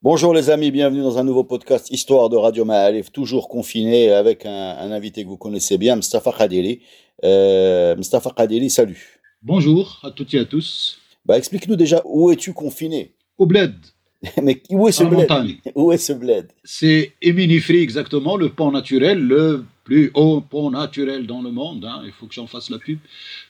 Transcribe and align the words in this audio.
Bonjour 0.00 0.32
les 0.32 0.48
amis, 0.48 0.70
bienvenue 0.70 1.00
dans 1.02 1.18
un 1.18 1.24
nouveau 1.24 1.42
podcast 1.42 1.90
Histoire 1.90 2.28
de 2.28 2.36
Radio 2.36 2.64
Ma'alif, 2.64 3.10
toujours 3.10 3.48
confiné 3.48 4.12
avec 4.12 4.46
un, 4.46 4.76
un, 4.78 4.92
invité 4.92 5.24
que 5.24 5.28
vous 5.28 5.36
connaissez 5.36 5.76
bien, 5.76 5.96
Mustafa 5.96 6.30
Khadili. 6.30 6.82
Euh, 7.24 7.96
Mustafa 7.96 8.30
Khadili, 8.30 8.70
salut. 8.70 9.18
Bonjour 9.42 9.98
à 10.04 10.12
toutes 10.12 10.32
et 10.34 10.38
à 10.38 10.44
tous. 10.44 10.98
Bah, 11.26 11.36
Explique-nous 11.36 11.74
déjà 11.74 12.00
où 12.04 12.30
es-tu 12.30 12.52
confiné? 12.52 13.10
Au 13.38 13.46
bled. 13.46 13.74
Mais 14.42 14.62
où 14.70 14.86
est 14.86 14.92
ce 14.92 15.02
bled? 15.02 15.18
montagne. 15.18 15.56
Où 15.74 15.90
est 15.90 15.98
ce 15.98 16.12
bled? 16.12 16.46
C'est 16.62 17.12
Éminifri 17.20 17.78
exactement, 17.78 18.36
le 18.36 18.50
pont 18.50 18.70
naturel, 18.70 19.18
le 19.18 19.64
plus 19.88 20.10
haut 20.14 20.42
pont 20.42 20.70
naturel 20.70 21.26
dans 21.26 21.40
le 21.40 21.50
monde. 21.50 21.82
hein. 21.86 22.02
Il 22.04 22.12
faut 22.12 22.26
que 22.26 22.34
j'en 22.34 22.46
fasse 22.46 22.68
la 22.68 22.78
pub. 22.78 22.98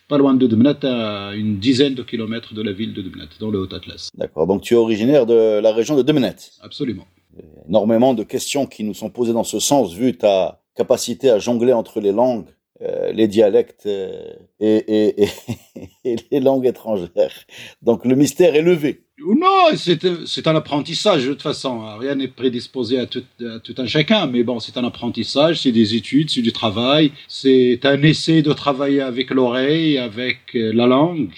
Pas 0.07 0.19
loin 0.19 0.35
de 0.35 0.47
Dmnat, 0.47 0.79
à 0.85 1.35
une 1.35 1.59
dizaine 1.59 1.95
de 1.97 2.05
kilomètres 2.05 2.55
de 2.55 2.63
la 2.63 2.73
ville 2.73 2.95
de 2.95 3.03
Dmnat, 3.03 3.27
dans 3.41 3.51
le 3.51 3.59
Haut-Atlas. 3.59 4.11
D'accord, 4.15 4.47
donc 4.47 4.63
tu 4.63 4.75
es 4.75 4.77
originaire 4.77 5.27
de 5.27 5.59
la 5.61 5.73
région 5.73 5.97
de 5.97 6.03
Demenet. 6.03 6.37
Absolument. 6.63 7.07
Énormément 7.69 8.15
de 8.15 8.23
questions 8.23 8.67
qui 8.67 8.85
nous 8.85 8.95
sont 8.95 9.11
posées 9.11 9.33
dans 9.33 9.43
ce 9.43 9.59
sens, 9.59 9.93
vu 9.93 10.17
ta 10.17 10.63
capacité 10.77 11.29
à 11.29 11.41
jongler 11.41 11.73
entre 11.73 11.99
les 12.01 12.13
langues, 12.13 12.47
euh, 12.83 13.11
les 13.11 13.27
dialectes 13.27 13.87
euh, 13.87 14.33
et, 14.61 14.77
et- 14.77 15.23
et- 15.25 15.89
et 16.13 16.17
les 16.31 16.41
langues 16.41 16.67
étrangères. 16.67 17.35
Donc 17.83 18.05
le 18.05 18.15
mystère 18.15 18.55
est 18.55 18.63
levé. 18.63 19.08
Non, 19.21 19.71
c'est 19.75 20.47
un 20.47 20.55
apprentissage 20.55 21.25
de 21.25 21.33
toute 21.33 21.43
façon. 21.43 21.81
Rien 21.99 22.15
n'est 22.15 22.29
prédisposé 22.29 23.01
à 23.01 23.07
tout, 23.07 23.25
à 23.41 23.59
tout 23.59 23.75
un 23.79 23.87
chacun, 23.87 24.27
mais 24.29 24.45
bon, 24.45 24.61
c'est 24.61 24.77
un 24.77 24.85
apprentissage, 24.85 25.63
c'est 25.63 25.73
des 25.73 25.97
études, 25.97 26.31
c'est 26.31 26.43
du 26.43 26.53
travail, 26.53 27.11
c'est 27.27 27.81
un 27.85 28.01
essai 28.03 28.43
de 28.43 28.53
travailler 28.53 29.01
avec 29.01 29.31
l'oreille, 29.31 29.99
avec 29.99 30.55
euh, 30.55 30.73
la 30.73 30.87
langue, 30.87 31.31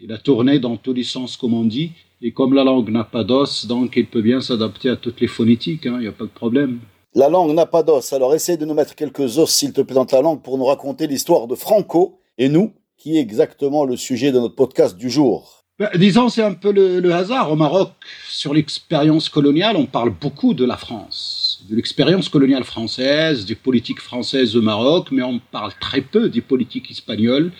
et 0.00 0.06
la 0.06 0.16
tourner 0.16 0.58
dans 0.58 0.78
tous 0.78 0.94
les 0.94 1.04
sens, 1.04 1.36
comme 1.36 1.52
on 1.52 1.64
dit. 1.64 1.92
Et 2.22 2.32
comme 2.32 2.54
la 2.54 2.64
langue 2.64 2.88
n'a 2.88 3.04
pas 3.04 3.24
d'os, 3.24 3.66
donc 3.66 3.96
il 3.96 4.06
peut 4.06 4.22
bien 4.22 4.40
s'adapter 4.40 4.88
à 4.88 4.96
toutes 4.96 5.20
les 5.20 5.26
phonétiques, 5.26 5.86
hein, 5.86 5.96
il 5.98 6.02
n'y 6.02 6.08
a 6.08 6.12
pas 6.12 6.24
de 6.24 6.30
problème. 6.30 6.80
La 7.14 7.28
langue 7.28 7.52
n'a 7.52 7.66
pas 7.66 7.82
d'os, 7.82 8.12
alors 8.12 8.34
essaye 8.34 8.56
de 8.56 8.64
nous 8.64 8.74
mettre 8.74 8.94
quelques 8.94 9.38
os, 9.38 9.50
s'il 9.50 9.72
te 9.72 9.82
plaît, 9.82 9.94
dans 9.94 10.06
ta 10.06 10.22
langue 10.22 10.42
pour 10.42 10.56
nous 10.56 10.64
raconter 10.64 11.06
l'histoire 11.06 11.46
de 11.46 11.54
Franco 11.54 12.18
et 12.38 12.48
nous, 12.48 12.72
qui 12.96 13.16
est 13.16 13.20
exactement 13.20 13.84
le 13.84 13.96
sujet 13.96 14.32
de 14.32 14.40
notre 14.40 14.54
podcast 14.54 14.96
du 14.96 15.10
jour. 15.10 15.57
Ben, 15.78 15.90
disons, 15.94 16.28
c'est 16.28 16.42
un 16.42 16.54
peu 16.54 16.72
le, 16.72 16.98
le 16.98 17.14
hasard. 17.14 17.52
Au 17.52 17.54
Maroc, 17.54 17.92
sur 18.28 18.52
l'expérience 18.52 19.28
coloniale, 19.28 19.76
on 19.76 19.86
parle 19.86 20.10
beaucoup 20.10 20.52
de 20.52 20.64
la 20.64 20.76
France, 20.76 21.64
de 21.70 21.76
l'expérience 21.76 22.28
coloniale 22.28 22.64
française, 22.64 23.46
des 23.46 23.54
politiques 23.54 24.00
françaises 24.00 24.56
au 24.56 24.62
Maroc, 24.62 25.12
mais 25.12 25.22
on 25.22 25.38
parle 25.38 25.70
très 25.80 26.00
peu 26.00 26.30
des 26.30 26.40
politiques 26.40 26.90
espagnoles, 26.90 27.52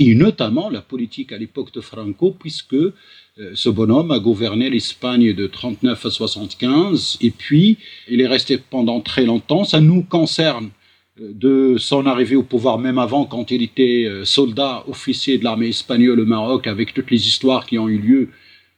et 0.00 0.16
notamment 0.16 0.68
la 0.68 0.80
politique 0.80 1.30
à 1.30 1.38
l'époque 1.38 1.72
de 1.72 1.80
Franco, 1.80 2.34
puisque 2.36 2.74
euh, 2.74 2.92
ce 3.54 3.68
bonhomme 3.68 4.10
a 4.10 4.18
gouverné 4.18 4.68
l'Espagne 4.68 5.32
de 5.32 5.46
39 5.46 6.06
à 6.06 6.10
75, 6.10 7.18
et 7.20 7.30
puis 7.30 7.78
il 8.08 8.20
est 8.20 8.26
resté 8.26 8.58
pendant 8.58 9.00
très 9.00 9.24
longtemps. 9.24 9.62
Ça 9.62 9.78
nous 9.78 10.02
concerne 10.02 10.70
de 11.20 11.76
son 11.78 12.06
arrivée 12.06 12.36
au 12.36 12.42
pouvoir, 12.42 12.78
même 12.78 12.98
avant, 12.98 13.26
quand 13.26 13.50
il 13.50 13.62
était 13.62 14.06
euh, 14.06 14.24
soldat, 14.24 14.84
officier 14.88 15.36
de 15.36 15.44
l'armée 15.44 15.68
espagnole 15.68 16.18
au 16.18 16.24
Maroc, 16.24 16.66
avec 16.66 16.94
toutes 16.94 17.10
les 17.10 17.28
histoires 17.28 17.66
qui 17.66 17.78
ont 17.78 17.88
eu 17.88 17.98
lieu 17.98 18.28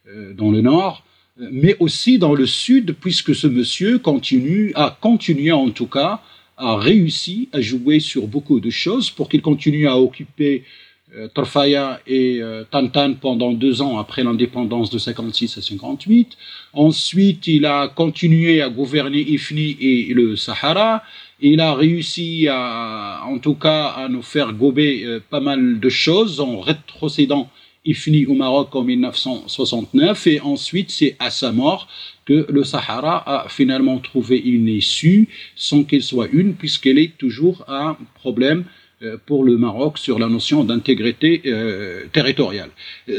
euh, 0.08 0.34
dans 0.34 0.50
le 0.50 0.60
nord, 0.60 1.04
mais 1.38 1.76
aussi 1.78 2.18
dans 2.18 2.34
le 2.34 2.46
sud, 2.46 2.96
puisque 3.00 3.34
ce 3.34 3.46
monsieur 3.46 3.98
continue, 3.98 4.72
a 4.74 4.96
continué 5.00 5.52
en 5.52 5.70
tout 5.70 5.86
cas, 5.86 6.20
a 6.56 6.76
réussi 6.76 7.48
à 7.52 7.60
jouer 7.60 8.00
sur 8.00 8.26
beaucoup 8.26 8.60
de 8.60 8.70
choses 8.70 9.08
pour 9.08 9.28
qu'il 9.28 9.40
continue 9.40 9.86
à 9.86 9.96
occuper 9.98 10.64
Torfaya 11.34 12.00
et 12.06 12.40
euh, 12.40 12.64
Tantan 12.70 13.14
pendant 13.14 13.52
deux 13.52 13.82
ans 13.82 13.98
après 13.98 14.24
l'indépendance 14.24 14.90
de 14.90 14.98
56 14.98 15.58
à 15.58 15.62
58. 15.62 16.36
Ensuite, 16.72 17.46
il 17.46 17.66
a 17.66 17.88
continué 17.88 18.62
à 18.62 18.70
gouverner 18.70 19.20
Ifni 19.20 19.76
et 19.80 20.14
le 20.14 20.36
Sahara. 20.36 21.02
Il 21.40 21.60
a 21.60 21.74
réussi 21.74 22.48
à, 22.50 23.22
en 23.26 23.38
tout 23.38 23.54
cas, 23.54 23.88
à 23.88 24.08
nous 24.08 24.22
faire 24.22 24.52
gober 24.52 25.04
euh, 25.04 25.20
pas 25.28 25.40
mal 25.40 25.80
de 25.80 25.88
choses 25.88 26.40
en 26.40 26.60
rétrocédant 26.60 27.50
Ifni 27.84 28.26
au 28.26 28.34
Maroc 28.34 28.74
en 28.76 28.82
1969 28.82 30.26
et 30.28 30.40
ensuite 30.40 30.90
c'est 30.90 31.16
à 31.18 31.30
sa 31.30 31.50
mort 31.50 31.88
que 32.24 32.46
le 32.48 32.62
Sahara 32.62 33.24
a 33.26 33.48
finalement 33.48 33.98
trouvé 33.98 34.38
une 34.38 34.68
issue 34.68 35.28
sans 35.56 35.82
qu'elle 35.82 36.04
soit 36.04 36.28
une 36.32 36.54
puisqu'elle 36.54 36.98
est 36.98 37.18
toujours 37.18 37.64
un 37.66 37.96
problème 38.14 38.60
euh, 38.60 38.81
pour 39.26 39.44
le 39.44 39.56
Maroc 39.56 39.98
sur 39.98 40.18
la 40.18 40.28
notion 40.28 40.64
d'intégrité 40.64 41.30
euh, 41.46 42.04
territoriale. 42.12 42.70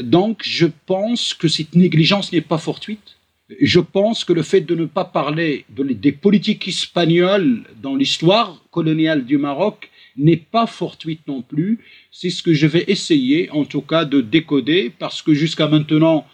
Donc 0.02 0.42
je 0.44 0.68
pense 0.86 1.34
que 1.34 1.48
cette 1.48 1.76
négligence 1.76 2.32
n'est 2.32 2.42
pas 2.54 2.58
fortuite. 2.58 3.18
Je 3.60 3.80
pense 3.80 4.24
que 4.24 4.34
le 4.34 4.42
fait 4.42 4.62
de 4.62 4.76
ne 4.76 4.86
pas 4.86 5.06
parler 5.06 5.66
de- 5.78 5.84
des 6.06 6.12
politiques 6.26 6.68
espagnoles 6.68 7.64
dans 7.82 7.96
l'histoire 7.96 8.64
coloniale 8.72 9.26
du 9.26 9.38
Maroc 9.38 9.90
n'est 10.16 10.44
pas 10.58 10.68
fortuite 10.68 11.22
non 11.28 11.42
plus. 11.42 11.80
C'est 12.12 12.30
ce 12.30 12.42
que 12.44 12.54
je 12.54 12.68
vais 12.68 12.86
essayer, 12.88 13.50
en 13.52 13.66
tout 13.66 13.82
cas, 13.82 14.06
de 14.06 14.22
décoder, 14.22 14.92
parce 14.98 15.22
que 15.22 15.34
jusqu'à 15.34 15.68
maintenant, 15.68 16.26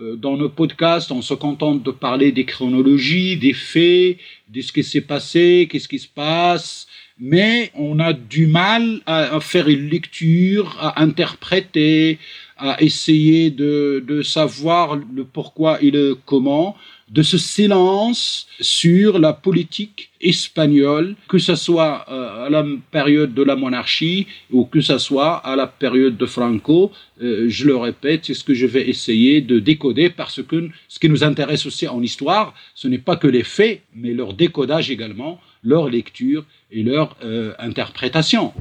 euh, 0.00 0.16
dans 0.16 0.36
nos 0.36 0.48
podcasts, 0.48 1.10
on 1.10 1.22
se 1.22 1.34
contente 1.34 1.82
de 1.82 1.90
parler 1.90 2.30
des 2.32 2.44
chronologies, 2.44 3.36
des 3.36 3.54
faits, 3.54 4.18
de 4.48 4.60
ce 4.60 4.72
qui 4.72 4.84
s'est 4.84 5.00
passé, 5.14 5.68
qu'est-ce 5.70 5.88
qui 5.88 5.98
se 5.98 6.08
passe, 6.08 6.86
mais 7.20 7.70
on 7.74 7.98
a 7.98 8.12
du 8.12 8.46
mal 8.46 9.00
à, 9.06 9.40
faire 9.40 9.68
une 9.68 9.88
lecture, 9.88 10.76
à 10.80 11.02
interpréter, 11.02 12.18
à 12.56 12.80
essayer 12.82 13.50
de, 13.50 14.04
de 14.06 14.22
savoir 14.22 14.96
le 14.96 15.24
pourquoi 15.24 15.82
et 15.82 15.90
le 15.90 16.16
comment 16.26 16.76
de 17.10 17.22
ce 17.22 17.38
silence 17.38 18.46
sur 18.60 19.18
la 19.18 19.32
politique 19.32 20.10
espagnole, 20.20 21.16
que 21.28 21.38
ce 21.38 21.54
soit 21.54 22.04
euh, 22.10 22.46
à 22.46 22.50
la 22.50 22.64
période 22.90 23.34
de 23.34 23.42
la 23.42 23.56
monarchie 23.56 24.26
ou 24.50 24.64
que 24.64 24.80
ce 24.80 24.98
soit 24.98 25.36
à 25.36 25.56
la 25.56 25.66
période 25.66 26.16
de 26.16 26.26
Franco. 26.26 26.92
Euh, 27.22 27.46
je 27.48 27.66
le 27.66 27.76
répète, 27.76 28.26
c'est 28.26 28.34
ce 28.34 28.44
que 28.44 28.54
je 28.54 28.66
vais 28.66 28.88
essayer 28.88 29.40
de 29.40 29.58
décoder 29.58 30.10
parce 30.10 30.42
que 30.42 30.68
ce 30.88 30.98
qui 30.98 31.08
nous 31.08 31.24
intéresse 31.24 31.64
aussi 31.66 31.88
en 31.88 32.02
histoire, 32.02 32.54
ce 32.74 32.88
n'est 32.88 32.98
pas 32.98 33.16
que 33.16 33.26
les 33.26 33.44
faits, 33.44 33.82
mais 33.94 34.12
leur 34.12 34.34
décodage 34.34 34.90
également, 34.90 35.40
leur 35.62 35.88
lecture 35.88 36.44
et 36.70 36.82
leur 36.82 37.16
euh, 37.22 37.54
interprétation. 37.58 38.52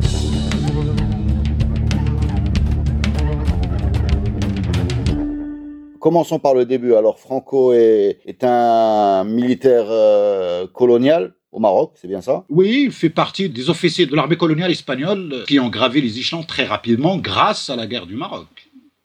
Commençons 5.99 6.39
par 6.39 6.53
le 6.53 6.65
début. 6.65 6.93
Alors 6.93 7.19
Franco 7.19 7.73
est, 7.73 8.19
est 8.25 8.43
un 8.43 9.23
militaire 9.23 9.87
euh, 9.89 10.67
colonial 10.67 11.33
au 11.51 11.59
Maroc, 11.59 11.93
c'est 11.95 12.07
bien 12.07 12.21
ça? 12.21 12.45
Oui, 12.49 12.83
il 12.85 12.91
fait 12.91 13.09
partie 13.09 13.49
des 13.49 13.69
officiers 13.69 14.05
de 14.05 14.15
l'armée 14.15 14.35
coloniale 14.35 14.69
espagnole 14.69 15.43
qui 15.47 15.59
ont 15.59 15.69
gravé 15.69 16.01
les 16.01 16.19
échelons 16.19 16.43
très 16.43 16.65
rapidement 16.65 17.17
grâce 17.17 17.69
à 17.69 17.75
la 17.75 17.88
guerre 17.88 18.05
du 18.05 18.15
Maroc. 18.15 18.47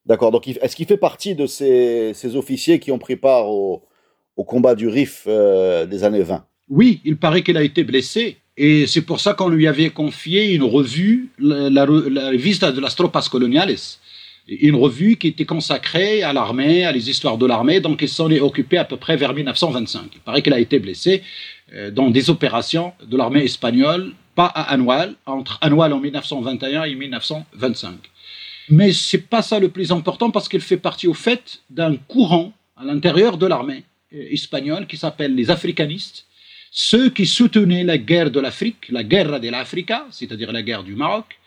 D'accord, 0.07 0.33
donc 0.33 0.49
est-ce 0.49 0.77
qu'il 0.77 0.87
fait 0.87 0.97
partie 0.97 1.35
de 1.35 1.47
ces, 1.47 2.13
ces 2.15 2.37
officiers 2.37 2.79
qui 2.81 2.91
ont 2.91 2.99
pris 2.99 3.17
part 3.17 3.49
au, 3.49 3.85
au 4.37 4.45
combat 4.45 4.75
du 4.75 4.89
Rif 4.89 5.25
euh, 5.29 5.87
des 5.87 6.05
années 6.05 6.23
20 6.23 6.45
Oui, 6.73 7.03
il 7.05 7.19
paraît 7.19 7.43
qu'il 7.43 7.59
a 7.59 7.63
été 7.63 7.85
blessé. 7.85 8.39
Et 8.57 8.87
c'est 8.87 9.03
pour 9.03 9.21
ça 9.21 9.35
qu'on 9.35 9.51
lui 9.51 9.67
avait 9.67 9.91
confié 9.91 10.55
une 10.55 10.63
revue, 10.63 11.29
la, 11.39 11.85
Revista 11.85 12.73
de 12.73 12.81
las 12.81 12.97
Tropas 12.97 13.29
Coloniales, 13.31 13.77
une 14.49 14.77
revue 14.77 15.17
qui 15.17 15.29
était 15.29 15.45
consacrée 15.45 16.23
à 16.23 16.33
l'armée, 16.33 16.87
à 16.87 16.93
les 16.93 17.11
histoires 17.11 17.37
de 17.37 17.45
l'armée, 17.45 17.81
donc 17.81 18.01
il 18.01 18.09
s'en 18.09 18.31
est 18.31 18.41
occupé 18.41 18.79
à 18.79 18.87
peu 18.87 18.97
près 18.97 19.19
vers 19.19 19.35
1925. 19.35 20.13
Il 20.15 20.21
paraît 20.21 20.41
qu'il 20.41 20.55
a 20.55 20.59
été 20.59 20.79
blessé 20.79 21.23
euh, 21.75 21.91
dans 21.91 22.09
des 22.09 22.31
opérations 22.31 22.95
de 23.07 23.19
l'armée 23.19 23.45
espagnole, 23.45 24.13
pas 24.35 24.47
à 24.47 24.63
Anoual, 24.73 25.15
entre 25.27 25.59
Anoual 25.61 25.93
en 25.93 26.01
1921 26.01 26.85
et 26.85 26.95
1925. 26.95 27.97
Mais 28.71 28.93
c'est 28.93 29.27
pas 29.29 29.43
ça 29.43 29.59
le 29.59 29.69
plus 29.69 29.93
important 29.93 30.31
parce 30.31 30.49
qu'il 30.49 30.63
fait 30.63 30.79
partie 30.79 31.07
au 31.07 31.15
fait 31.15 31.61
d'un 31.69 31.97
courant 31.97 32.55
à 32.79 32.85
l'intérieur 32.85 33.37
de 33.37 33.47
l'armée 33.47 33.85
euh, 34.15 34.27
espagnole 34.31 34.87
qui 34.87 34.97
s'appelle 34.97 35.35
les 35.35 35.51
africanistes, 35.51 36.27
ceux 36.75 37.11
qui 37.11 37.27
soutenaient 37.27 37.85
la 37.85 37.99
guerre 37.99 38.31
de 38.31 38.41
l'Afrique, 38.41 38.89
la 38.89 39.05
guerra 39.05 39.39
de 39.39 39.51
l'Africa, 39.51 40.07
c'est-à-dire 40.11 40.53
la 40.53 40.63
guerre 40.63 40.83
du 40.83 40.95
Maroc, 40.95 41.39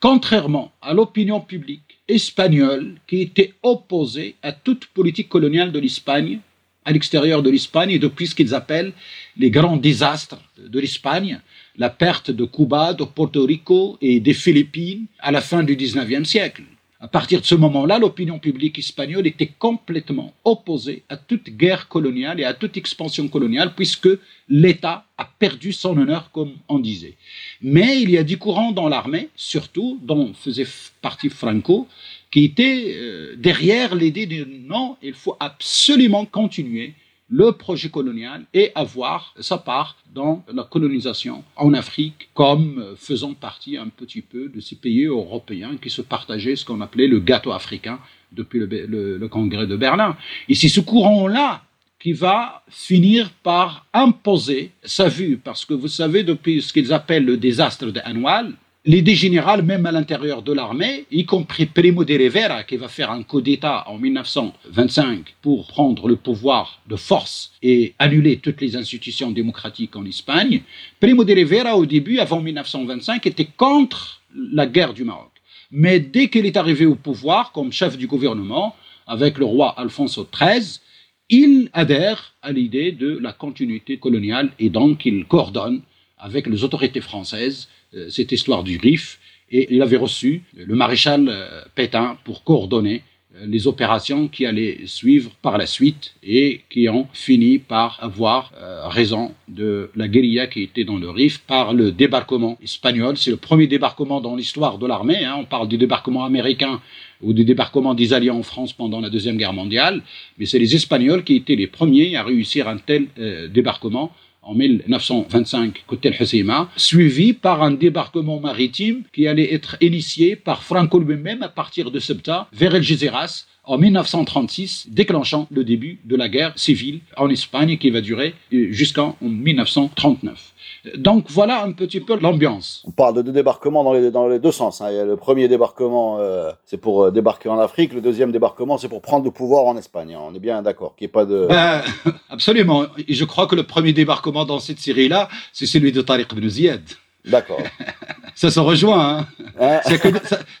contrairement 0.00 0.70
à 0.82 0.92
l'opinion 0.92 1.40
publique 1.40 1.98
espagnole 2.06 2.96
qui 3.06 3.22
était 3.22 3.54
opposée 3.62 4.36
à 4.42 4.52
toute 4.52 4.84
politique 4.88 5.30
coloniale 5.30 5.72
de 5.72 5.78
l'Espagne 5.78 6.40
à 6.84 6.92
l'extérieur 6.92 7.42
de 7.42 7.50
l'Espagne 7.50 7.90
et 7.90 7.98
depuis 7.98 8.28
ce 8.28 8.34
qu'ils 8.34 8.54
appellent 8.54 8.92
les 9.36 9.50
grands 9.50 9.78
désastres 9.78 10.38
de 10.58 10.78
l'Espagne, 10.78 11.40
la 11.78 11.90
perte 11.90 12.30
de 12.30 12.44
Cuba, 12.44 12.92
de 12.92 13.04
Porto 13.04 13.44
Rico 13.44 13.98
et 14.00 14.20
des 14.20 14.34
Philippines 14.34 15.06
à 15.18 15.32
la 15.32 15.40
fin 15.40 15.64
du 15.64 15.74
XIXe 15.74 16.28
siècle. 16.28 16.62
À 17.06 17.08
partir 17.08 17.40
de 17.40 17.46
ce 17.46 17.54
moment-là, 17.54 18.00
l'opinion 18.00 18.40
publique 18.40 18.80
espagnole 18.80 19.28
était 19.28 19.52
complètement 19.60 20.34
opposée 20.42 21.04
à 21.08 21.16
toute 21.16 21.50
guerre 21.50 21.86
coloniale 21.86 22.40
et 22.40 22.44
à 22.44 22.52
toute 22.52 22.76
expansion 22.76 23.28
coloniale, 23.28 23.74
puisque 23.76 24.08
l'État 24.48 25.06
a 25.16 25.24
perdu 25.38 25.72
son 25.72 25.96
honneur, 25.96 26.32
comme 26.32 26.54
on 26.68 26.80
disait. 26.80 27.14
Mais 27.62 28.02
il 28.02 28.10
y 28.10 28.18
a 28.18 28.24
du 28.24 28.38
courant 28.38 28.72
dans 28.72 28.88
l'armée, 28.88 29.28
surtout 29.36 30.00
dont 30.02 30.34
faisait 30.34 30.66
partie 31.00 31.28
Franco, 31.28 31.86
qui 32.32 32.42
était 32.42 32.96
euh, 32.96 33.36
derrière 33.36 33.94
l'idée 33.94 34.26
de 34.26 34.44
non, 34.44 34.96
il 35.00 35.14
faut 35.14 35.36
absolument 35.38 36.24
continuer 36.24 36.94
le 37.28 37.52
projet 37.52 37.88
colonial 37.88 38.44
et 38.54 38.70
avoir 38.74 39.34
sa 39.40 39.58
part 39.58 39.96
dans 40.14 40.44
la 40.52 40.62
colonisation 40.62 41.42
en 41.56 41.74
Afrique 41.74 42.28
comme 42.34 42.94
faisant 42.96 43.34
partie 43.34 43.76
un 43.76 43.88
petit 43.88 44.22
peu 44.22 44.48
de 44.48 44.60
ces 44.60 44.76
pays 44.76 45.04
européens 45.04 45.76
qui 45.76 45.90
se 45.90 46.02
partageaient 46.02 46.56
ce 46.56 46.64
qu'on 46.64 46.80
appelait 46.80 47.08
le 47.08 47.18
gâteau 47.18 47.52
africain 47.52 47.98
depuis 48.32 48.60
le, 48.60 49.26
congrès 49.28 49.66
de 49.66 49.76
Berlin. 49.76 50.16
Et 50.48 50.54
c'est 50.54 50.68
ce 50.68 50.80
courant-là 50.80 51.62
qui 51.98 52.12
va 52.12 52.62
finir 52.68 53.30
par 53.42 53.86
imposer 53.92 54.70
sa 54.84 55.08
vue, 55.08 55.38
parce 55.38 55.64
que 55.64 55.74
vous 55.74 55.88
savez, 55.88 56.22
depuis 56.22 56.62
ce 56.62 56.72
qu'ils 56.72 56.92
appellent 56.92 57.24
le 57.24 57.36
désastre 57.36 57.86
de 57.86 58.00
Anoual, 58.04 58.52
l'idée 58.86 59.16
générale, 59.16 59.62
même 59.62 59.84
à 59.84 59.92
l'intérieur 59.92 60.42
de 60.42 60.52
l'armée, 60.52 61.06
y 61.10 61.24
compris 61.26 61.66
Primo 61.66 62.04
de 62.04 62.14
Rivera, 62.14 62.62
qui 62.62 62.76
va 62.76 62.88
faire 62.88 63.10
un 63.10 63.24
coup 63.24 63.40
d'État 63.40 63.84
en 63.88 63.98
1925 63.98 65.34
pour 65.42 65.66
prendre 65.66 66.08
le 66.08 66.16
pouvoir 66.16 66.80
de 66.86 66.96
force 66.96 67.52
et 67.62 67.94
annuler 67.98 68.38
toutes 68.38 68.60
les 68.60 68.76
institutions 68.76 69.32
démocratiques 69.32 69.96
en 69.96 70.04
Espagne, 70.06 70.62
Primo 71.00 71.24
de 71.24 71.34
Rivera, 71.34 71.76
au 71.76 71.84
début, 71.84 72.20
avant 72.20 72.40
1925, 72.40 73.26
était 73.26 73.48
contre 73.56 74.22
la 74.34 74.66
guerre 74.66 74.94
du 74.94 75.04
Maroc. 75.04 75.30
Mais 75.72 75.98
dès 75.98 76.28
qu'il 76.28 76.46
est 76.46 76.56
arrivé 76.56 76.86
au 76.86 76.94
pouvoir 76.94 77.50
comme 77.50 77.72
chef 77.72 77.98
du 77.98 78.06
gouvernement, 78.06 78.76
avec 79.08 79.38
le 79.38 79.44
roi 79.44 79.74
Alfonso 79.76 80.28
XIII, 80.32 80.80
il 81.28 81.70
adhère 81.72 82.34
à 82.40 82.52
l'idée 82.52 82.92
de 82.92 83.18
la 83.18 83.32
continuité 83.32 83.96
coloniale 83.98 84.52
et 84.60 84.70
donc 84.70 85.04
il 85.06 85.24
coordonne 85.24 85.82
avec 86.18 86.46
les 86.46 86.64
autorités 86.64 87.00
françaises 87.00 87.68
euh, 87.94 88.10
cette 88.10 88.32
histoire 88.32 88.64
du 88.64 88.78
Rif 88.78 89.18
et 89.50 89.68
il 89.70 89.80
avait 89.80 89.96
reçu 89.96 90.42
le 90.56 90.74
maréchal 90.74 91.28
euh, 91.28 91.62
Pétain 91.74 92.18
pour 92.24 92.42
coordonner 92.42 93.02
euh, 93.36 93.46
les 93.46 93.68
opérations 93.68 94.26
qui 94.26 94.44
allaient 94.44 94.80
suivre 94.86 95.30
par 95.40 95.56
la 95.56 95.66
suite 95.66 96.14
et 96.24 96.62
qui 96.68 96.88
ont 96.88 97.06
fini 97.12 97.58
par 97.58 97.98
avoir 98.02 98.52
raison 98.88 99.34
de 99.48 99.90
la 99.94 100.08
guérilla 100.08 100.46
qui 100.46 100.62
était 100.62 100.84
dans 100.84 100.96
le 100.96 101.10
Rif 101.10 101.38
par 101.46 101.74
le 101.74 101.92
débarquement 101.92 102.58
espagnol. 102.62 103.16
C'est 103.16 103.30
le 103.30 103.36
premier 103.36 103.66
débarquement 103.66 104.20
dans 104.20 104.36
l'histoire 104.36 104.78
de 104.78 104.86
l'armée. 104.86 105.24
Hein. 105.24 105.36
On 105.38 105.44
parle 105.44 105.68
du 105.68 105.76
débarquement 105.76 106.24
américain 106.24 106.80
ou 107.22 107.32
du 107.32 107.44
débarquement 107.44 107.94
des 107.94 108.12
Alliés 108.12 108.30
en 108.30 108.42
France 108.42 108.72
pendant 108.72 109.00
la 109.00 109.10
Deuxième 109.10 109.36
Guerre 109.36 109.52
mondiale, 109.52 110.02
mais 110.38 110.46
c'est 110.46 110.58
les 110.58 110.74
Espagnols 110.74 111.24
qui 111.24 111.36
étaient 111.36 111.56
les 111.56 111.66
premiers 111.66 112.16
à 112.16 112.22
réussir 112.22 112.68
un 112.68 112.78
tel 112.78 113.06
débarquement 113.50 114.12
en 114.46 114.54
1925 114.54 115.84
côté 115.86 116.08
El 116.08 116.66
suivi 116.76 117.32
par 117.32 117.62
un 117.62 117.72
débarquement 117.72 118.38
maritime 118.38 119.02
qui 119.12 119.26
allait 119.26 119.52
être 119.52 119.76
initié 119.80 120.36
par 120.36 120.62
Franco 120.62 121.00
lui-même 121.00 121.42
à 121.42 121.48
partir 121.48 121.90
de 121.90 121.98
Ceuta 121.98 122.48
vers 122.52 122.74
El 122.74 122.82
Gezeras 122.82 123.46
en 123.64 123.78
1936, 123.78 124.86
déclenchant 124.90 125.48
le 125.50 125.64
début 125.64 125.98
de 126.04 126.14
la 126.14 126.28
guerre 126.28 126.52
civile 126.56 127.00
en 127.16 127.28
Espagne 127.28 127.76
qui 127.76 127.90
va 127.90 128.00
durer 128.00 128.34
jusqu'en 128.52 129.16
1939. 129.20 130.52
Donc 130.96 131.26
voilà 131.30 131.62
un 131.62 131.72
petit 131.72 132.00
peu 132.00 132.18
l'ambiance. 132.18 132.82
On 132.86 132.90
parle 132.90 133.22
de 133.22 133.30
débarquements 133.30 133.82
dans 133.84 133.92
les, 133.92 134.10
dans 134.10 134.28
les 134.28 134.38
deux 134.38 134.52
sens. 134.52 134.80
Hein. 134.80 135.04
le 135.04 135.16
premier 135.16 135.48
débarquement, 135.48 136.18
euh, 136.18 136.50
c'est 136.64 136.76
pour 136.76 137.04
euh, 137.04 137.10
débarquer 137.10 137.48
en 137.48 137.58
Afrique. 137.58 137.92
Le 137.92 138.00
deuxième 138.00 138.32
débarquement, 138.32 138.78
c'est 138.78 138.88
pour 138.88 139.00
prendre 139.00 139.24
le 139.24 139.30
pouvoir 139.30 139.64
en 139.64 139.76
Espagne. 139.76 140.14
Hein. 140.14 140.20
On 140.22 140.34
est 140.34 140.40
bien 140.40 140.62
d'accord 140.62 140.94
qu'il 140.96 141.06
n'y 141.06 141.10
ait 141.10 141.12
pas 141.12 141.24
de... 141.24 141.46
Ben, 141.48 141.82
absolument. 142.30 142.84
Et 143.08 143.14
je 143.14 143.24
crois 143.24 143.46
que 143.46 143.56
le 143.56 143.64
premier 143.64 143.92
débarquement 143.92 144.44
dans 144.44 144.60
cette 144.60 144.78
série-là, 144.78 145.28
c'est 145.52 145.66
celui 145.66 145.92
de 145.92 146.02
Tariq 146.02 146.28
ibn 146.32 146.48
Ziyad. 146.48 146.82
D'accord. 147.24 147.62
ça 148.34 148.50
se 148.50 148.60
rejoint. 148.60 149.18
Hein. 149.18 149.26
Que 150.02 150.10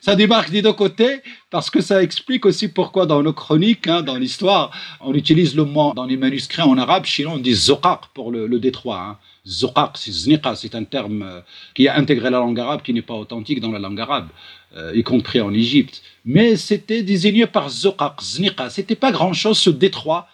ça, 0.00 0.16
débarque 0.16 0.50
des 0.50 0.62
deux 0.62 0.72
côtés 0.72 1.20
parce 1.50 1.68
que 1.68 1.82
ça 1.82 2.02
explique 2.02 2.46
aussi 2.46 2.68
pourquoi 2.68 3.04
dans 3.04 3.22
nos 3.22 3.34
chroniques, 3.34 3.86
hein, 3.86 4.00
dans 4.00 4.16
l'histoire, 4.16 4.70
on 5.02 5.12
utilise 5.12 5.54
le 5.54 5.64
mot 5.64 5.92
dans 5.94 6.06
les 6.06 6.16
manuscrits 6.16 6.62
en 6.62 6.78
arabe, 6.78 7.04
sinon 7.04 7.34
on 7.34 7.38
dit 7.38 7.54
zoqaq 7.54 8.00
pour 8.14 8.30
le, 8.30 8.46
le 8.46 8.58
détroit. 8.58 9.00
Hein. 9.00 9.18
Zoqaq, 9.46 9.96
c'est 9.96 10.74
un 10.74 10.84
terme 10.84 11.22
euh, 11.22 11.40
qui 11.74 11.86
a 11.86 11.96
intégré 11.96 12.30
la 12.30 12.38
langue 12.38 12.58
arabe, 12.58 12.82
qui 12.82 12.92
n'est 12.92 13.02
pas 13.02 13.14
authentique 13.14 13.60
dans 13.60 13.70
la 13.70 13.78
langue 13.78 14.00
arabe, 14.00 14.28
euh, 14.76 14.92
y 14.94 15.02
compris 15.02 15.40
en 15.40 15.52
Égypte. 15.54 16.02
Mais 16.24 16.56
c'était 16.56 17.02
désigné 17.02 17.46
par 17.46 17.68
zoqaq, 17.68 18.20
zniqa. 18.20 18.70
C'était 18.70 18.96
pas 18.96 19.12
grand-chose 19.12 19.58
ce 19.58 19.70
détroit 19.70 20.28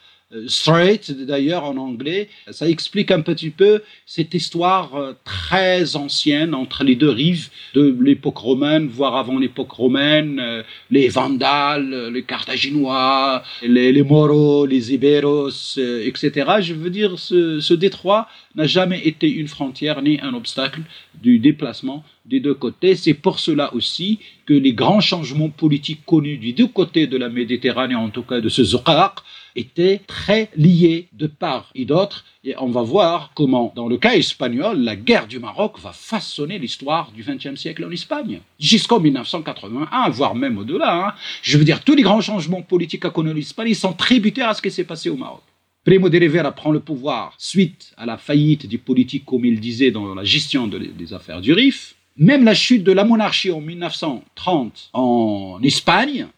straight 0.46 1.10
d'ailleurs 1.10 1.64
en 1.64 1.76
anglais. 1.76 2.28
Ça 2.50 2.68
explique 2.68 3.10
un 3.10 3.20
petit 3.20 3.50
peu 3.50 3.82
cette 4.06 4.34
histoire 4.34 4.94
euh, 4.94 5.12
très 5.24 5.96
ancienne 5.96 6.54
entre 6.54 6.84
les 6.84 6.96
deux 6.96 7.10
rives 7.10 7.50
de 7.74 7.96
l'époque 8.00 8.38
romaine, 8.38 8.86
voire 8.86 9.16
avant 9.16 9.38
l'époque 9.38 9.72
romaine, 9.72 10.40
euh, 10.40 10.62
les 10.90 11.08
Vandales, 11.08 12.10
les 12.12 12.22
Carthaginois, 12.22 13.42
les, 13.62 13.92
les 13.92 14.02
Moros, 14.02 14.66
les 14.66 14.94
Iberos, 14.94 15.50
etc. 15.78 16.30
Je 16.60 16.74
veux 16.74 16.90
dire, 16.90 17.18
ce, 17.18 17.60
ce 17.60 17.74
détroit 17.74 18.28
n'a 18.54 18.66
jamais 18.66 19.06
été 19.06 19.30
une 19.30 19.48
frontière 19.48 20.02
ni 20.02 20.20
un 20.20 20.34
obstacle 20.34 20.82
du 21.20 21.38
déplacement 21.38 22.04
des 22.24 22.40
deux 22.40 22.54
côtés. 22.54 22.94
C'est 22.94 23.14
pour 23.14 23.38
cela 23.38 23.74
aussi 23.74 24.18
que 24.46 24.54
les 24.54 24.72
grands 24.72 25.00
changements 25.00 25.48
politiques 25.48 26.04
connus 26.06 26.38
des 26.38 26.52
deux 26.52 26.66
côtés 26.66 27.06
de 27.06 27.16
la 27.16 27.28
Méditerranée, 27.28 27.94
en 27.94 28.10
tout 28.10 28.22
cas 28.22 28.40
de 28.40 28.48
ce 28.48 28.62
Zoqaq, 28.62 29.14
étaient 29.56 30.00
très 30.06 30.50
liés 30.56 31.08
de 31.12 31.26
part 31.26 31.70
et 31.74 31.84
d'autre. 31.84 32.24
Et 32.44 32.54
on 32.58 32.68
va 32.68 32.82
voir 32.82 33.30
comment, 33.34 33.72
dans 33.76 33.88
le 33.88 33.96
cas 33.96 34.14
espagnol, 34.14 34.78
la 34.80 34.96
guerre 34.96 35.26
du 35.26 35.38
Maroc 35.38 35.78
va 35.80 35.92
façonner 35.92 36.58
l'histoire 36.58 37.12
du 37.12 37.22
XXe 37.22 37.60
siècle 37.60 37.84
en 37.84 37.90
Espagne, 37.90 38.40
jusqu'en 38.58 39.00
1981, 39.00 40.08
voire 40.10 40.34
même 40.34 40.58
au-delà. 40.58 41.08
Hein. 41.08 41.14
Je 41.42 41.58
veux 41.58 41.64
dire, 41.64 41.84
tous 41.84 41.94
les 41.94 42.02
grands 42.02 42.20
changements 42.20 42.62
politiques 42.62 43.04
à 43.04 43.10
connu 43.10 43.32
l'Espagne 43.32 43.74
sont 43.74 43.92
tributaires 43.92 44.48
à 44.48 44.54
ce 44.54 44.62
qui 44.62 44.70
s'est 44.70 44.84
passé 44.84 45.08
au 45.10 45.16
Maroc. 45.16 45.42
Primo 45.84 46.08
de 46.08 46.18
Rivera 46.18 46.52
prend 46.52 46.70
le 46.70 46.78
pouvoir 46.78 47.34
suite 47.38 47.92
à 47.96 48.06
la 48.06 48.16
faillite 48.16 48.66
des 48.66 48.78
politiques, 48.78 49.24
comme 49.24 49.44
il 49.44 49.58
disait, 49.58 49.90
dans 49.90 50.14
la 50.14 50.22
gestion 50.22 50.68
des 50.68 51.12
affaires 51.12 51.40
du 51.40 51.52
RIF. 51.52 51.96
Même 52.16 52.44
la 52.44 52.54
chute 52.54 52.84
de 52.84 52.92
la 52.92 53.04
monarchie 53.04 53.50
en 53.50 53.60
1930 53.60 54.90
en 54.92 55.58
Espagne, 55.62 56.28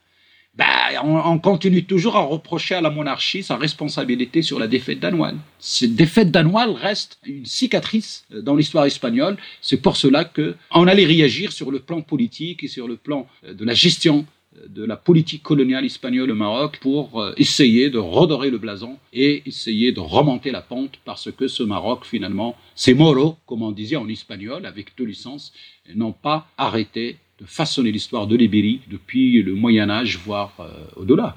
ben, 0.56 1.00
on, 1.02 1.38
continue 1.38 1.84
toujours 1.84 2.16
à 2.16 2.20
reprocher 2.20 2.76
à 2.76 2.80
la 2.80 2.90
monarchie 2.90 3.42
sa 3.42 3.56
responsabilité 3.56 4.40
sur 4.40 4.60
la 4.60 4.68
défaite 4.68 5.00
d'Anoual. 5.00 5.36
Cette 5.58 5.96
défaite 5.96 6.30
d'Anoual 6.30 6.70
reste 6.70 7.18
une 7.24 7.44
cicatrice 7.44 8.24
dans 8.30 8.54
l'histoire 8.54 8.84
espagnole. 8.84 9.36
C'est 9.60 9.82
pour 9.82 9.96
cela 9.96 10.24
qu'on 10.24 10.86
allait 10.86 11.06
réagir 11.06 11.50
sur 11.50 11.72
le 11.72 11.80
plan 11.80 12.02
politique 12.02 12.62
et 12.62 12.68
sur 12.68 12.86
le 12.86 12.96
plan 12.96 13.26
de 13.42 13.64
la 13.64 13.74
gestion 13.74 14.26
de 14.68 14.84
la 14.84 14.96
politique 14.96 15.42
coloniale 15.42 15.84
espagnole 15.84 16.30
au 16.30 16.34
Maroc 16.34 16.78
pour 16.80 17.20
euh, 17.20 17.34
essayer 17.36 17.90
de 17.90 17.98
redorer 17.98 18.50
le 18.50 18.58
blason 18.58 18.98
et 19.12 19.42
essayer 19.46 19.92
de 19.92 20.00
remonter 20.00 20.50
la 20.50 20.62
pente 20.62 20.98
parce 21.04 21.30
que 21.32 21.48
ce 21.48 21.62
Maroc, 21.62 22.04
finalement, 22.04 22.56
ces 22.74 22.94
moros, 22.94 23.36
comme 23.46 23.62
on 23.62 23.72
disait 23.72 23.96
en 23.96 24.08
espagnol, 24.08 24.64
avec 24.66 24.96
deux 24.96 25.04
licences, 25.04 25.52
n'ont 25.94 26.12
pas 26.12 26.46
arrêté 26.56 27.16
façonner 27.46 27.92
l'histoire 27.92 28.26
de 28.26 28.36
l'Ibérie 28.36 28.80
depuis 28.90 29.42
le 29.42 29.54
Moyen 29.54 29.90
Âge, 29.90 30.18
voire 30.24 30.52
euh, 30.60 30.64
au-delà. 30.96 31.36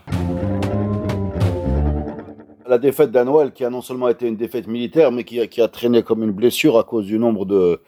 La 2.68 2.78
défaite 2.78 3.12
d'Anoël, 3.12 3.52
qui 3.54 3.64
a 3.64 3.70
non 3.70 3.82
seulement 3.82 4.10
été 4.10 4.28
une 4.28 4.36
défaite 4.36 4.68
militaire, 4.68 5.12
mais 5.12 5.24
qui 5.24 5.40
a 5.40 5.68
traîné 5.68 6.04
comme 6.04 6.24
une 6.24 6.32
blessure 6.32 6.78
à 6.78 6.84
cause 6.84 7.06
du 7.06 7.18
nombre 7.18 7.46
de, 7.46 7.80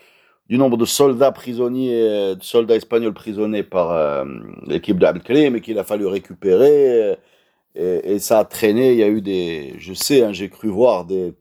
du 0.48 0.58
nombre 0.58 0.78
de 0.78 0.86
soldats 0.86 1.32
prisonniers, 1.32 2.36
de 2.36 2.42
soldats 2.44 2.76
espagnols 2.76 3.14
prisonniers 3.14 3.64
par 3.64 3.92
euh, 3.92 4.26
l'équipe 4.68 4.98
d'Abdelkrim 4.98 5.54
mais 5.54 5.62
qu'il 5.62 5.78
a 5.78 5.84
fallu 5.84 6.08
récupérer. 6.08 7.18
Et, 7.76 8.20
ça 8.20 8.40
a 8.40 8.46
traîné. 8.46 8.94
Il 8.94 8.98
y 8.98 9.04
a 9.04 9.08
eu 9.08 9.22
des, 9.22 9.76
je 9.78 9.94
sais, 9.94 10.24
hein, 10.24 10.34
j'ai 10.34 10.50
cru 10.50 10.70
voir 10.70 11.06
des, 11.06 11.34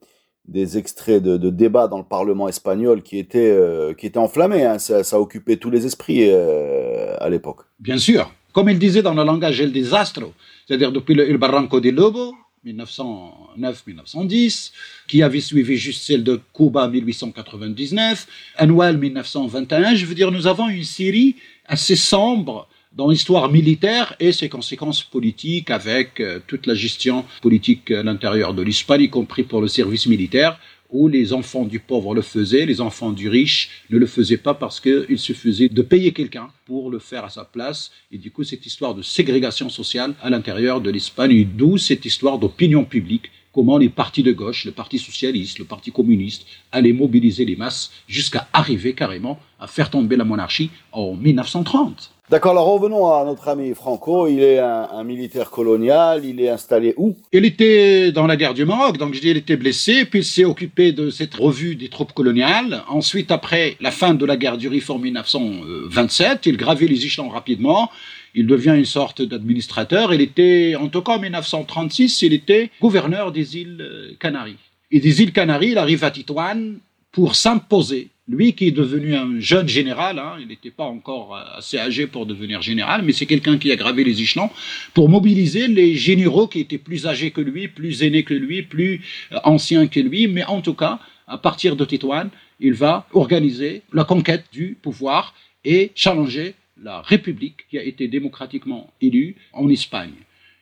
des 0.49 0.79
extraits 0.79 1.23
de, 1.23 1.51
débats 1.51 1.89
dans 1.89 1.99
le 1.99 2.05
Parlement 2.05 2.49
espagnol 2.49 3.03
qui 3.03 3.19
étaient, 3.19 3.51
euh, 3.51 3.93
qui 3.95 4.07
étaient 4.07 4.19
enflammés. 4.19 4.65
Hein. 4.65 4.79
Ça, 4.79 5.05
ça 5.05 5.21
occupait 5.21 5.57
tous 5.57 5.71
les 5.71 5.85
esprits 5.87 6.31
euh, 6.31 7.15
à 7.21 7.29
l'époque. 7.29 7.61
Bien 7.79 7.99
sûr. 7.99 8.33
Comme 8.53 8.71
il 8.71 8.79
disait 8.79 9.03
dans 9.03 9.15
le 9.15 9.23
langage 9.23 9.61
El 9.61 9.73
Desastro, 9.73 10.33
c'est-à-dire 10.67 10.91
depuis 10.91 11.15
le 11.15 11.37
Barranco 11.37 11.81
de 11.81 11.91
Lobo, 11.91 12.35
1909-1910, 12.67 14.73
qui 15.07 15.23
avait 15.23 15.41
suivi 15.41 15.77
juste 15.77 16.03
celle 16.05 16.25
de 16.25 16.41
Cuba 16.55 16.89
1899, 16.89 18.27
Annual 18.57 18.97
1921. 18.99 19.95
Je 19.95 20.07
veux 20.07 20.15
dire, 20.15 20.33
nous 20.33 20.47
avons 20.47 20.69
une 20.69 20.85
série 20.85 21.37
assez 21.67 21.97
sombre 21.97 22.69
dans 22.99 23.09
l'histoire 23.09 23.49
militaire 23.49 24.17
et 24.19 24.33
ses 24.33 24.49
conséquences 24.49 25.05
politiques 25.05 25.71
avec 25.71 26.19
euh, 26.19 26.41
toute 26.49 26.67
la 26.67 26.75
gestion 26.75 27.25
politique 27.41 27.93
à 27.93 28.03
l'intérieur 28.03 28.55
de 28.55 28.63
l'Espagne, 28.63 29.03
y 29.03 29.09
compris 29.09 29.45
pour 29.45 29.61
le 29.61 29.69
service 29.69 30.09
militaire, 30.09 30.59
où 30.91 31.07
les 31.07 31.33
enfants 31.33 31.65
du 31.65 31.79
pauvre 31.79 32.13
le 32.13 32.23
faisaient, 32.23 32.67
les 32.67 32.81
enfants 32.81 33.13
du 33.13 33.29
riche 33.29 33.85
ne 33.91 33.99
le 33.99 34.07
faisaient 34.07 34.37
pas 34.37 34.55
parce 34.55 34.81
qu'il 34.81 35.17
suffisait 35.17 35.69
de 35.69 35.83
payer 35.83 36.13
quelqu'un 36.13 36.49
pour 36.67 36.91
le 36.91 36.99
faire 36.99 37.25
à 37.25 37.31
sa 37.31 37.45
place. 37.45 37.93
Et 38.11 38.19
du 38.19 38.33
coup, 38.33 38.43
cette 38.43 38.67
histoire 38.67 38.97
de 38.97 39.03
ségrégation 39.03 39.69
sociale 39.69 40.15
à 40.21 40.29
l'intérieur 40.29 40.81
de 40.81 40.91
l'Espagne, 40.91 41.47
d'où 41.57 41.79
cette 41.79 42.05
histoire 42.05 42.41
d'opinion 42.41 42.85
publique 42.85 43.31
comment 43.53 43.79
les 43.79 43.91
partis 43.91 44.25
de 44.25 44.33
gauche, 44.33 44.65
le 44.65 44.73
Parti 44.73 44.99
socialiste, 44.99 45.61
le 45.61 45.65
Parti 45.65 45.93
communiste, 45.93 46.47
allaient 46.73 46.93
mobiliser 46.93 47.45
les 47.45 47.57
masses 47.57 47.93
jusqu'à 48.09 48.49
arriver 48.53 48.95
carrément 48.95 49.39
à 49.61 49.69
faire 49.69 49.89
tomber 49.89 50.17
la 50.17 50.25
monarchie 50.25 50.71
en 50.91 51.15
1930. 51.15 52.18
D'accord, 52.31 52.53
alors 52.53 52.67
revenons 52.67 53.11
à 53.11 53.25
notre 53.25 53.49
ami 53.49 53.73
Franco. 53.75 54.29
Il 54.29 54.41
est 54.41 54.59
un, 54.59 55.03
militaire 55.03 55.51
colonial, 55.51 56.25
il 56.25 56.41
est 56.41 56.51
installé 56.51 56.93
où? 56.99 57.17
Il 57.33 57.47
était 57.47 58.13
dans 58.13 58.27
la 58.27 58.37
guerre 58.37 58.53
du 58.53 58.67
Maroc, 58.67 58.99
donc 58.99 59.15
je 59.15 59.21
dis 59.21 59.31
il 59.31 59.39
était 59.39 59.57
blessé, 59.57 60.05
puis 60.05 60.19
il 60.21 60.25
s'est 60.25 60.45
occupé 60.45 60.93
de 60.93 61.09
cette 61.09 61.35
revue 61.35 61.75
des 61.75 61.89
troupes 61.89 62.13
coloniales. 62.13 62.83
Ensuite, 62.89 63.31
après 63.31 63.77
la 63.81 63.91
fin 63.91 64.13
de 64.13 64.27
la 64.27 64.37
guerre 64.37 64.59
du 64.59 64.69
Rif 64.69 64.91
en 64.91 64.99
1927, 64.99 66.45
il 66.45 66.59
gravait 66.59 66.87
les 66.87 67.07
échelons 67.07 67.31
rapidement 67.31 67.91
il 68.35 68.47
devient 68.47 68.75
une 68.77 68.85
sorte 68.85 69.23
d'administrateur. 69.23 70.15
Il 70.15 70.21
était, 70.21 70.77
en 70.77 70.89
tout 70.89 71.03
cas 71.03 71.13
en 71.13 71.19
1936, 71.19 72.23
il 72.23 72.33
était 72.33 72.71
gouverneur 72.81 73.33
des 73.33 73.57
îles 73.57 74.17
Canaries. 74.21 74.57
Et 74.91 75.01
des 75.01 75.23
îles 75.23 75.33
Canaries, 75.33 75.71
il 75.71 75.79
arrive 75.79 76.05
à 76.05 76.11
Titoine 76.11 76.79
pour 77.11 77.35
s'imposer. 77.35 78.11
Lui 78.29 78.53
qui 78.53 78.69
est 78.69 78.73
devenu 78.73 79.17
un 79.17 79.41
jeune 79.41 79.69
général, 79.69 80.19
hein, 80.19 80.37
il 80.39 80.49
n'était 80.49 80.71
pas 80.71 80.85
encore 80.85 81.35
euh, 81.35 81.57
assez 81.57 81.79
âgé 81.79 82.07
pour 82.07 82.27
devenir 82.27 82.61
général, 82.61 83.03
mais 83.03 83.13
c'est 83.13 83.25
quelqu'un 83.25 83.57
qui 83.57 83.73
a 83.73 83.77
gravé 83.77 84.05
les 84.05 84.21
échelons 84.21 84.51
pour 84.93 85.09
mobiliser 85.09 85.67
les 85.67 85.95
généraux 85.95 86.47
qui 86.47 86.61
étaient 86.61 86.77
plus 86.77 87.07
âgés 87.07 87.31
que 87.31 87.41
lui, 87.41 87.69
plus 87.69 88.03
aînés 88.03 88.25
que 88.25 88.35
lui, 88.35 88.63
plus 88.63 89.01
euh, 89.33 89.39
anciens 89.45 89.87
que 89.87 90.01
lui, 90.01 90.29
mais 90.29 90.45
en 90.45 90.61
tout 90.61 90.75
cas, 90.75 90.99
à 91.27 91.39
partir 91.39 91.75
de 91.75 91.85
Titoine, 91.87 92.29
il 92.61 92.75
va 92.75 93.07
organiser 93.15 93.81
la 93.95 94.05
conquête 94.05 94.45
du 94.53 94.77
pouvoir 94.81 95.35
et 95.65 95.91
challenger 95.95 96.55
la 96.83 97.01
République 97.01 97.67
qui 97.71 97.79
a 97.79 97.83
été 97.83 98.09
démocratiquement 98.09 98.91
élue 99.01 99.37
en 99.55 99.71
Espagne. 99.71 100.15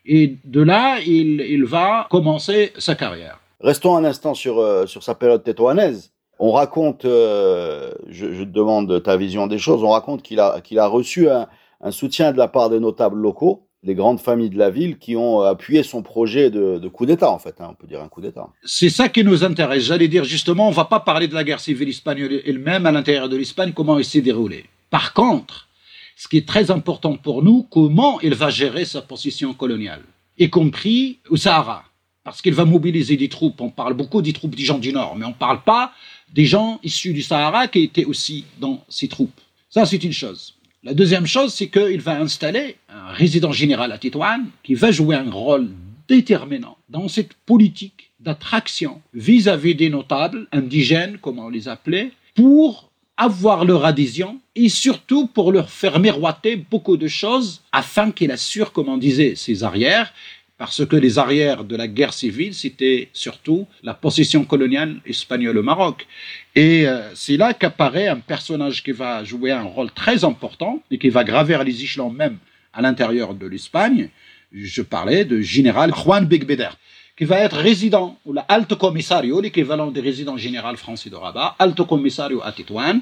Et 0.04 0.36
de 0.44 0.62
là, 0.62 1.00
il, 1.00 1.64
va 1.64 2.06
commencer 2.10 2.72
sa 2.78 2.94
carrière. 2.94 3.40
Restons 3.60 3.96
un 3.96 4.04
instant 4.04 4.34
sur, 4.34 4.60
euh, 4.60 4.86
sur 4.86 5.02
sa 5.02 5.16
période 5.16 5.42
tétoanaise. 5.42 6.12
On 6.38 6.52
raconte, 6.52 7.04
euh, 7.04 7.92
je, 8.08 8.26
te 8.26 8.44
demande 8.44 9.02
ta 9.02 9.16
vision 9.16 9.46
des 9.46 9.58
choses, 9.58 9.82
on 9.82 9.90
raconte 9.90 10.22
qu'il 10.22 10.40
a, 10.40 10.60
qu'il 10.60 10.78
a 10.78 10.86
reçu 10.86 11.28
un, 11.30 11.46
soutien 11.90 12.32
de 12.32 12.38
la 12.38 12.48
part 12.48 12.68
des 12.68 12.80
notables 12.80 13.16
locaux, 13.16 13.66
les 13.82 13.94
grandes 13.94 14.20
familles 14.20 14.50
de 14.50 14.58
la 14.58 14.70
ville 14.70 14.98
qui 14.98 15.16
ont 15.16 15.40
appuyé 15.40 15.82
son 15.82 16.02
projet 16.02 16.50
de, 16.50 16.88
coup 16.88 17.06
d'État, 17.06 17.30
en 17.30 17.38
fait, 17.38 17.60
hein, 17.60 17.68
on 17.70 17.74
peut 17.74 17.86
dire 17.86 18.02
un 18.02 18.08
coup 18.08 18.20
d'État. 18.20 18.48
C'est 18.64 18.90
ça 18.90 19.08
qui 19.08 19.24
nous 19.24 19.44
intéresse. 19.44 19.84
J'allais 19.84 20.08
dire 20.08 20.24
justement, 20.24 20.66
on 20.66 20.70
ne 20.70 20.74
va 20.74 20.84
pas 20.84 21.00
parler 21.00 21.28
de 21.28 21.34
la 21.34 21.44
guerre 21.44 21.60
civile 21.60 21.88
espagnole 21.88 22.42
elle-même 22.44 22.84
à 22.86 22.92
l'intérieur 22.92 23.28
de 23.28 23.36
l'Espagne, 23.36 23.72
comment 23.74 23.96
elle 23.96 24.04
s'est 24.04 24.20
déroulée. 24.20 24.64
Par 24.90 25.14
contre, 25.14 25.68
ce 26.16 26.28
qui 26.28 26.38
est 26.38 26.48
très 26.48 26.70
important 26.70 27.16
pour 27.16 27.42
nous, 27.42 27.62
comment 27.70 28.20
il 28.22 28.34
va 28.34 28.50
gérer 28.50 28.84
sa 28.84 29.02
position 29.02 29.52
coloniale, 29.54 30.02
y 30.38 30.50
compris 30.50 31.20
au 31.30 31.36
Sahara. 31.36 31.84
Parce 32.24 32.42
qu'il 32.42 32.54
va 32.54 32.64
mobiliser 32.64 33.16
des 33.16 33.28
troupes. 33.28 33.60
On 33.60 33.70
parle 33.70 33.94
beaucoup 33.94 34.20
des 34.20 34.32
troupes 34.32 34.56
des 34.56 34.64
gens 34.64 34.78
du 34.78 34.92
Nord, 34.92 35.14
mais 35.16 35.24
on 35.24 35.28
ne 35.28 35.34
parle 35.34 35.62
pas 35.62 35.92
des 36.32 36.46
gens 36.46 36.80
issus 36.82 37.12
du 37.12 37.22
Sahara 37.22 37.68
qui 37.68 37.80
étaient 37.80 38.04
aussi 38.04 38.44
dans 38.60 38.84
ces 38.88 39.08
troupes. 39.08 39.40
Ça, 39.70 39.86
c'est 39.86 40.02
une 40.04 40.12
chose. 40.12 40.54
La 40.82 40.94
deuxième 40.94 41.26
chose, 41.26 41.52
c'est 41.52 41.68
qu'il 41.68 42.00
va 42.00 42.20
installer 42.20 42.76
un 42.88 43.12
résident 43.12 43.52
général 43.52 43.90
à 43.92 43.98
Tétouan 43.98 44.44
qui 44.62 44.74
va 44.74 44.90
jouer 44.92 45.16
un 45.16 45.30
rôle 45.30 45.70
déterminant 46.08 46.76
dans 46.88 47.08
cette 47.08 47.34
politique 47.34 48.10
d'attraction 48.20 49.00
vis-à-vis 49.12 49.74
des 49.74 49.90
notables 49.90 50.46
indigènes, 50.52 51.18
comme 51.18 51.38
on 51.38 51.48
les 51.48 51.68
appelait, 51.68 52.12
pour 52.34 52.90
avoir 53.16 53.64
leur 53.64 53.84
adhésion 53.84 54.38
et 54.54 54.68
surtout 54.68 55.26
pour 55.26 55.50
leur 55.50 55.70
faire 55.70 55.98
miroiter 55.98 56.56
beaucoup 56.56 56.96
de 56.96 57.08
choses 57.08 57.62
afin 57.72 58.10
qu'il 58.10 58.30
assure, 58.30 58.72
comme 58.72 58.88
on 58.88 58.98
disait, 58.98 59.34
ses 59.34 59.64
arrières, 59.64 60.12
parce 60.58 60.86
que 60.86 60.96
les 60.96 61.18
arrières 61.18 61.64
de 61.64 61.76
la 61.76 61.86
guerre 61.86 62.14
civile, 62.14 62.54
c'était 62.54 63.08
surtout 63.12 63.66
la 63.82 63.94
possession 63.94 64.44
coloniale 64.44 65.00
espagnole 65.04 65.58
au 65.58 65.62
Maroc. 65.62 66.06
Et 66.54 66.88
euh, 66.88 67.14
c'est 67.14 67.36
là 67.36 67.52
qu'apparaît 67.52 68.08
un 68.08 68.20
personnage 68.20 68.82
qui 68.82 68.92
va 68.92 69.22
jouer 69.22 69.52
un 69.52 69.64
rôle 69.64 69.90
très 69.90 70.24
important 70.24 70.82
et 70.90 70.98
qui 70.98 71.10
va 71.10 71.24
gravir 71.24 71.62
les 71.62 71.82
échelons 71.82 72.10
même 72.10 72.38
à 72.72 72.80
l'intérieur 72.80 73.34
de 73.34 73.46
l'Espagne. 73.46 74.08
Je 74.52 74.82
parlais 74.82 75.24
de 75.24 75.40
général 75.40 75.92
Juan 75.94 76.24
Begbeder 76.24 76.70
qui 77.16 77.24
va 77.24 77.38
être 77.38 77.56
résident, 77.56 78.18
ou 78.26 78.34
la 78.34 78.42
Alto 78.42 78.76
Commissario, 78.76 79.40
l'équivalent 79.40 79.90
des 79.90 80.02
résidents 80.02 80.36
général 80.36 80.76
français 80.76 81.08
de 81.08 81.16
Rabat, 81.16 81.56
Alto 81.58 81.86
Commissario 81.86 82.42
à 82.44 82.52
Tétouan, 82.52 83.00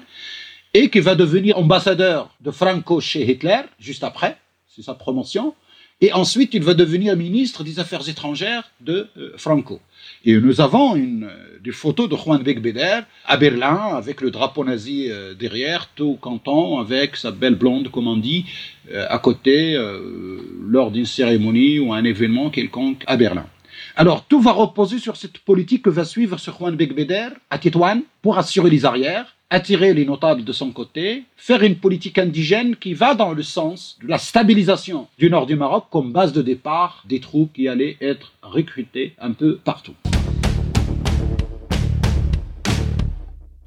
et 0.73 0.89
qui 0.89 1.01
va 1.01 1.17
devenir 1.17 1.59
ambassadeur 1.59 2.31
de 2.41 2.53
Franco 2.53 3.01
chez 3.01 3.29
Hitler, 3.29 3.63
juste 3.81 4.05
après, 4.05 4.39
c'est 4.69 4.83
sa 4.83 4.95
promotion, 4.95 5.55
et 6.01 6.13
ensuite 6.13 6.55
il 6.55 6.63
va 6.63 6.75
devenir 6.75 7.17
ministre 7.17 7.65
des 7.65 7.79
Affaires 7.79 8.09
étrangères 8.09 8.71
de 8.81 9.09
euh, 9.17 9.33
Franco. 9.37 9.81
Et 10.25 10.37
nous 10.37 10.61
avons 10.61 10.97
une, 10.97 11.25
euh, 11.25 11.59
des 11.63 11.73
photos 11.73 12.09
de 12.09 12.17
Juan 12.17 12.43
Begbeder 12.43 13.01
à 13.25 13.37
Berlin, 13.37 13.95
avec 13.95 14.21
le 14.21 14.31
drapeau 14.31 14.65
nazi 14.65 15.07
euh, 15.09 15.35
derrière, 15.35 15.89
tout 15.95 16.19
canton, 16.21 16.79
avec 16.79 17.17
sa 17.17 17.31
belle 17.31 17.55
blonde, 17.55 17.91
comme 17.91 18.09
on 18.09 18.17
dit, 18.17 18.45
à 19.09 19.19
côté, 19.19 19.79
lors 20.61 20.91
d'une 20.91 21.07
cérémonie 21.07 21.79
ou 21.79 21.95
un 21.95 22.05
événement 22.05 22.51
quelconque 22.51 23.03
à 23.07 23.17
Berlin. 23.17 23.47
Alors, 23.97 24.25
tout 24.25 24.41
va 24.41 24.51
reposer 24.51 24.99
sur 24.99 25.15
cette 25.15 25.39
politique 25.39 25.83
que 25.83 25.91
va 25.91 26.05
suivre 26.05 26.37
ce 26.41 26.51
Juan 26.51 26.75
Begbeder 26.75 27.29
à 27.49 27.59
Tétouan 27.59 28.01
pour 28.23 28.37
assurer 28.39 28.69
les 28.69 28.85
arrières, 28.85 29.37
attirer 29.51 29.95
les 29.95 30.05
notables 30.05 30.43
de 30.43 30.53
son 30.53 30.73
côté, 30.73 31.23
faire 31.37 31.63
une 31.63 31.77
politique 31.77 32.19
indigène 32.19 32.75
qui 32.75 32.93
va 32.93 33.15
dans 33.15 33.33
le 33.33 33.45
sens 33.45 33.97
de 34.03 34.09
la 34.09 34.19
stabilisation 34.19 35.07
du 35.17 35.31
nord 35.31 35.47
du 35.47 35.55
Maroc 35.55 35.85
comme 35.93 36.11
base 36.13 36.33
de 36.33 36.43
départ 36.43 37.05
des 37.09 37.21
troupes 37.21 37.53
qui 37.53 37.69
allaient 37.69 37.97
être 38.01 38.33
recrutées 38.43 39.15
un 39.21 39.31
peu 39.31 39.59
partout. 39.59 39.95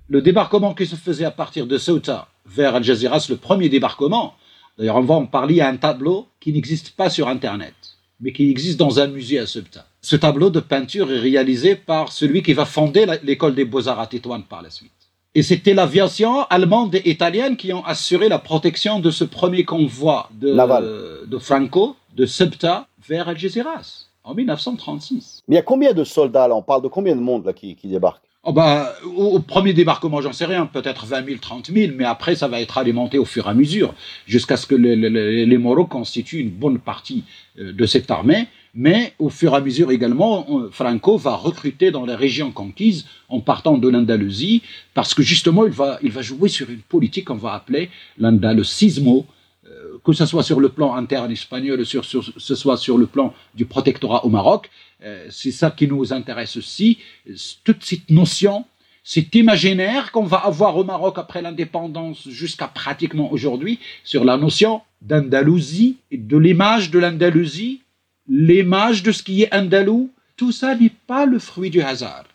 Le 0.09 0.21
débarquement 0.21 0.73
qui 0.73 0.87
se 0.87 0.97
faisait 0.97 1.23
à 1.23 1.31
partir 1.31 1.67
de 1.67 1.77
Ceuta 1.77 2.27
vers 2.45 2.75
Algeciras, 2.75 3.27
le 3.29 3.37
premier 3.37 3.69
débarquement, 3.69 4.35
d'ailleurs 4.77 4.97
on 4.97 5.01
va 5.03 5.15
en 5.15 5.25
parler 5.25 5.61
à 5.61 5.69
un 5.69 5.77
tableau 5.77 6.27
qui 6.41 6.51
n'existe 6.51 6.97
pas 6.97 7.09
sur 7.09 7.29
Internet, 7.29 7.75
mais 8.19 8.33
qui 8.33 8.51
existe 8.51 8.77
dans 8.77 8.99
un 8.99 9.07
musée 9.07 9.39
à 9.39 9.47
Ceuta. 9.47 9.85
Ce 10.09 10.15
tableau 10.15 10.49
de 10.49 10.61
peinture 10.61 11.11
est 11.11 11.19
réalisé 11.19 11.75
par 11.75 12.13
celui 12.13 12.41
qui 12.41 12.53
va 12.53 12.63
fonder 12.63 13.05
l'école 13.23 13.55
des 13.55 13.65
beaux-arts 13.65 13.99
à 13.99 14.07
Tétouan 14.07 14.39
par 14.39 14.61
la 14.61 14.69
suite. 14.69 14.93
Et 15.35 15.43
c'était 15.43 15.73
l'aviation 15.73 16.43
allemande 16.43 16.95
et 16.95 17.09
italienne 17.09 17.57
qui 17.57 17.73
ont 17.73 17.83
assuré 17.83 18.29
la 18.29 18.39
protection 18.39 19.01
de 19.01 19.11
ce 19.11 19.25
premier 19.25 19.65
convoi 19.65 20.29
de, 20.31 21.25
de 21.25 21.37
Franco, 21.37 21.97
de 22.15 22.25
Ceuta 22.25 22.87
vers 23.05 23.27
Algeciras, 23.27 24.05
en 24.23 24.33
1936. 24.33 25.43
Mais 25.49 25.55
il 25.55 25.57
y 25.57 25.59
a 25.59 25.63
combien 25.63 25.91
de 25.91 26.05
soldats 26.05 26.47
là? 26.47 26.55
On 26.55 26.61
parle 26.61 26.83
de 26.83 26.87
combien 26.87 27.17
de 27.17 27.21
monde 27.21 27.45
là 27.45 27.51
qui, 27.51 27.75
qui 27.75 27.89
débarque 27.89 28.23
oh 28.43 28.53
bah, 28.53 28.93
au, 29.13 29.39
premier 29.39 29.73
débarquement, 29.73 30.21
j'en 30.21 30.31
sais 30.31 30.45
rien, 30.45 30.67
peut-être 30.67 31.05
20 31.05 31.25
000, 31.25 31.37
30 31.41 31.65
000, 31.65 31.91
mais 31.97 32.05
après, 32.05 32.35
ça 32.35 32.47
va 32.47 32.61
être 32.61 32.77
alimenté 32.77 33.17
au 33.17 33.25
fur 33.25 33.47
et 33.47 33.49
à 33.49 33.53
mesure, 33.53 33.93
jusqu'à 34.25 34.55
ce 34.55 34.67
que 34.67 34.75
les 34.75 35.57
Moros 35.57 35.85
constituent 35.85 36.39
une 36.39 36.51
bonne 36.51 36.79
partie 36.79 37.25
euh, 37.59 37.73
de 37.73 37.85
cette 37.85 38.09
armée 38.09 38.47
mais 38.77 39.13
au 39.17 39.29
fur 39.29 39.53
et 39.53 39.57
à 39.57 39.59
mesure 39.59 39.89
également, 39.89 40.45
Franco 40.71 41.17
va 41.17 41.35
recruter 41.35 41.89
dans 41.89 42.05
les 42.05 42.13
régions 42.13 42.51
conquises 42.51 43.07
en 43.27 43.39
partant 43.39 43.75
de 43.75 43.89
l'Andalousie, 43.89 44.61
parce 44.93 45.15
que 45.15 45.23
justement, 45.23 45.65
il 45.65 45.71
va, 45.71 45.97
il 46.03 46.11
va 46.11 46.21
jouer 46.21 46.47
sur 46.47 46.69
une 46.69 46.81
politique 46.81 47.25
qu'on 47.25 47.35
va 47.35 47.53
appeler 47.53 47.89
l'andalusismo, 48.19 49.25
euh, 49.65 49.97
que 50.05 50.13
ce 50.13 50.27
soit 50.27 50.43
sur 50.43 50.59
le 50.59 50.69
plan 50.69 50.93
interne 50.93 51.31
espagnol, 51.31 51.83
sur, 51.87 52.05
ce 52.05 52.55
soit 52.55 52.77
sur 52.77 52.99
le 52.99 53.07
plan 53.07 53.33
du 53.55 53.65
protectorat 53.65 54.23
au 54.25 54.29
Maroc. 54.29 54.69
Euh, 55.03 55.25
c'est 55.31 55.51
ça 55.51 55.71
qui 55.71 55.87
nous 55.87 56.13
intéresse 56.13 56.55
aussi, 56.55 56.99
toute 57.63 57.83
cette 57.83 58.11
notion 58.11 58.65
cet 59.09 59.35
imaginaire 59.35 60.11
qu'on 60.11 60.25
va 60.25 60.35
avoir 60.39 60.75
au 60.75 60.83
Maroc 60.83 61.17
après 61.17 61.41
l'indépendance 61.41 62.27
jusqu'à 62.27 62.67
pratiquement 62.67 63.31
aujourd'hui 63.31 63.79
sur 64.03 64.25
la 64.25 64.35
notion 64.35 64.81
d'Andalousie 65.01 65.95
et 66.11 66.17
de 66.17 66.37
l'image 66.37 66.91
de 66.91 66.99
l'Andalousie 66.99 67.83
l'image 68.27 69.03
de 69.03 69.11
ce 69.11 69.23
qui 69.23 69.43
est 69.43 69.53
andalou, 69.53 70.09
tout 70.35 70.51
ça 70.51 70.75
n'est 70.75 70.93
pas 71.07 71.25
le 71.25 71.39
fruit 71.39 71.69
du 71.69 71.81
hasard. 71.81 72.25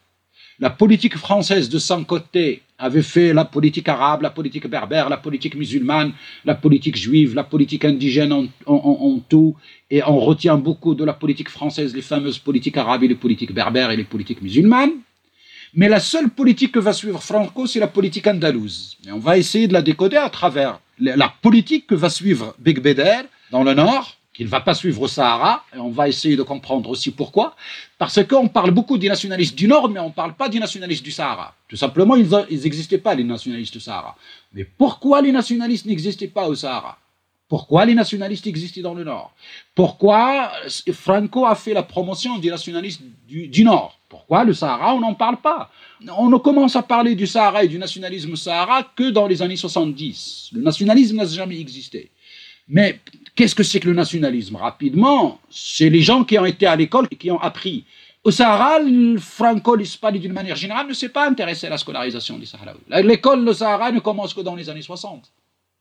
La 0.59 0.71
politique 0.71 1.17
française 1.17 1.69
de 1.69 1.79
son 1.79 2.05
côté 2.05 2.63
avait 2.79 3.03
fait 3.03 3.33
la 3.33 3.45
politique 3.45 3.89
arabe, 3.89 4.23
la 4.23 4.31
politique 4.31 4.67
berbère, 4.67 5.09
la 5.09 5.17
politique 5.17 5.55
musulmane, 5.55 6.13
la 6.45 6.55
politique 6.55 6.97
juive, 6.97 7.35
la 7.35 7.45
politique 7.45 7.85
indigène 7.85 8.49
en, 8.67 9.21
tout, 9.29 9.57
et 9.91 10.03
on 10.05 10.19
retient 10.19 10.57
beaucoup 10.57 10.95
de 10.95 11.05
la 11.05 11.13
politique 11.13 11.49
française 11.49 11.95
les 11.95 12.03
fameuses 12.03 12.39
politiques 12.39 12.77
arabes 12.77 13.05
et 13.05 13.09
les 13.09 13.15
politiques 13.15 13.53
berbères 13.53 13.91
et 13.91 13.97
les 13.97 14.05
politiques 14.05 14.43
musulmanes. 14.43 14.93
Mais 15.75 15.89
la 15.89 16.01
seule 16.01 16.29
politique 16.29 16.73
que 16.73 16.79
va 16.79 16.93
suivre 16.93 17.23
Franco, 17.23 17.67
c'est 17.67 17.81
la 17.81 17.87
politique 17.87 18.27
andalouse. 18.27 18.99
Et 19.07 19.13
on 19.13 19.19
va 19.19 19.39
essayer 19.39 19.69
de 19.69 19.73
la 19.73 19.81
décoder 19.81 20.19
à 20.19 20.29
travers 20.29 20.81
la 20.99 21.33
politique 21.41 21.87
que 21.87 21.95
va 21.95 22.11
suivre 22.11 22.55
Big 22.59 22.81
Beder 22.81 23.23
dans 23.51 23.65
le 23.65 23.75
nord, 23.75 24.17
qu'il 24.33 24.47
ne 24.47 24.51
va 24.51 24.61
pas 24.61 24.75
suivre 24.75 25.03
au 25.03 25.09
Sahara, 25.09 25.65
et 25.75 25.79
on 25.79 25.91
va 25.91 26.09
essayer 26.09 26.37
de 26.37 26.43
comprendre 26.43 26.89
aussi 26.89 27.11
pourquoi, 27.11 27.55
parce 27.99 28.25
qu'on 28.25 28.49
parle 28.49 28.71
beaucoup 28.71 28.97
des 28.97 29.09
nationalistes 29.09 29.55
du 29.55 29.69
Nord, 29.69 29.91
mais 29.91 30.01
on 30.01 30.09
ne 30.09 30.15
parle 30.15 30.35
pas 30.35 30.49
des 30.49 30.59
nationalistes 30.59 31.05
du 31.05 31.11
Sahara. 31.11 31.55
Tout 31.69 31.77
simplement, 31.77 32.17
ils 32.17 32.29
n'existaient 32.51 32.99
pas, 32.99 33.15
les 33.15 33.25
nationalistes 33.25 33.75
du 33.75 33.81
Sahara. 33.81 34.17
Mais 34.55 34.65
pourquoi 34.65 35.21
les 35.21 35.33
nationalistes 35.33 35.85
n'existaient 35.87 36.29
pas 36.29 36.49
au 36.49 36.55
Sahara? 36.55 36.99
Pourquoi 37.47 37.85
les 37.85 37.95
nationalistes 37.95 38.47
existaient 38.47 38.81
dans 38.81 38.95
le 38.95 39.05
Nord? 39.05 39.35
Pourquoi 39.75 40.51
Franco 40.95 41.45
a 41.45 41.55
fait 41.55 41.75
la 41.75 41.83
promotion 41.83 42.39
des 42.39 42.49
nationalistes 42.49 43.03
du, 43.29 43.49
du 43.49 43.65
Nord? 43.65 43.99
Pourquoi 44.09 44.45
le 44.45 44.55
Sahara, 44.55 44.95
on 44.95 45.01
n'en 45.01 45.13
parle 45.13 45.37
pas? 45.37 45.71
On 46.17 46.31
ne 46.31 46.39
commence 46.39 46.77
à 46.77 46.83
parler 46.83 47.15
du 47.15 47.27
Sahara 47.27 47.65
et 47.65 47.69
du 47.69 47.79
nationalisme 47.79 48.37
Sahara 48.37 48.83
que 48.97 49.11
dans 49.11 49.27
les 49.27 49.43
années 49.43 49.57
70. 49.57 50.53
Le 50.55 50.63
nationalisme 50.63 51.17
n'a 51.17 51.27
jamais 51.27 51.61
existé. 51.61 52.11
Mais 52.69 52.99
qu'est-ce 53.35 53.55
que 53.55 53.63
c'est 53.63 53.81
que 53.81 53.89
le 53.89 53.95
nationalisme? 53.95 54.57
Rapidement, 54.57 55.39
c'est 55.51 55.89
les 55.89 56.03
gens 56.03 56.25
qui 56.25 56.39
ont 56.39 56.45
été 56.45 56.67
à 56.67 56.77
l'école 56.77 57.07
et 57.11 57.17
qui 57.17 57.31
ont 57.31 57.41
appris. 57.41 57.85
Au 58.25 58.31
Sahara, 58.31 58.79
Franco 59.19 59.75
l'Hispanie, 59.75 60.21
d'une 60.21 60.33
manière 60.33 60.55
générale, 60.55 60.87
ne 60.87 60.93
s'est 60.93 61.09
pas 61.09 61.27
intéressé 61.29 61.67
à 61.67 61.71
la 61.71 61.79
scolarisation 61.79 62.39
des 62.39 62.47
Saharaouis. 62.47 62.81
L'école 63.03 63.49
au 63.49 63.53
Sahara 63.53 63.91
ne 63.91 63.99
commence 63.99 64.33
que 64.33 64.41
dans 64.41 64.55
les 64.55 64.71
années 64.71 64.83
60. 64.83 65.33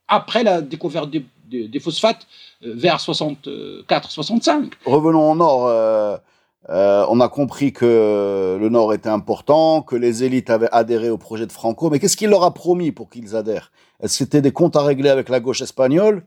Après 0.08 0.42
la 0.42 0.60
découverte 0.60 1.10
des, 1.10 1.80
phosphates, 1.80 2.26
euh, 2.64 2.72
vers 2.74 2.96
64-65. 2.96 4.72
Revenons 4.84 5.30
au 5.30 5.34
nord. 5.36 5.66
Euh, 5.66 6.16
euh, 6.68 7.06
on 7.08 7.20
a 7.20 7.28
compris 7.28 7.72
que 7.72 8.56
le 8.60 8.68
Nord 8.68 8.92
était 8.94 9.08
important, 9.08 9.82
que 9.82 9.96
les 9.96 10.22
élites 10.22 10.48
avaient 10.48 10.68
adhéré 10.70 11.10
au 11.10 11.18
projet 11.18 11.46
de 11.46 11.52
Franco, 11.52 11.90
mais 11.90 11.98
qu'est-ce 11.98 12.16
qu'il 12.16 12.30
leur 12.30 12.44
a 12.44 12.54
promis 12.54 12.92
pour 12.92 13.10
qu'ils 13.10 13.34
adhèrent? 13.34 13.72
Est-ce 14.00 14.12
que 14.12 14.24
c'était 14.24 14.42
des 14.42 14.52
comptes 14.52 14.76
à 14.76 14.82
régler 14.82 15.10
avec 15.10 15.28
la 15.28 15.40
gauche 15.40 15.60
espagnole? 15.60 16.24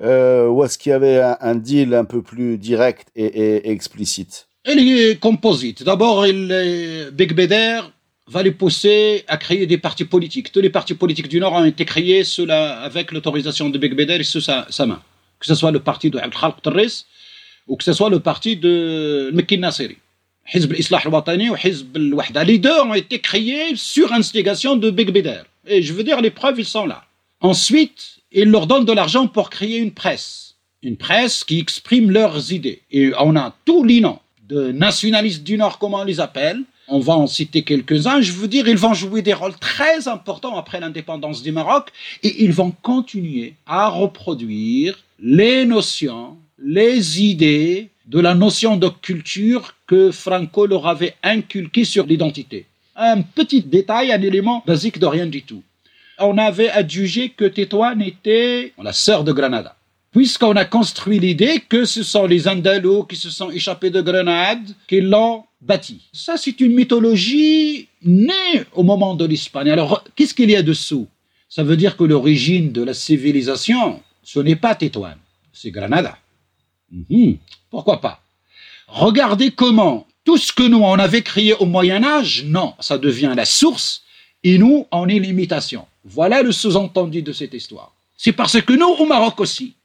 Euh, 0.00 0.48
ou 0.48 0.64
est-ce 0.64 0.78
qu'il 0.78 0.90
y 0.90 0.92
avait 0.92 1.20
un, 1.40 1.54
deal 1.54 1.94
un 1.94 2.04
peu 2.04 2.22
plus 2.22 2.58
direct 2.58 3.08
et, 3.16 3.70
explicite? 3.70 4.48
Il 4.66 4.78
est 4.78 5.18
composite. 5.18 5.82
D'abord, 5.82 6.24
Big 6.24 7.32
Beder 7.32 7.80
va 8.26 8.42
les 8.42 8.52
pousser 8.52 9.24
à 9.26 9.36
créer 9.36 9.66
des 9.66 9.78
partis 9.78 10.04
politiques. 10.04 10.52
Tous 10.52 10.60
les 10.60 10.70
partis 10.70 10.94
politiques 10.94 11.28
du 11.28 11.40
Nord 11.40 11.54
ont 11.54 11.64
été 11.64 11.84
créés 11.84 12.22
avec 12.48 13.12
l'autorisation 13.12 13.70
de 13.70 13.78
Big 13.78 13.94
Beder 13.94 14.16
et 14.16 14.24
sous 14.24 14.40
sa, 14.40 14.66
main. 14.86 15.02
Que 15.40 15.46
ce 15.46 15.54
soit 15.54 15.70
le 15.70 15.80
parti 15.80 16.10
de 16.10 16.18
Abdel 16.18 16.38
Khalq 16.38 16.56
ou 17.66 17.76
que 17.76 17.84
ce 17.84 17.92
soit 17.92 18.10
le 18.10 18.20
parti 18.20 18.56
de 18.56 19.30
Mekin 19.32 19.58
Nasseri. 19.58 19.98
Hizb 20.52 20.72
al-Islah 20.72 21.02
ou 21.06 21.56
Hizb 21.62 21.96
al-Wahda. 21.96 22.44
Les 22.44 22.58
deux 22.58 22.80
ont 22.80 22.94
été 22.94 23.20
créés 23.20 23.76
sur 23.76 24.12
instigation 24.12 24.76
de 24.76 24.90
Big 24.90 25.10
Beder. 25.10 25.42
Et 25.66 25.82
je 25.82 25.92
veux 25.92 26.02
dire, 26.02 26.20
les 26.20 26.30
preuves, 26.30 26.58
ils 26.58 26.64
sont 26.64 26.86
là. 26.86 27.04
Ensuite, 27.40 28.17
ils 28.32 28.50
leur 28.50 28.66
donnent 28.66 28.84
de 28.84 28.92
l'argent 28.92 29.26
pour 29.26 29.50
créer 29.50 29.78
une 29.78 29.92
presse. 29.92 30.54
Une 30.82 30.96
presse 30.96 31.44
qui 31.44 31.58
exprime 31.58 32.10
leurs 32.10 32.52
idées. 32.52 32.82
Et 32.90 33.12
on 33.18 33.36
a 33.36 33.54
les 33.84 34.00
noms 34.00 34.18
de 34.48 34.72
nationalistes 34.72 35.42
du 35.42 35.58
Nord, 35.58 35.78
comment 35.78 36.00
on 36.00 36.04
les 36.04 36.20
appelle. 36.20 36.62
On 36.86 37.00
va 37.00 37.14
en 37.14 37.26
citer 37.26 37.62
quelques-uns. 37.62 38.22
Je 38.22 38.32
veux 38.32 38.48
dire, 38.48 38.66
ils 38.66 38.78
vont 38.78 38.94
jouer 38.94 39.20
des 39.20 39.34
rôles 39.34 39.56
très 39.56 40.08
importants 40.08 40.56
après 40.56 40.80
l'indépendance 40.80 41.42
du 41.42 41.52
Maroc 41.52 41.90
et 42.22 42.44
ils 42.44 42.52
vont 42.52 42.70
continuer 42.82 43.54
à 43.66 43.88
reproduire 43.88 44.98
les 45.20 45.66
notions 45.66 46.36
les 46.58 47.22
idées 47.22 47.88
de 48.06 48.20
la 48.20 48.34
notion 48.34 48.76
de 48.76 48.88
culture 48.88 49.74
que 49.86 50.10
Franco 50.10 50.66
leur 50.66 50.86
avait 50.86 51.14
inculqué 51.22 51.84
sur 51.84 52.06
l'identité. 52.06 52.66
Un 52.96 53.22
petit 53.22 53.62
détail, 53.62 54.10
un 54.10 54.20
élément 54.20 54.62
basique 54.66 54.98
de 54.98 55.06
rien 55.06 55.26
du 55.26 55.42
tout. 55.42 55.62
On 56.20 56.38
avait 56.38 56.70
adjugé 56.70 57.30
que 57.30 57.44
Tétouan 57.44 58.00
était 58.00 58.72
la 58.82 58.92
sœur 58.92 59.24
de 59.24 59.32
Granada, 59.32 59.76
puisqu'on 60.12 60.56
a 60.56 60.64
construit 60.64 61.18
l'idée 61.18 61.60
que 61.68 61.84
ce 61.84 62.02
sont 62.02 62.26
les 62.26 62.48
Andalous 62.48 63.04
qui 63.04 63.16
se 63.16 63.30
sont 63.30 63.50
échappés 63.50 63.90
de 63.90 64.00
Grenade 64.00 64.74
qui 64.88 65.00
l'ont 65.00 65.44
bâti. 65.60 66.08
Ça, 66.12 66.36
c'est 66.36 66.60
une 66.60 66.74
mythologie 66.74 67.88
née 68.02 68.64
au 68.74 68.82
moment 68.82 69.14
de 69.14 69.24
l'Espagne. 69.24 69.70
Alors, 69.70 70.04
qu'est-ce 70.16 70.34
qu'il 70.34 70.50
y 70.50 70.56
a 70.56 70.62
dessous? 70.62 71.06
Ça 71.48 71.62
veut 71.62 71.76
dire 71.76 71.96
que 71.96 72.04
l'origine 72.04 72.72
de 72.72 72.82
la 72.82 72.94
civilisation, 72.94 74.02
ce 74.22 74.40
n'est 74.40 74.56
pas 74.56 74.74
Tétouan, 74.74 75.16
c'est 75.52 75.70
Granada. 75.70 76.18
Mhm. 76.90 77.36
pourquoi 77.70 78.00
pas? 78.00 78.20
Regardez 78.86 79.50
comment 79.50 80.06
tout 80.24 80.38
ce 80.38 80.52
que 80.52 80.62
nous 80.62 80.78
on 80.78 80.98
avait 80.98 81.22
créé 81.22 81.54
au 81.54 81.66
Moyen 81.66 82.02
Âge, 82.02 82.44
non, 82.46 82.74
ça 82.80 82.98
devient 82.98 83.34
la 83.36 83.44
source 83.44 84.02
et 84.42 84.58
nous 84.58 84.86
on 84.90 85.08
est 85.08 85.18
l'imitation. 85.18 85.86
Voilà 86.10 86.42
le 86.42 86.52
sous-entendu 86.52 87.22
de 87.22 87.32
cette 87.32 87.54
histoire. 87.54 87.94
C'est 88.16 88.32
parce 88.32 88.60
que 88.60 88.72
nous 88.72 88.86
au 88.86 89.06
Maroc 89.06 89.40
aussi, 89.40 89.76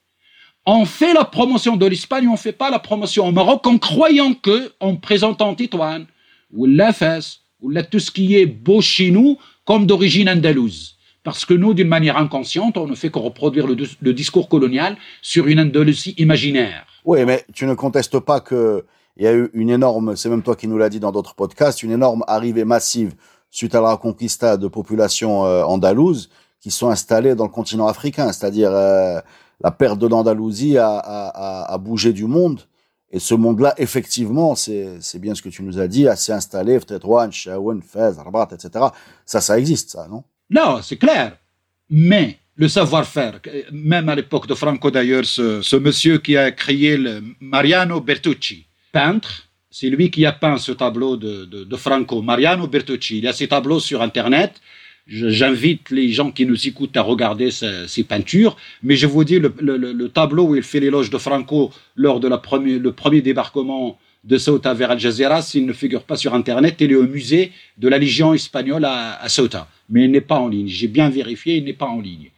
on 0.65 0.85
fait 0.85 1.13
la 1.13 1.25
promotion 1.25 1.75
de 1.75 1.85
l'Espagne, 1.85 2.27
on 2.27 2.33
ne 2.33 2.37
fait 2.37 2.53
pas 2.53 2.69
la 2.69 2.79
promotion 2.79 3.27
au 3.27 3.31
Maroc 3.31 3.67
en 3.67 3.77
croyant 3.77 4.33
que, 4.33 4.71
en 4.79 4.95
présentant 4.95 5.53
Titoine, 5.55 6.05
ou 6.53 6.65
la 6.65 6.93
Fès, 6.93 7.41
ou 7.61 7.73
tout 7.83 7.99
ce 7.99 8.11
qui 8.11 8.35
est 8.35 8.45
beau 8.45 8.81
chez 8.81 9.11
nous, 9.11 9.37
comme 9.65 9.85
d'origine 9.85 10.29
andalouse. 10.29 10.97
Parce 11.23 11.45
que 11.45 11.53
nous, 11.53 11.73
d'une 11.73 11.87
manière 11.87 12.17
inconsciente, 12.17 12.77
on 12.77 12.87
ne 12.87 12.95
fait 12.95 13.09
que 13.09 13.19
reproduire 13.19 13.67
le, 13.67 14.13
discours 14.13 14.49
colonial 14.49 14.97
sur 15.21 15.47
une 15.47 15.59
Andalousie 15.59 16.15
imaginaire. 16.17 16.85
Oui, 17.05 17.23
mais 17.25 17.45
tu 17.53 17.65
ne 17.65 17.73
contestes 17.73 18.19
pas 18.19 18.39
que 18.39 18.85
il 19.15 19.23
y 19.23 19.27
a 19.27 19.33
eu 19.33 19.49
une 19.53 19.69
énorme, 19.69 20.15
c'est 20.15 20.27
même 20.27 20.41
toi 20.41 20.55
qui 20.55 20.67
nous 20.67 20.77
l'as 20.77 20.89
dit 20.89 20.99
dans 20.99 21.11
d'autres 21.11 21.35
podcasts, 21.35 21.83
une 21.83 21.91
énorme 21.91 22.23
arrivée 22.27 22.65
massive 22.65 23.13
suite 23.53 23.75
à 23.75 23.81
la 23.81 23.91
reconquista 23.91 24.57
de 24.57 24.67
populations 24.67 25.45
euh, 25.45 25.63
andalouses 25.63 26.29
qui 26.59 26.71
sont 26.71 26.89
installées 26.89 27.35
dans 27.35 27.43
le 27.43 27.51
continent 27.51 27.87
africain, 27.87 28.31
c'est-à-dire 28.31 28.71
euh, 28.71 29.19
la 29.61 29.71
perte 29.71 29.99
de 29.99 30.07
l'Andalousie 30.07 30.77
a, 30.77 30.97
a, 30.97 31.71
a, 31.71 31.77
bougé 31.77 32.13
du 32.13 32.25
monde. 32.25 32.61
Et 33.11 33.19
ce 33.19 33.35
monde-là, 33.35 33.75
effectivement, 33.77 34.55
c'est 34.55 35.19
bien 35.19 35.35
ce 35.35 35.43
que 35.43 35.49
tu 35.49 35.61
nous 35.61 35.79
as 35.79 35.87
dit, 35.87 36.07
s'est 36.15 36.33
installé, 36.33 36.79
Tétouan, 36.79 37.29
Chaouen, 37.29 37.79
Fez, 37.81 38.13
Rabat, 38.17 38.49
etc. 38.53 38.85
Ça, 39.23 39.39
ça 39.39 39.59
existe, 39.59 39.91
ça, 39.91 40.07
non? 40.09 40.23
Non, 40.49 40.81
c'est 40.81 40.97
clair. 40.97 41.37
Mais 41.91 42.39
le 42.55 42.67
savoir-faire. 42.67 43.39
Même 43.71 44.09
à 44.09 44.15
l'époque 44.15 44.47
de 44.47 44.55
Franco, 44.55 44.89
d'ailleurs, 44.89 45.25
ce, 45.25 45.75
monsieur 45.75 46.17
qui 46.17 46.35
a 46.37 46.51
créé 46.51 46.97
le 46.97 47.21
Mariano 47.39 48.01
Bertucci, 48.01 48.65
peintre, 48.91 49.47
c'est 49.75 49.89
lui 49.89 50.11
qui 50.11 50.23
a 50.27 50.31
peint 50.31 50.59
ce 50.59 50.71
tableau 50.71 51.17
de, 51.17 51.75
Franco, 51.75 52.21
Mariano 52.21 52.67
Bertucci. 52.67 53.17
Il 53.17 53.23
y 53.23 53.27
a 53.27 53.33
ces 53.33 53.47
tableaux 53.47 53.79
sur 53.79 54.03
Internet. 54.03 54.61
J'invite 55.07 55.89
les 55.89 56.09
gens 56.11 56.29
qui 56.29 56.45
nous 56.45 56.67
écoutent 56.67 56.95
à 56.95 57.01
regarder 57.01 57.49
ces, 57.49 58.03
peintures, 58.03 58.55
mais 58.83 58.95
je 58.95 59.07
vous 59.07 59.23
dis, 59.23 59.39
le, 59.39 60.07
tableau 60.09 60.49
où 60.49 60.55
il 60.55 60.61
fait 60.61 60.79
l'éloge 60.79 61.09
de 61.09 61.17
Franco 61.17 61.71
lors 61.95 62.19
de 62.19 62.29
le 62.29 62.91
premier 62.91 63.21
débarquement 63.21 63.97
de 64.23 64.37
Ceuta 64.37 64.75
vers 64.75 64.91
Al 64.91 64.99
Jazeera, 64.99 65.41
s'il 65.41 65.65
ne 65.65 65.73
figure 65.73 66.03
pas 66.03 66.17
sur 66.17 66.35
Internet, 66.35 66.75
il 66.79 66.91
est 66.91 66.95
au 66.95 67.07
musée 67.07 67.51
de 67.79 67.89
la 67.89 67.97
Légion 67.97 68.35
espagnole 68.35 68.85
à, 68.85 69.19
à 69.19 69.27
Ceuta. 69.27 69.67
Mais 69.89 70.05
il 70.05 70.11
n'est 70.11 70.21
pas 70.21 70.37
en 70.37 70.49
ligne. 70.49 70.67
J'ai 70.67 70.87
bien 70.87 71.09
vérifié, 71.09 71.57
il 71.57 71.63
n'est 71.63 71.73
pas 71.73 71.87
en 71.87 71.99
ligne. 71.99 72.29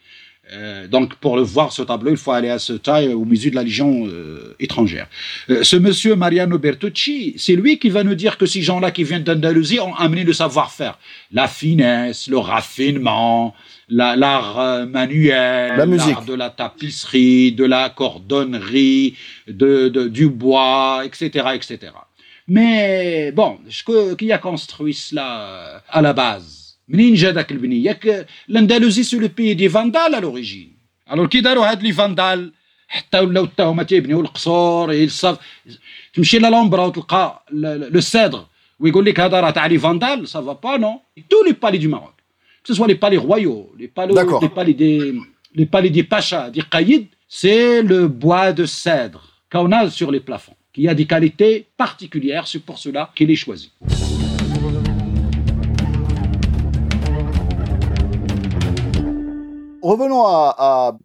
Euh, 0.53 0.88
donc, 0.88 1.15
pour 1.15 1.38
le 1.38 1.41
voir 1.41 1.71
ce 1.71 1.81
tableau, 1.81 2.12
il 2.12 2.17
faut 2.17 2.31
aller 2.31 2.49
à 2.49 2.60
Ceuta, 2.60 3.01
au 3.03 3.25
musée 3.25 3.49
de 3.49 3.55
la 3.55 3.63
Légion 3.63 4.05
euh, 4.08 4.55
étrangère. 4.60 5.08
Euh, 5.49 5.63
ce 5.63 5.75
monsieur 5.75 6.15
Mariano 6.15 6.60
Bertucci, 6.60 7.34
c'est 7.38 7.55
lui 7.55 7.79
qui 7.79 7.89
va 7.89 8.03
nous 8.03 8.15
dire 8.15 8.38
que 8.38 8.45
ces 8.45 8.62
gens-là 8.62 8.91
qui 8.91 9.03
viennent 9.03 9.23
d'Andalousie 9.23 9.79
ont 9.79 9.95
amené 9.95 10.23
le 10.23 10.34
savoir-faire, 10.34 10.99
la 11.31 11.47
finesse, 11.47 12.27
le 12.27 12.38
raffinement, 12.38 13.55
l'art 13.89 14.86
manuel, 14.88 15.77
l'art 15.77 16.25
de 16.25 16.34
la 16.34 16.49
tapisserie, 16.49 17.51
de 17.51 17.65
la 17.65 17.89
cordonnerie, 17.89 19.15
de, 19.47 19.89
du 20.08 20.29
bois, 20.29 21.03
etc., 21.05 21.49
etc. 21.55 21.91
Mais 22.47 23.31
bon, 23.31 23.58
qui 24.17 24.31
a 24.31 24.38
construit 24.38 24.93
cela 24.93 25.81
à 25.89 26.01
la 26.01 26.13
base 26.13 26.64
منين 26.88 27.14
جا 27.14 27.32
ذاك 27.32 27.52
البني 27.52 27.84
ياك 27.84 28.26
الاندلسي 28.50 29.02
سو 29.02 29.18
لو 29.18 29.28
بي 29.28 29.54
دي 29.54 29.68
فاندال 29.68 30.00
على 30.00 30.20
لوريجين 30.20 30.76
الوغ 31.12 31.26
كي 31.26 31.40
داروا 31.40 31.70
هاد 31.70 31.82
لي 31.82 31.92
فاندال 31.92 32.52
حتى 32.88 33.20
ولاو 33.20 33.46
حتى 33.46 33.62
هما 33.62 33.82
تيبنيو 33.82 34.20
القصور 34.20 34.92
الصف 34.92 35.38
تمشي 36.14 36.38
لالومبرا 36.38 36.84
وتلقى 36.84 37.44
لو 37.50 38.00
سيدر 38.00 38.46
ويقول 38.80 39.04
لك 39.04 39.20
هذا 39.20 39.40
راه 39.40 39.50
تاع 39.50 39.66
لي 39.66 39.78
فاندال 39.78 40.28
سافا 40.28 40.52
با 40.52 40.76
نو 40.76 41.00
تو 41.30 41.36
لي 41.46 41.52
بالي 41.62 41.78
دو 41.78 41.88
ماروك 41.88 42.20
que 42.62 42.68
ce 42.68 42.74
soit 42.74 42.86
les 42.86 42.94
palais 42.94 43.16
royaux, 43.16 43.72
les 43.78 43.88
palais, 43.88 44.14
les 44.42 44.48
palais 44.48 44.74
des, 44.74 45.14
les 45.54 45.66
palais 45.66 45.90
des 45.90 46.02
pachas, 46.02 46.50
des 46.50 46.62
caïds, 46.62 47.08
c'est 47.28 47.82
le 47.82 48.08
bois 48.08 48.52
de 48.52 48.66
cèdre 48.66 49.22
qu'on 49.50 49.72
a 49.72 49.90
sur 49.90 50.10
les 50.10 50.20
plafonds, 50.20 50.56
qui 50.72 50.88
a 50.88 50.94
des 50.94 51.06
qualités 51.06 51.66
particulières, 51.76 52.46
c'est 52.46 52.60
pour 52.60 52.78
cela 52.78 53.10
qu'il 53.14 53.30
est 53.30 53.36
choisi. 53.36 53.70
revenons 59.85 60.25
à, 60.25 60.55
à. 60.57 60.97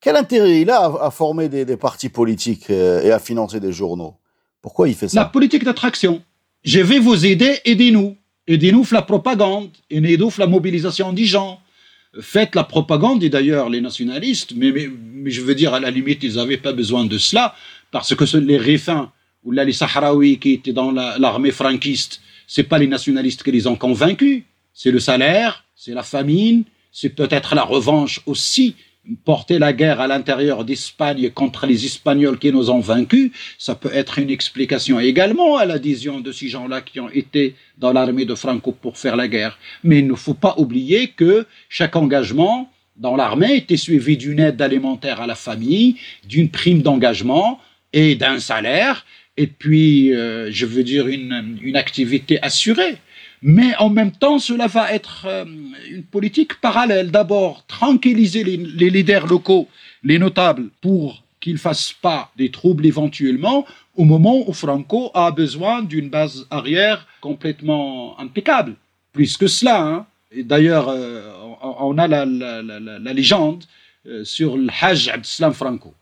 Quel 0.00 0.16
intérêt 0.16 0.62
il 0.62 0.70
a 0.70 0.84
à, 1.00 1.10
former 1.10 1.48
des, 1.48 1.76
partis 1.76 2.08
politiques 2.08 2.70
euh, 2.70 3.02
et 3.02 3.10
à 3.10 3.18
financer 3.18 3.60
des 3.60 3.72
journaux? 3.72 4.14
Pourquoi 4.62 4.88
il 4.88 4.94
fait 4.94 5.08
ça? 5.08 5.20
La 5.20 5.26
politique 5.26 5.64
d'attraction. 5.64 6.22
Je 6.64 6.80
vais 6.80 6.98
vous 6.98 7.26
aider, 7.26 7.58
aidez-nous. 7.64 8.16
Aidez-nous 8.46 8.86
la 8.92 9.02
propagande, 9.02 9.70
aidez-nous 9.90 10.32
la 10.38 10.46
mobilisation 10.46 11.12
des 11.12 11.24
gens. 11.24 11.60
faites 12.20 12.54
la 12.56 12.64
propagande, 12.64 13.22
et 13.22 13.28
d'ailleurs 13.28 13.68
les 13.68 13.80
nationalistes, 13.80 14.52
mais, 14.56 14.72
je 15.26 15.40
veux 15.42 15.54
dire, 15.54 15.74
à 15.74 15.80
la 15.80 15.90
limite, 15.90 16.22
ils 16.24 16.34
n'avaient 16.34 16.56
pas 16.56 16.72
besoin 16.72 17.04
de 17.04 17.18
cela, 17.18 17.54
parce 17.92 18.14
que 18.14 18.36
les 18.38 18.56
Réfins 18.56 19.12
ou 19.44 19.52
là 19.52 19.64
les 19.64 19.72
Sahraouis 19.72 20.38
qui 20.38 20.54
étaient 20.54 20.72
dans 20.72 20.90
l'armée 20.90 21.52
franquiste, 21.52 22.20
c'est 22.46 22.64
pas 22.64 22.78
les 22.78 22.88
nationalistes 22.88 23.42
qui 23.42 23.52
les 23.52 23.66
ont 23.66 23.76
convaincus, 23.76 24.42
c'est 24.74 24.90
le 24.90 24.98
salaire, 24.98 25.64
c'est 25.76 25.94
la 25.94 26.02
famine, 26.02 26.64
c'est 26.92 27.10
peut-être 27.10 27.54
la 27.54 27.62
revanche 27.62 28.20
aussi 28.26 28.76
porter 29.24 29.58
la 29.58 29.72
guerre 29.72 30.00
à 30.00 30.06
l'intérieur 30.06 30.64
d'Espagne 30.64 31.30
contre 31.30 31.66
les 31.66 31.84
Espagnols 31.84 32.38
qui 32.38 32.52
nous 32.52 32.70
ont 32.70 32.80
vaincus, 32.80 33.30
ça 33.58 33.74
peut 33.74 33.90
être 33.92 34.18
une 34.18 34.30
explication 34.30 35.00
également 35.00 35.56
à 35.56 35.64
l'adhésion 35.64 36.20
de 36.20 36.32
ces 36.32 36.48
gens-là 36.48 36.80
qui 36.80 37.00
ont 37.00 37.08
été 37.08 37.54
dans 37.78 37.92
l'armée 37.92 38.24
de 38.24 38.34
Franco 38.34 38.72
pour 38.72 38.98
faire 38.98 39.16
la 39.16 39.28
guerre. 39.28 39.58
Mais 39.82 40.00
il 40.00 40.06
ne 40.06 40.14
faut 40.14 40.34
pas 40.34 40.54
oublier 40.58 41.08
que 41.08 41.46
chaque 41.68 41.96
engagement 41.96 42.70
dans 42.96 43.16
l'armée 43.16 43.56
était 43.56 43.78
suivi 43.78 44.16
d'une 44.16 44.40
aide 44.40 44.60
alimentaire 44.60 45.20
à 45.20 45.26
la 45.26 45.34
famille, 45.34 45.96
d'une 46.26 46.50
prime 46.50 46.82
d'engagement 46.82 47.58
et 47.92 48.14
d'un 48.14 48.38
salaire, 48.38 49.06
et 49.36 49.46
puis, 49.46 50.12
euh, 50.12 50.50
je 50.52 50.66
veux 50.66 50.82
dire, 50.82 51.06
une, 51.06 51.58
une 51.62 51.76
activité 51.76 52.38
assurée. 52.42 52.98
Mais 53.42 53.74
en 53.78 53.88
même 53.88 54.12
temps, 54.12 54.38
cela 54.38 54.66
va 54.66 54.92
être 54.92 55.26
euh, 55.26 55.44
une 55.90 56.04
politique 56.04 56.60
parallèle. 56.60 57.10
D'abord, 57.10 57.64
tranquilliser 57.66 58.44
les, 58.44 58.90
leaders 58.90 59.26
locaux, 59.26 59.68
les 60.02 60.18
notables, 60.18 60.68
pour 60.80 61.22
qu'ils 61.40 61.54
ne 61.54 61.58
fassent 61.58 61.94
pas 61.94 62.30
des 62.36 62.50
troubles 62.50 62.84
éventuellement 62.84 63.64
au 63.96 64.04
moment 64.04 64.44
où 64.46 64.52
Franco 64.52 65.10
a 65.14 65.30
besoin 65.30 65.82
d'une 65.82 66.10
base 66.10 66.46
arrière 66.50 67.06
complètement 67.20 68.18
impeccable. 68.20 68.74
Plus 69.12 69.36
que 69.36 69.46
cela. 69.46 69.82
Hein. 69.82 70.06
D'ailleurs, 70.36 70.88
euh, 70.88 71.32
on 71.62 71.96
a 71.98 72.06
la, 72.06 72.24
la 72.26 73.12
légende 73.12 73.64
euh, 74.06 74.24
sur 74.24 74.56
le 74.56 74.68
Hajj 74.80 75.08
Abdeslam 75.08 75.52
Franco. 75.52 75.94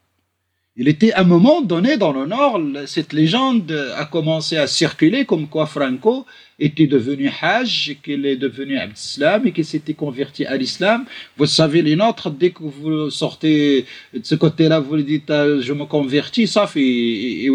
Il 0.81 0.87
était 0.87 1.13
à 1.13 1.23
un 1.23 1.25
moment 1.25 1.61
donné 1.61 1.97
dans 1.97 2.13
le 2.13 2.25
Nord, 2.25 2.61
cette 2.87 3.13
légende 3.13 3.73
a 3.97 4.05
commencé 4.05 4.57
à 4.57 4.69
circuler 4.69 5.25
comme 5.25 5.49
quoi 5.49 5.67
Franco 5.67 6.25
était 6.61 6.87
devenu 6.87 7.29
Hajj, 7.43 7.97
qu'il 8.01 8.25
est 8.25 8.37
devenu 8.37 8.79
Abdeslam 8.79 9.45
et 9.49 9.51
qu'il 9.51 9.65
s'était 9.65 9.95
converti 9.95 10.47
à 10.47 10.57
l'islam. 10.57 11.05
Vous 11.37 11.47
savez, 11.47 11.83
les 11.83 11.97
nôtres, 11.97 12.31
dès 12.31 12.51
que 12.51 12.63
vous 12.63 13.11
sortez 13.11 13.87
de 14.15 14.21
ce 14.23 14.37
côté-là, 14.37 14.79
vous 14.79 15.03
dites 15.03 15.29
ah, 15.31 15.61
je 15.61 15.73
me 15.73 15.85
convertis, 15.85 16.47
ça 16.47 16.69
fait 16.69 16.81
et 16.81 17.51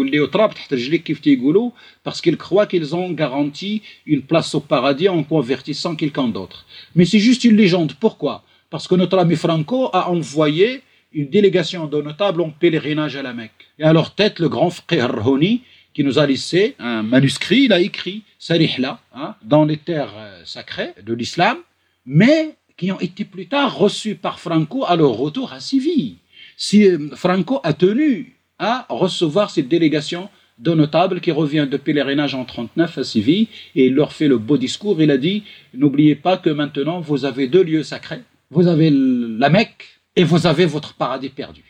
parce 2.02 2.20
qu'ils 2.20 2.36
croient 2.36 2.66
qu'ils 2.66 2.94
ont 2.94 3.10
garanti 3.10 3.80
une 4.04 4.20
place 4.20 4.54
au 4.54 4.60
paradis 4.60 5.08
en 5.08 5.22
convertissant 5.22 5.96
quelqu'un 5.96 6.28
d'autre. 6.28 6.66
Mais 6.94 7.06
c'est 7.06 7.20
juste 7.20 7.44
une 7.44 7.56
légende. 7.56 7.94
Pourquoi? 7.98 8.44
Parce 8.68 8.86
que 8.86 8.96
notre 8.96 9.16
ami 9.16 9.36
Franco 9.36 9.88
a 9.94 10.10
envoyé 10.10 10.82
une 11.14 11.28
délégation 11.28 11.86
de 11.86 12.02
notables 12.02 12.40
en 12.40 12.50
pèlerinage 12.50 13.16
à 13.16 13.22
la 13.22 13.32
Mecque. 13.32 13.68
Et 13.78 13.84
à 13.84 13.92
leur 13.92 14.14
tête, 14.14 14.38
le 14.40 14.48
grand 14.48 14.70
frère 14.70 15.26
Honi, 15.26 15.62
qui 15.94 16.04
nous 16.04 16.18
a 16.18 16.26
laissé 16.26 16.74
un 16.78 17.02
manuscrit, 17.02 17.62
il 17.62 17.72
a 17.72 17.80
écrit 17.80 18.24
Sarihla, 18.38 19.00
hein, 19.14 19.36
dans 19.42 19.64
les 19.64 19.76
terres 19.76 20.12
euh, 20.16 20.42
sacrées 20.44 20.92
de 21.02 21.14
l'islam, 21.14 21.58
mais 22.04 22.56
qui 22.76 22.90
ont 22.90 23.00
été 23.00 23.24
plus 23.24 23.46
tard 23.46 23.76
reçus 23.78 24.16
par 24.16 24.40
Franco 24.40 24.84
à 24.84 24.96
leur 24.96 25.12
retour 25.12 25.52
à 25.52 25.60
Séville. 25.60 26.16
Si 26.56 26.86
euh, 26.86 27.10
Franco 27.14 27.60
a 27.62 27.72
tenu 27.72 28.36
à 28.58 28.86
recevoir 28.88 29.50
cette 29.50 29.68
délégation 29.68 30.28
de 30.58 30.72
notables 30.72 31.20
qui 31.20 31.32
revient 31.32 31.66
de 31.70 31.76
pèlerinage 31.76 32.34
en 32.34 32.44
39 32.44 32.98
à 32.98 33.04
Séville 33.04 33.48
et 33.74 33.86
il 33.86 33.94
leur 33.94 34.12
fait 34.12 34.28
le 34.28 34.38
beau 34.38 34.56
discours. 34.56 35.00
Il 35.00 35.10
a 35.10 35.16
dit 35.16 35.42
N'oubliez 35.74 36.14
pas 36.14 36.36
que 36.36 36.50
maintenant 36.50 37.00
vous 37.00 37.24
avez 37.24 37.48
deux 37.48 37.62
lieux 37.62 37.82
sacrés. 37.82 38.22
Vous 38.50 38.68
avez 38.68 38.90
la 38.90 39.50
Mecque 39.50 39.93
et 40.16 40.24
vous 40.24 40.46
avez 40.46 40.66
votre 40.66 40.94
paradis 40.94 41.30
perdu. 41.30 41.62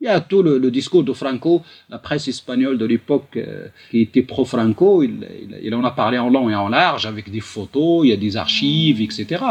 Il 0.00 0.04
y 0.04 0.06
a 0.06 0.20
tout 0.20 0.42
le, 0.42 0.70
discours 0.70 1.02
de 1.02 1.12
Franco, 1.12 1.62
la 1.88 1.98
presse 1.98 2.28
espagnole 2.28 2.78
de 2.78 2.84
l'époque 2.84 3.36
euh, 3.36 3.66
qui 3.90 4.02
était 4.02 4.22
pro-Franco, 4.22 5.02
il, 5.02 5.26
il, 5.42 5.58
il, 5.62 5.74
en 5.74 5.82
a 5.82 5.90
parlé 5.90 6.18
en 6.18 6.30
long 6.30 6.48
et 6.48 6.54
en 6.54 6.68
large 6.68 7.06
avec 7.06 7.30
des 7.32 7.40
photos, 7.40 8.04
il 8.04 8.10
y 8.10 8.12
a 8.12 8.16
des 8.16 8.36
archives, 8.36 9.00
etc. 9.00 9.42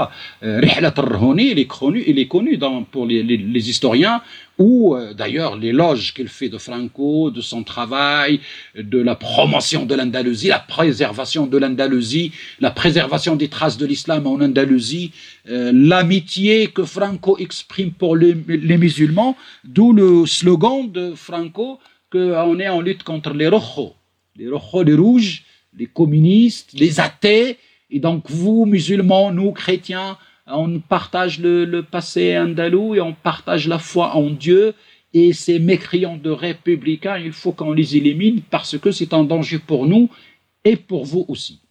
Euh, 0.43 0.61
il 0.63 1.59
est 1.59 1.65
connu, 1.65 2.03
il 2.07 2.19
est 2.19 2.27
connu 2.27 2.57
pour 2.91 3.05
les 3.05 3.69
historiens 3.69 4.21
ou 4.57 4.95
euh, 4.95 5.13
d'ailleurs 5.13 5.55
l'éloge 5.55 6.13
qu'il 6.13 6.27
fait 6.27 6.49
de 6.49 6.57
Franco, 6.57 7.31
de 7.31 7.41
son 7.41 7.63
travail, 7.63 8.39
de 8.75 8.99
la 8.99 9.15
promotion 9.15 9.85
de 9.85 9.95
l'Andalousie, 9.95 10.47
la 10.47 10.59
préservation 10.59 11.47
de 11.47 11.57
l'Andalousie, 11.57 12.31
la 12.59 12.71
préservation 12.71 13.35
des 13.35 13.47
traces 13.47 13.77
de 13.77 13.85
l'islam 13.85 14.25
en 14.27 14.41
Andalousie, 14.41 15.11
euh, 15.49 15.71
l'amitié 15.73 16.67
que 16.67 16.83
Franco 16.83 17.37
exprime 17.37 17.91
pour 17.91 18.15
les, 18.15 18.33
les 18.47 18.77
musulmans, 18.77 19.37
d'où 19.63 19.93
le 19.93 20.25
slogan 20.25 20.91
de 20.91 21.13
Franco 21.15 21.79
qu'on 22.11 22.59
est 22.59 22.69
en 22.69 22.81
lutte 22.81 23.03
contre 23.03 23.33
les 23.33 23.47
rojos, 23.47 23.93
les 24.35 24.49
rojos, 24.49 24.83
les 24.83 24.95
rouges, 24.95 25.43
les 25.77 25.87
communistes, 25.87 26.71
les 26.73 26.99
athées, 26.99 27.57
et 27.89 27.99
donc 27.99 28.29
vous, 28.29 28.65
musulmans, 28.65 29.31
nous, 29.31 29.51
chrétiens, 29.51 30.17
on 30.49 30.79
partage 30.79 31.39
le, 31.39 31.81
passé 31.81 32.37
andalou 32.37 32.95
et 32.95 33.01
on 33.01 33.13
partage 33.13 33.67
la 33.67 33.79
foi 33.79 34.15
en 34.15 34.29
Dieu. 34.29 34.73
Et 35.13 35.33
ces 35.33 35.59
mécréants 35.59 36.17
de 36.17 36.29
républicains, 36.29 37.17
il 37.17 37.31
faut 37.31 37.51
qu'on 37.51 37.73
les 37.73 37.95
élimine 37.95 38.41
parce 38.49 38.77
que 38.77 38.91
c'est 38.91 39.13
un 39.13 39.23
danger 39.23 39.57
pour 39.57 39.85
nous 39.85 40.09
et 40.63 40.75
pour 40.75 41.05
vous 41.05 41.25
aussi. 41.27 41.61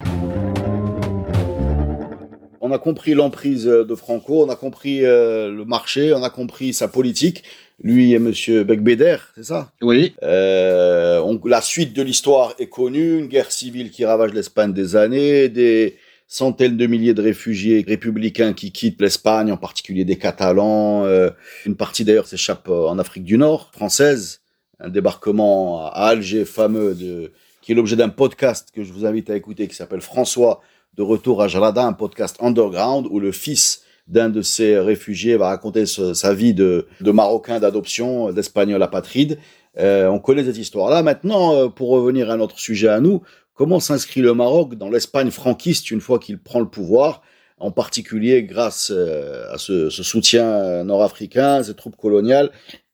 On 2.59 2.71
a 2.71 2.79
compris 2.79 3.13
l'emprise 3.13 3.65
de 3.65 3.95
Franco, 3.95 4.43
on 4.43 4.49
a 4.49 4.55
compris 4.55 5.05
euh, 5.05 5.49
le 5.51 5.63
marché, 5.63 6.13
on 6.13 6.23
a 6.23 6.29
compris 6.29 6.73
sa 6.73 6.87
politique. 6.87 7.43
Lui 7.81 8.13
et 8.13 8.19
Monsieur 8.19 8.63
Becbéder, 8.63 9.17
c'est 9.35 9.43
ça? 9.43 9.71
Oui. 9.81 10.15
Euh, 10.23 11.37
la 11.45 11.61
suite 11.61 11.93
de 11.93 12.01
l'histoire 12.01 12.55
est 12.57 12.67
connue, 12.67 13.19
une 13.19 13.27
guerre 13.27 13.51
civile 13.51 13.91
qui 13.91 14.03
ravage 14.03 14.33
l'Espagne 14.33 14.73
des 14.73 14.95
années, 14.95 15.47
des, 15.47 15.95
centaines 16.27 16.77
de 16.77 16.87
milliers 16.87 17.13
de 17.13 17.21
réfugiés 17.21 17.83
républicains 17.87 18.53
qui 18.53 18.71
quittent 18.71 19.01
l'Espagne, 19.01 19.51
en 19.51 19.57
particulier 19.57 20.05
des 20.05 20.17
Catalans. 20.17 21.05
Euh, 21.05 21.31
une 21.65 21.75
partie 21.75 22.03
d'ailleurs 22.03 22.27
s'échappe 22.27 22.67
euh, 22.69 22.87
en 22.87 22.99
Afrique 22.99 23.23
du 23.23 23.37
Nord, 23.37 23.69
française. 23.71 24.41
Un 24.79 24.89
débarquement 24.89 25.87
à 25.87 26.09
Alger 26.09 26.45
fameux, 26.45 26.93
de, 26.93 27.31
qui 27.61 27.71
est 27.71 27.75
l'objet 27.75 27.95
d'un 27.95 28.09
podcast 28.09 28.69
que 28.73 28.83
je 28.83 28.93
vous 28.93 29.05
invite 29.05 29.29
à 29.29 29.35
écouter, 29.35 29.67
qui 29.67 29.75
s'appelle 29.75 30.01
François 30.01 30.61
de 30.95 31.01
retour 31.01 31.41
à 31.41 31.47
Jarada, 31.47 31.83
un 31.83 31.93
podcast 31.93 32.37
underground 32.41 33.07
où 33.09 33.19
le 33.19 33.31
fils 33.31 33.83
d'un 34.07 34.29
de 34.29 34.41
ces 34.41 34.77
réfugiés 34.79 35.35
va 35.35 35.47
raconter 35.47 35.85
sa 35.85 36.33
vie 36.33 36.53
de, 36.53 36.87
de 37.01 37.11
Marocain 37.11 37.59
d'adoption, 37.59 38.31
d'Espagnol 38.31 38.81
apatride. 38.81 39.37
Euh, 39.79 40.07
on 40.07 40.19
connaît 40.19 40.43
cette 40.43 40.57
histoire-là. 40.57 41.03
Maintenant, 41.03 41.53
euh, 41.53 41.67
pour 41.67 41.89
revenir 41.89 42.31
à 42.31 42.37
notre 42.37 42.59
sujet 42.59 42.87
à 42.87 42.99
nous, 42.99 43.21
Comment 43.57 43.79
s'inscrit 43.79 44.21
le 44.21 44.35
Maroc 44.35 44.75
dans 44.75 44.87
l'Espagne 44.87 45.31
franquiste 45.31 45.89
une 45.89 45.99
fois 45.99 46.19
qu'il 46.19 46.37
prend 46.37 46.59
le 46.59 46.69
pouvoir, 46.69 47.23
en 47.57 47.71
particulier 47.71 48.43
grâce 48.43 48.91
euh, 48.95 49.51
à 49.51 49.57
ce, 49.57 49.89
soutien 49.89 50.83
nord-africain, 50.83 51.63
ces 51.63 51.73
troupes 51.73 51.95
coloniales 51.95 52.51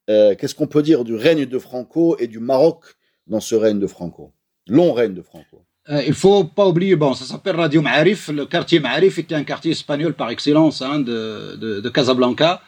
euh, 0.10 0.36
Qu'est-ce 0.36 0.56
qu'on 0.56 0.68
peut 0.68 0.82
dire 0.82 1.04
du 1.04 1.16
règne 1.16 1.46
de 1.46 1.60
Franco 1.60 2.16
et 2.18 2.28
du 2.28 2.40
Maroc 2.40 2.96
dans 3.28 3.42
ce 3.42 3.56
règne 3.56 3.78
de 3.78 3.88
Franco? 3.88 4.32
Long 4.68 4.94
règne 4.94 5.14
de 5.14 5.22
Franco. 5.22 5.66
Euh, 5.90 6.02
il 6.08 6.14
faut 6.14 6.46
pas 6.46 6.66
oublier, 6.66 6.96
bon, 6.96 7.14
ça 7.14 7.26
s'appelle 7.26 7.58
Radio 7.58 7.82
Ma'arif. 7.82 8.30
Le 8.30 8.46
quartier 8.46 8.80
Ma'arif 8.80 9.20
était 9.20 9.36
un 9.36 9.44
quartier 9.44 9.72
espagnol 9.72 10.14
par 10.14 10.30
excellence 10.30 10.82
hein, 10.82 11.00
de, 11.00 11.90
Casablanca 11.90 12.62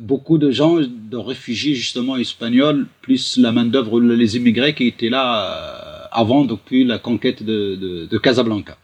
beaucoup 0.00 0.38
de 0.38 0.50
gens, 0.50 0.78
de 0.80 1.16
réfugiés 1.18 1.74
justement 1.74 2.16
espagnols, 2.16 2.86
plus 3.02 3.36
la 3.36 3.52
main-d'œuvre, 3.52 4.00
les 4.00 4.36
immigrés 4.36 4.74
qui 4.74 4.86
étaient 4.86 5.10
là 5.10 5.85
avant 6.16 6.44
depuis 6.44 6.82
la 6.84 6.98
conquête 6.98 7.42
de, 7.42 8.06
de, 8.10 8.18
Casablanca. 8.18 8.78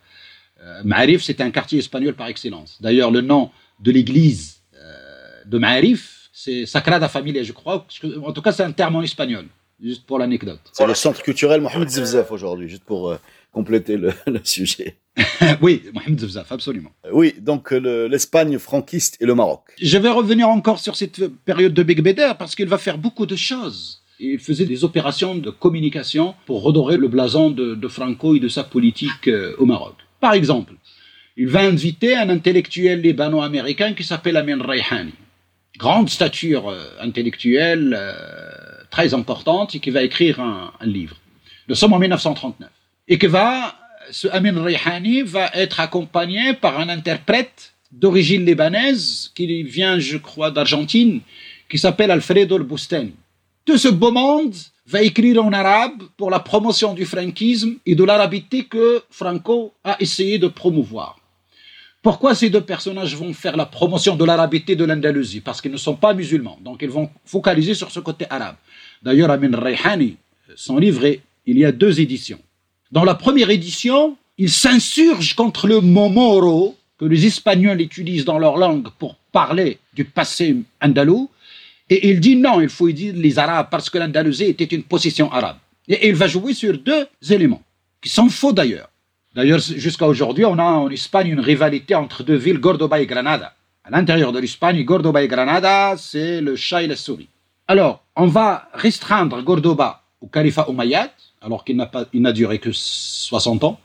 Euh, 0.62 0.82
Ma'arif, 0.84 1.22
c'était 1.22 1.42
un 1.42 1.50
quartier 1.50 1.78
espagnol 1.78 2.14
par 2.14 2.28
excellence. 2.28 2.78
D'ailleurs, 2.80 3.10
le 3.10 3.22
nom 3.22 3.50
de 3.80 3.90
l'église 3.90 4.60
euh, 4.74 4.78
de 5.46 5.58
Ma'arif, 5.58 6.28
c'est 6.32 6.66
Sagrada 6.66 7.08
Familia, 7.08 7.42
je 7.42 7.52
crois. 7.52 7.86
En 8.24 8.32
tout 8.32 8.42
cas, 8.42 8.52
c'est 8.52 8.62
un 8.62 8.72
terme 8.72 8.96
en 8.96 9.02
espagnol, 9.02 9.46
juste 9.82 10.04
pour 10.04 10.18
l'anecdote. 10.18 10.60
C'est 10.72 10.86
le 10.86 10.94
centre 10.94 11.22
culturel 11.22 11.62
Mohamed 11.62 11.88
Zivzef 11.88 12.30
aujourd'hui, 12.30 12.68
juste 12.68 12.84
pour 12.84 13.10
euh, 13.10 13.16
compléter 13.50 13.96
le, 13.96 14.12
sujet. 14.44 14.98
oui, 15.62 15.82
Mohamed 15.94 16.20
Zivzef, 16.20 16.52
absolument. 16.52 16.90
Oui, 17.12 17.34
donc 17.40 17.70
l'Espagne 17.70 18.58
franquiste 18.58 19.16
et 19.20 19.26
le 19.26 19.34
Maroc. 19.34 19.62
Je 19.80 19.96
vais 19.96 20.10
revenir 20.10 20.50
encore 20.50 20.78
sur 20.78 20.96
cette 20.96 21.26
période 21.46 21.72
de 21.72 21.82
Big 21.82 22.02
Beder 22.02 22.32
parce 22.38 22.54
qu'il 22.54 22.68
va 22.68 22.76
faire 22.76 22.98
beaucoup 22.98 23.24
de 23.24 23.36
choses 23.36 24.01
il 24.18 24.38
faisait 24.38 24.66
des 24.66 24.84
opérations 24.84 25.34
de 25.34 25.50
communication 25.50 26.34
pour 26.46 26.62
redorer 26.62 26.96
le 26.96 27.08
blason 27.08 27.50
de, 27.50 27.88
Franco 27.88 28.36
et 28.36 28.40
de 28.40 28.48
sa 28.48 28.64
politique 28.64 29.28
euh, 29.28 29.54
au 29.58 29.66
Maroc. 29.66 29.94
Par 30.20 30.34
exemple, 30.34 30.74
il 31.36 31.48
va 31.48 31.60
inviter 31.60 32.14
un 32.16 32.28
intellectuel 32.28 33.00
libano-américain 33.00 33.94
qui 33.94 34.04
s'appelle 34.04 34.36
Amin 34.36 34.62
Rayhani. 34.62 35.12
Grande 35.78 36.08
stature 36.08 36.68
euh, 36.68 36.84
intellectuelle, 37.00 37.96
euh, 37.98 38.12
très 38.90 39.14
importante, 39.14 39.74
et 39.74 39.80
qui 39.80 39.90
va 39.90 40.02
écrire 40.02 40.40
un, 40.40 40.72
livre. 40.82 41.16
Nous 41.68 41.74
sommes 41.74 41.94
en 41.94 41.98
1939. 41.98 42.68
Et 43.08 43.18
qui 43.18 43.26
va 43.26 43.74
ce 44.10 44.28
Amin 44.28 44.62
Rayhani 44.62 45.22
va 45.22 45.50
être 45.54 45.80
accompagné 45.80 46.54
par 46.54 46.78
un 46.78 46.88
interprète 46.88 47.72
d'origine 47.90 48.44
libanaise 48.44 49.30
qui 49.34 49.62
vient, 49.62 49.98
je 49.98 50.18
crois, 50.18 50.50
d'Argentine, 50.50 51.20
qui 51.68 51.78
s'appelle 51.78 52.10
Alfredo 52.10 52.58
Bustani. 52.58 53.14
Tout 53.64 53.78
ce 53.78 53.88
beau 53.88 54.10
monde 54.10 54.54
va 54.86 55.02
écrire 55.02 55.44
en 55.44 55.52
arabe 55.52 56.02
pour 56.16 56.30
la 56.30 56.40
promotion 56.40 56.94
du 56.94 57.04
franquisme 57.04 57.76
et 57.86 57.94
de 57.94 58.02
l'arabité 58.02 58.64
que 58.64 59.02
Franco 59.08 59.72
a 59.84 59.96
essayé 60.00 60.38
de 60.38 60.48
promouvoir. 60.48 61.16
Pourquoi 62.02 62.34
ces 62.34 62.50
deux 62.50 62.62
personnages 62.62 63.14
vont 63.14 63.32
faire 63.32 63.56
la 63.56 63.66
promotion 63.66 64.16
de 64.16 64.24
l'arabité 64.24 64.74
de 64.74 64.84
l'Andalousie? 64.84 65.40
Parce 65.40 65.60
qu'ils 65.60 65.70
ne 65.70 65.76
sont 65.76 65.94
pas 65.94 66.12
musulmans, 66.12 66.58
donc 66.60 66.82
ils 66.82 66.90
vont 66.90 67.08
focaliser 67.24 67.74
sur 67.74 67.92
ce 67.92 68.00
côté 68.00 68.26
arabe. 68.28 68.56
D'ailleurs, 69.00 69.30
Amin 69.30 69.56
Rayhani, 69.56 70.16
son 70.56 70.78
livre, 70.78 71.06
il 71.46 71.58
y 71.58 71.64
a 71.64 71.70
deux 71.70 72.00
éditions. 72.00 72.40
Dans 72.90 73.04
la 73.04 73.14
première 73.14 73.50
édition, 73.50 74.16
il 74.38 74.50
s'insurge 74.50 75.34
contre 75.34 75.68
le 75.68 75.80
mot 75.80 76.08
moro 76.08 76.76
que 76.98 77.04
les 77.04 77.26
Espagnols 77.26 77.80
utilisent 77.80 78.24
dans 78.24 78.38
leur 78.38 78.56
langue 78.56 78.88
pour 78.98 79.14
parler 79.30 79.78
du 79.94 80.04
passé 80.04 80.56
andalou, 80.80 81.30
et 81.88 82.08
il 82.10 82.20
dit 82.20 82.36
non, 82.36 82.60
il 82.60 82.68
faut 82.68 82.90
dire 82.90 83.14
les 83.16 83.38
Arabes 83.38 83.68
parce 83.70 83.90
que 83.90 83.98
l'Andalousie 83.98 84.44
était 84.44 84.64
une 84.64 84.82
possession 84.82 85.30
arabe. 85.32 85.56
Et 85.88 86.08
il 86.08 86.14
va 86.14 86.26
jouer 86.26 86.54
sur 86.54 86.78
deux 86.78 87.06
éléments, 87.28 87.62
qui 88.00 88.08
sont 88.08 88.28
faux 88.28 88.52
d'ailleurs. 88.52 88.88
D'ailleurs, 89.34 89.58
jusqu'à 89.58 90.06
aujourd'hui, 90.06 90.44
on 90.44 90.58
a 90.58 90.62
en 90.62 90.88
Espagne 90.90 91.28
une 91.28 91.40
rivalité 91.40 91.94
entre 91.94 92.22
deux 92.22 92.36
villes, 92.36 92.58
Gordoba 92.58 93.00
et 93.00 93.06
Granada. 93.06 93.54
À 93.84 93.90
l'intérieur 93.90 94.30
de 94.32 94.38
l'Espagne, 94.38 94.84
Gordoba 94.84 95.22
et 95.22 95.28
Granada, 95.28 95.96
c'est 95.96 96.40
le 96.40 96.54
chat 96.54 96.82
et 96.82 96.86
la 96.86 96.96
souris. 96.96 97.28
Alors, 97.66 98.04
on 98.14 98.26
va 98.26 98.68
restreindre 98.74 99.42
Gordoba 99.42 100.02
au 100.20 100.28
califat 100.28 100.66
Umayyad, 100.68 101.10
alors 101.40 101.64
qu'il 101.64 101.76
n'a 101.76 102.32
duré 102.32 102.58
que 102.58 102.70
60 102.72 103.64
ans. 103.64 103.80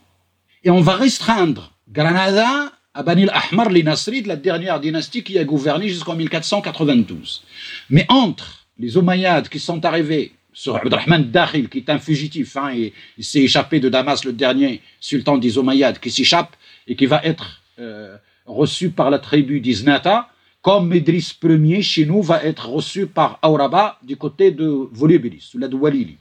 Et 0.62 0.70
on 0.70 0.80
va 0.80 0.94
restreindre 0.94 1.72
Granada 1.90 2.70
à 2.98 3.04
Bani 3.04 3.28
al-Ahmar, 3.28 3.70
les 3.70 3.84
Nasrid, 3.84 4.26
la 4.26 4.34
dernière 4.34 4.80
dynastie 4.80 5.22
qui 5.22 5.38
a 5.38 5.44
gouverné 5.44 5.88
jusqu'en 5.88 6.16
1492. 6.16 7.44
Mais 7.90 8.04
entre 8.08 8.66
les 8.76 8.96
Umayyads 8.96 9.42
qui 9.42 9.60
sont 9.60 9.84
arrivés 9.84 10.32
sur 10.52 10.74
Abdurrahman 10.74 11.30
Dakhil, 11.30 11.68
qui 11.68 11.78
est 11.78 11.90
un 11.90 12.00
fugitif, 12.00 12.56
hein, 12.56 12.70
et 12.74 12.92
il 13.16 13.22
s'est 13.22 13.42
échappé 13.42 13.78
de 13.78 13.88
Damas, 13.88 14.24
le 14.24 14.32
dernier 14.32 14.82
sultan 14.98 15.38
des 15.38 15.58
Umayyads, 15.58 16.00
qui 16.02 16.10
s'échappe 16.10 16.56
et 16.88 16.96
qui 16.96 17.06
va 17.06 17.20
être 17.22 17.62
euh, 17.78 18.16
reçu 18.46 18.90
par 18.90 19.10
la 19.10 19.20
tribu 19.20 19.60
d'Iznata, 19.60 20.28
comme 20.60 20.92
Idriss 20.92 21.38
Ier 21.40 21.82
chez 21.82 22.04
nous 22.04 22.20
va 22.20 22.42
être 22.42 22.68
reçu 22.68 23.06
par 23.06 23.38
Auraba 23.44 24.00
du 24.02 24.16
côté 24.16 24.50
de 24.50 24.66
Volubilis, 24.90 25.52
la 25.54 25.68
Doualili. 25.68 26.16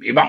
Mais 0.00 0.12
bon, 0.12 0.22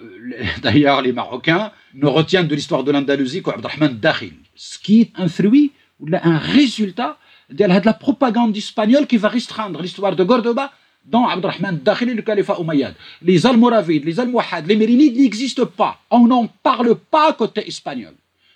d'ailleurs, 0.62 1.00
les 1.00 1.12
Marocains 1.12 1.72
ne 1.94 2.06
retiennent 2.06 2.46
de 2.46 2.54
l'histoire 2.54 2.84
de 2.84 2.92
l'Andalousie 2.92 3.42
qu'Abdurrahman 3.42 3.98
Dakhil, 3.98 4.34
ce 4.54 4.78
qui 4.78 5.00
est 5.00 5.12
un 5.16 5.28
fruit 5.28 5.72
ou 5.98 6.06
un 6.12 6.38
résultat 6.38 7.18
de 7.50 7.64
la 7.64 7.94
propagande 7.94 8.54
espagnole 8.54 9.06
qui 9.06 9.16
va 9.16 9.28
restreindre 9.28 9.80
l'histoire 9.80 10.14
de 10.14 10.22
Gordoba 10.22 10.70
dans 11.06 11.26
Abdurrahman 11.26 11.78
Dakhil 11.82 12.10
et 12.10 12.14
le 12.14 12.22
califat 12.22 12.58
Umayyad. 12.60 12.94
Les 13.22 13.46
Almoravides, 13.46 14.04
les 14.04 14.20
Almohades, 14.20 14.66
les 14.66 14.76
Mérinides 14.76 15.16
n'existent 15.16 15.64
pas. 15.64 15.98
On 16.10 16.26
n'en 16.26 16.46
parle 16.46 16.94
pas 16.94 17.32
côté 17.32 17.66
espagnol. 17.66 18.12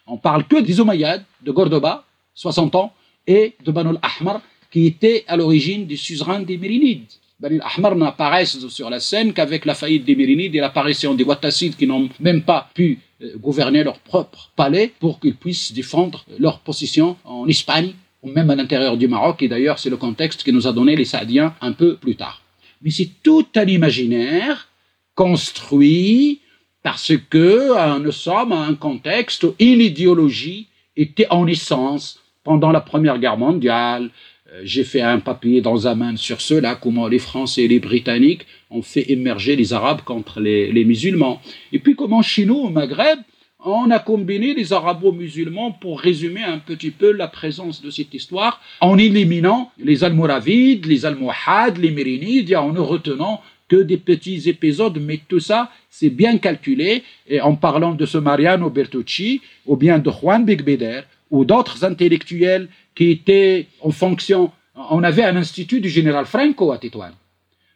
On 0.06 0.18
parle 0.18 0.44
que 0.44 0.60
des 0.60 0.78
Umayyads, 0.78 1.22
de 1.40 1.50
Gordoba, 1.50 2.04
60 2.34 2.74
ans, 2.74 2.92
et 3.26 3.54
de 3.64 3.70
Banu 3.70 3.90
al-Ahmar, 3.90 4.42
qui 4.70 4.86
était 4.86 5.24
à 5.28 5.36
l'origine 5.36 5.86
des 5.86 5.96
suzerains 5.96 6.40
des 6.40 6.58
Mérinides. 6.58 7.06
Banu 7.42 7.60
al-Ahmar 7.60 7.96
n'apparaissent 7.96 8.68
sur 8.68 8.88
la 8.88 9.00
scène 9.00 9.32
qu'avec 9.32 9.64
la 9.64 9.74
faillite 9.74 10.04
des 10.04 10.16
Mérinides 10.16 10.54
et 10.54 10.60
l'apparition 10.60 11.12
des 11.14 11.24
Wattassides 11.24 11.76
qui 11.76 11.86
n'ont 11.86 12.08
même 12.20 12.42
pas 12.42 12.70
pu 12.72 13.00
euh, 13.20 13.36
gouverner 13.36 13.82
leur 13.82 13.98
propre 13.98 14.50
palais 14.56 14.92
pour 15.00 15.20
qu'ils 15.20 15.34
puissent 15.34 15.72
défendre 15.72 16.24
leur 16.38 16.60
position 16.60 17.16
en 17.24 17.46
Espagne 17.48 17.92
ou 18.22 18.30
même 18.30 18.48
à 18.48 18.54
l'intérieur 18.54 18.96
du 18.96 19.08
Maroc. 19.08 19.42
Et 19.42 19.48
d'ailleurs, 19.48 19.78
c'est 19.78 19.90
le 19.90 19.96
contexte 19.96 20.44
qui 20.44 20.52
nous 20.52 20.66
a 20.66 20.72
donné 20.72 20.96
les 20.96 21.04
Saadiens 21.04 21.54
un 21.60 21.72
peu 21.72 21.96
plus 21.96 22.16
tard 22.16 22.42
mais 22.82 22.90
c'est 22.90 23.10
tout 23.22 23.46
un 23.54 23.66
imaginaire 23.66 24.68
construit 25.14 26.40
parce 26.82 27.12
que 27.30 27.98
nous 27.98 28.12
sommes 28.12 28.52
à 28.52 28.62
un 28.62 28.74
contexte 28.74 29.44
où 29.44 29.54
une 29.60 29.80
idéologie 29.80 30.68
était 30.96 31.28
en 31.30 31.46
essence 31.46 32.18
pendant 32.42 32.72
la 32.72 32.80
Première 32.80 33.18
Guerre 33.18 33.38
mondiale. 33.38 34.10
Euh, 34.52 34.60
j'ai 34.64 34.84
fait 34.84 35.00
un 35.00 35.20
papier 35.20 35.60
dans 35.60 35.86
un 35.86 35.94
main 35.94 36.16
sur 36.16 36.40
cela, 36.40 36.74
comment 36.74 37.08
les 37.08 37.18
Français 37.18 37.62
et 37.62 37.68
les 37.68 37.80
Britanniques 37.80 38.46
ont 38.70 38.82
fait 38.82 39.10
émerger 39.10 39.56
les 39.56 39.72
Arabes 39.72 40.02
contre 40.04 40.40
les, 40.40 40.84
musulmans. 40.84 41.40
Et 41.72 41.78
puis 41.78 41.94
comment 41.94 42.22
chez 42.22 42.44
nous, 42.44 42.56
au 42.56 42.68
Maghreb, 42.68 43.18
on 43.64 43.90
a 43.90 44.00
combiné 44.00 44.54
les 44.54 44.72
arabo-musulmans 44.72 45.70
pour 45.70 46.00
résumer 46.00 46.42
un 46.42 46.58
petit 46.58 46.90
peu 46.90 47.12
la 47.12 47.28
présence 47.28 47.80
de 47.80 47.90
cette 47.90 48.12
histoire 48.12 48.60
en 48.80 48.98
éliminant 48.98 49.70
les 49.78 50.02
Almoravides, 50.02 50.86
les 50.86 51.06
Almohades, 51.06 51.78
les 51.78 51.92
Mérinides 51.92 52.56
en 52.56 52.72
ne 52.72 52.80
retenant 52.80 53.40
que 53.68 53.76
des 53.76 53.98
petits 53.98 54.48
épisodes, 54.48 54.98
mais 55.00 55.20
tout 55.28 55.38
ça, 55.38 55.70
c'est 55.88 56.10
bien 56.10 56.38
calculé. 56.38 57.04
Et 57.28 57.40
en 57.40 57.54
parlant 57.54 57.94
de 57.94 58.04
ce 58.04 58.18
Mariano 58.18 58.68
Bertucci, 58.68 59.40
ou 59.64 59.76
bien 59.76 60.00
de 60.00 60.10
Juan 60.10 60.44
Bigbeder, 60.44 61.02
ou 61.32 61.44
d'autres 61.44 61.84
intellectuels 61.84 62.68
qui 62.94 63.10
étaient 63.10 63.66
en 63.80 63.90
fonction. 63.90 64.52
On 64.76 65.02
avait 65.02 65.24
un 65.24 65.34
institut 65.34 65.80
du 65.80 65.88
général 65.88 66.26
Franco 66.26 66.70
à 66.70 66.78
Tétouan. 66.78 67.10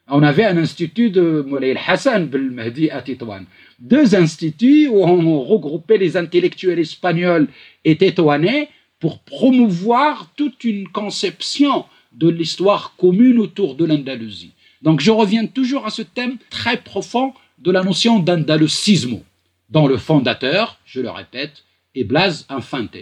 On 0.08 0.22
avait 0.22 0.44
un 0.44 0.56
institut 0.56 1.10
de 1.10 1.44
Moulay 1.44 1.74
Hassan 1.84 2.30
Mahdi 2.30 2.90
à 2.90 3.02
Tétouan 3.02 3.44
deux 3.78 4.14
instituts 4.14 4.88
où 4.88 5.04
on 5.04 5.42
regroupait 5.42 5.98
les 5.98 6.16
intellectuels 6.16 6.78
espagnols 6.78 7.48
et 7.84 7.96
tétouanais 7.96 8.68
pour 9.00 9.18
promouvoir 9.20 10.30
toute 10.36 10.64
une 10.64 10.88
conception 10.88 11.84
de 12.12 12.28
l'histoire 12.28 12.94
commune 12.96 13.38
autour 13.38 13.74
de 13.74 13.84
l'Andalousie. 13.84 14.52
Donc 14.82 15.00
je 15.00 15.10
reviens 15.10 15.46
toujours 15.46 15.86
à 15.86 15.90
ce 15.90 16.02
thème 16.02 16.38
très 16.50 16.78
profond 16.78 17.34
de 17.58 17.70
la 17.70 17.82
notion 17.82 18.18
d'andalusismo, 18.18 19.22
dont 19.70 19.86
le 19.86 19.96
fondateur, 19.96 20.78
je 20.86 21.00
le 21.00 21.10
répète, 21.10 21.64
est 21.94 22.04
Blas 22.04 22.44
Infante, 22.48 22.96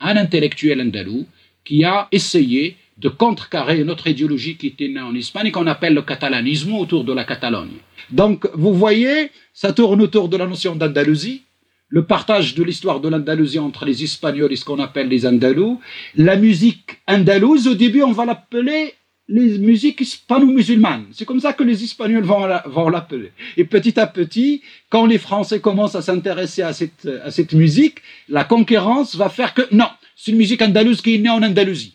un 0.00 0.16
intellectuel 0.16 0.80
andalou 0.80 1.26
qui 1.64 1.84
a 1.84 2.08
essayé 2.10 2.76
de 2.98 3.08
contrecarrer 3.08 3.82
notre 3.84 4.08
idéologie 4.08 4.56
qui 4.56 4.68
était 4.68 4.88
née 4.88 5.00
en 5.00 5.14
Espagne 5.14 5.50
qu'on 5.50 5.66
appelle 5.66 5.94
le 5.94 6.02
catalanisme 6.02 6.74
autour 6.74 7.04
de 7.04 7.12
la 7.12 7.24
Catalogne. 7.24 7.78
Donc, 8.10 8.46
vous 8.54 8.74
voyez, 8.74 9.30
ça 9.54 9.72
tourne 9.72 10.02
autour 10.02 10.28
de 10.28 10.36
la 10.36 10.46
notion 10.46 10.76
d'Andalousie, 10.76 11.42
le 11.88 12.04
partage 12.04 12.54
de 12.54 12.62
l'histoire 12.62 13.00
de 13.00 13.08
l'Andalousie 13.08 13.58
entre 13.58 13.84
les 13.84 14.04
Espagnols 14.04 14.52
et 14.52 14.56
ce 14.56 14.64
qu'on 14.64 14.78
appelle 14.78 15.08
les 15.08 15.26
Andalous. 15.26 15.80
La 16.14 16.36
musique 16.36 16.98
andalouse, 17.08 17.66
au 17.66 17.74
début, 17.74 18.02
on 18.02 18.12
va 18.12 18.26
l'appeler 18.26 18.94
les 19.30 19.58
musiques 19.58 20.00
hispano-musulmanes. 20.00 21.06
C'est 21.12 21.24
comme 21.24 21.40
ça 21.40 21.52
que 21.52 21.62
les 21.62 21.84
Espagnols 21.84 22.24
vont 22.24 22.88
l'appeler. 22.88 23.30
Et 23.56 23.64
petit 23.64 23.98
à 23.98 24.06
petit, 24.08 24.62
quand 24.88 25.06
les 25.06 25.18
Français 25.18 25.60
commencent 25.60 25.94
à 25.94 26.02
s'intéresser 26.02 26.62
à 26.62 26.72
cette, 26.72 27.52
musique, 27.52 27.98
la 28.28 28.42
concurrence 28.42 29.14
va 29.14 29.28
faire 29.28 29.54
que 29.54 29.62
non, 29.70 29.88
c'est 30.16 30.32
une 30.32 30.36
musique 30.36 30.62
andalouse 30.62 31.00
qui 31.00 31.14
est 31.14 31.18
née 31.18 31.30
en 31.30 31.42
Andalousie. 31.42 31.94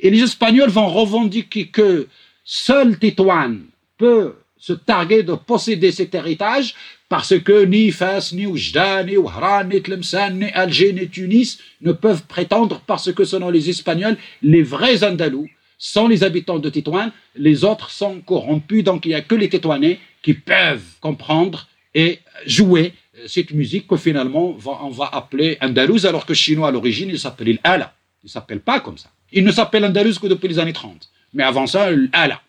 Et 0.00 0.10
les 0.10 0.22
Espagnols 0.22 0.70
vont 0.70 0.88
revendiquer 0.88 1.68
que 1.68 2.08
seul 2.44 2.98
Tétouan 2.98 3.58
peut 3.96 4.34
se 4.58 4.72
targuer 4.72 5.22
de 5.22 5.34
posséder 5.34 5.92
cet 5.92 6.14
héritage 6.16 6.74
parce 7.08 7.38
que 7.38 7.64
ni 7.64 7.92
Fès, 7.92 8.32
ni 8.32 8.46
Oujda, 8.46 9.04
ni 9.04 9.16
Ouhran, 9.16 9.64
ni 9.64 9.80
Tlemcen, 9.80 10.40
ni 10.40 10.46
Alger, 10.46 10.92
ni 10.92 11.08
Tunis 11.08 11.58
ne 11.82 11.92
peuvent 11.92 12.24
prétendre 12.24 12.82
parce 12.84 13.12
que 13.12 13.24
selon 13.24 13.50
les 13.50 13.70
Espagnols, 13.70 14.16
les 14.42 14.62
vrais 14.62 15.04
Andalous 15.04 15.48
sont 15.78 16.08
les 16.08 16.24
habitants 16.24 16.58
de 16.58 16.68
Tétouan, 16.68 17.10
les 17.36 17.64
autres 17.64 17.90
sont 17.90 18.20
corrompus, 18.20 18.84
donc 18.84 19.06
il 19.06 19.10
n'y 19.10 19.14
a 19.14 19.22
que 19.22 19.34
les 19.34 19.48
Tétouanais 19.48 19.98
qui 20.22 20.34
peuvent 20.34 20.84
comprendre 21.00 21.68
et 21.94 22.18
jouer 22.44 22.92
cette 23.26 23.52
musique 23.52 23.86
que 23.86 23.96
finalement 23.96 24.56
on 24.66 24.90
va 24.90 25.08
appeler 25.12 25.56
andalouse, 25.60 26.04
alors 26.04 26.26
que 26.26 26.34
chinois 26.34 26.68
à 26.68 26.70
l'origine 26.70 27.08
il 27.08 27.18
s'appelait 27.18 27.58
l'ala. 27.64 27.94
Il 28.22 28.26
ne 28.26 28.30
s'appelle 28.30 28.60
pas 28.60 28.80
comme 28.80 28.98
ça. 28.98 29.10
Il 29.32 29.44
ne 29.44 29.52
s'appelle 29.52 29.84
andalouse 29.84 30.18
que 30.18 30.26
depuis 30.26 30.48
les 30.48 30.58
années 30.58 30.72
30. 30.72 31.08
Mais 31.32 31.44
avant 31.44 31.66
ça, 31.66 31.90
l'ala. 31.90 32.42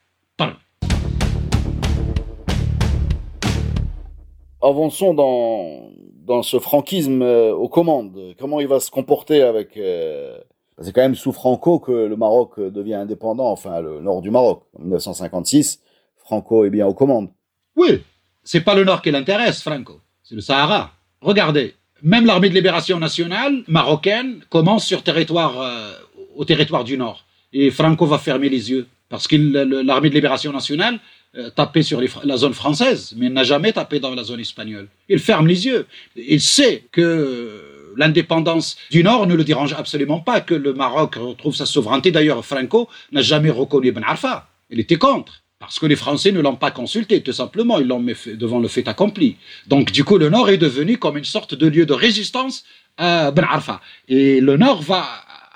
avançons 4.62 5.13
dans, 5.13 5.89
dans 6.26 6.44
ce 6.44 6.60
franquisme 6.60 7.22
euh, 7.22 7.54
aux 7.54 7.70
commandes. 7.70 8.36
Comment 8.39 8.60
il 8.60 8.68
va 8.68 8.80
se 8.80 8.92
comporter 8.92 9.42
avec... 9.42 9.78
Euh, 9.78 10.38
c'est 10.82 10.94
quand 10.94 11.02
même 11.02 11.15
sous 11.15 11.32
Franco 11.32 11.80
que 11.80 11.92
le 11.92 12.15
Maroc 12.15 12.60
devient 12.60 12.96
indépendant, 12.96 13.52
enfin 13.52 13.82
le 13.82 14.00
nord 14.00 14.22
du 14.22 14.32
Maroc. 14.32 14.63
En 14.78 14.82
1956, 14.82 15.80
Franco 16.18 16.65
est 16.65 16.70
bien 16.70 16.88
aux 16.88 16.94
commandes. 16.94 17.30
Oui, 17.76 18.02
c'est 18.44 18.62
pas 18.62 18.76
le 18.76 18.84
nord 18.84 19.02
qui 19.02 19.12
l'intéresse, 19.12 19.62
Franco. 19.62 20.00
C'est 20.24 20.36
le 20.36 20.42
Sahara. 20.42 20.92
Regardez, 21.22 21.76
même 22.02 22.26
l'armée 22.26 22.50
de 22.50 22.56
libération 22.56 23.00
nationale 23.00 23.63
marocaine 23.68 24.42
commence 24.50 24.86
sur 24.86 25.04
territoire, 25.04 25.60
euh, 25.62 25.92
au 26.36 26.46
territoire 26.46 26.84
du 26.84 26.98
nord. 26.98 27.26
et 27.52 27.72
Franco 27.72 28.06
va 28.06 28.18
fermer 28.18 28.50
les 28.50 28.70
yeux. 28.72 28.88
Parce 29.10 29.28
que 29.28 29.36
l'armée 29.36 30.10
de 30.10 30.13
libération 30.13 30.52
nationale 30.52 31.00
euh, 31.36 31.50
tapait 31.50 31.82
sur 31.82 32.00
la 32.24 32.38
zone 32.38 32.54
française, 32.54 33.13
mais 33.18 33.30
n'a 33.30 33.44
jamais 33.44 33.74
tapé 33.74 34.00
dans 34.00 34.13
la 34.13 34.24
zone 34.24 34.39
espagnole. 34.39 34.88
Il 35.10 35.20
ferme 35.20 35.48
les 35.48 35.65
yeux. 35.65 35.88
Il 36.15 36.42
sait 36.42 36.84
que 36.92 37.69
l'indépendance 37.95 38.78
du 38.91 39.04
Nord 39.04 39.28
ne 39.28 39.36
le 39.36 39.43
dérange 39.43 39.73
absolument 39.73 40.19
pas, 40.19 40.41
que 40.41 40.54
le 40.54 40.73
Maroc 40.73 41.15
retrouve 41.15 41.56
sa 41.56 41.65
souveraineté. 41.65 42.12
D'ailleurs, 42.12 42.45
Franco 42.45 42.89
n'a 43.12 43.21
jamais 43.21 43.49
reconnu 43.49 43.91
Ben 43.91 44.04
Arfa. 44.04 44.47
Il 44.69 44.80
était 44.80 44.97
contre. 44.97 45.43
Parce 45.60 45.78
que 45.78 45.86
les 45.86 45.97
Français 45.97 46.32
ne 46.32 46.39
l'ont 46.39 46.56
pas 46.56 46.71
consulté, 46.71 47.21
tout 47.21 47.34
simplement, 47.34 47.80
ils 47.80 47.88
l'ont 47.88 47.99
mis 47.99 48.13
devant 48.36 48.60
le 48.60 48.69
fait 48.69 48.88
accompli. 48.88 49.36
Donc, 49.67 49.91
du 49.91 50.06
coup, 50.06 50.17
le 50.17 50.30
Nord 50.30 50.49
est 50.49 50.58
devenu 50.58 50.97
comme 50.97 51.17
une 51.17 51.25
sorte 51.25 51.54
de 51.54 51.67
lieu 51.67 51.86
de 51.86 51.93
résistance 51.93 52.63
à 52.97 53.32
Ben 53.32 53.43
Arfa. 53.43 53.82
Et 54.08 54.39
le 54.39 54.56
Nord 54.56 54.82
va 54.82 55.06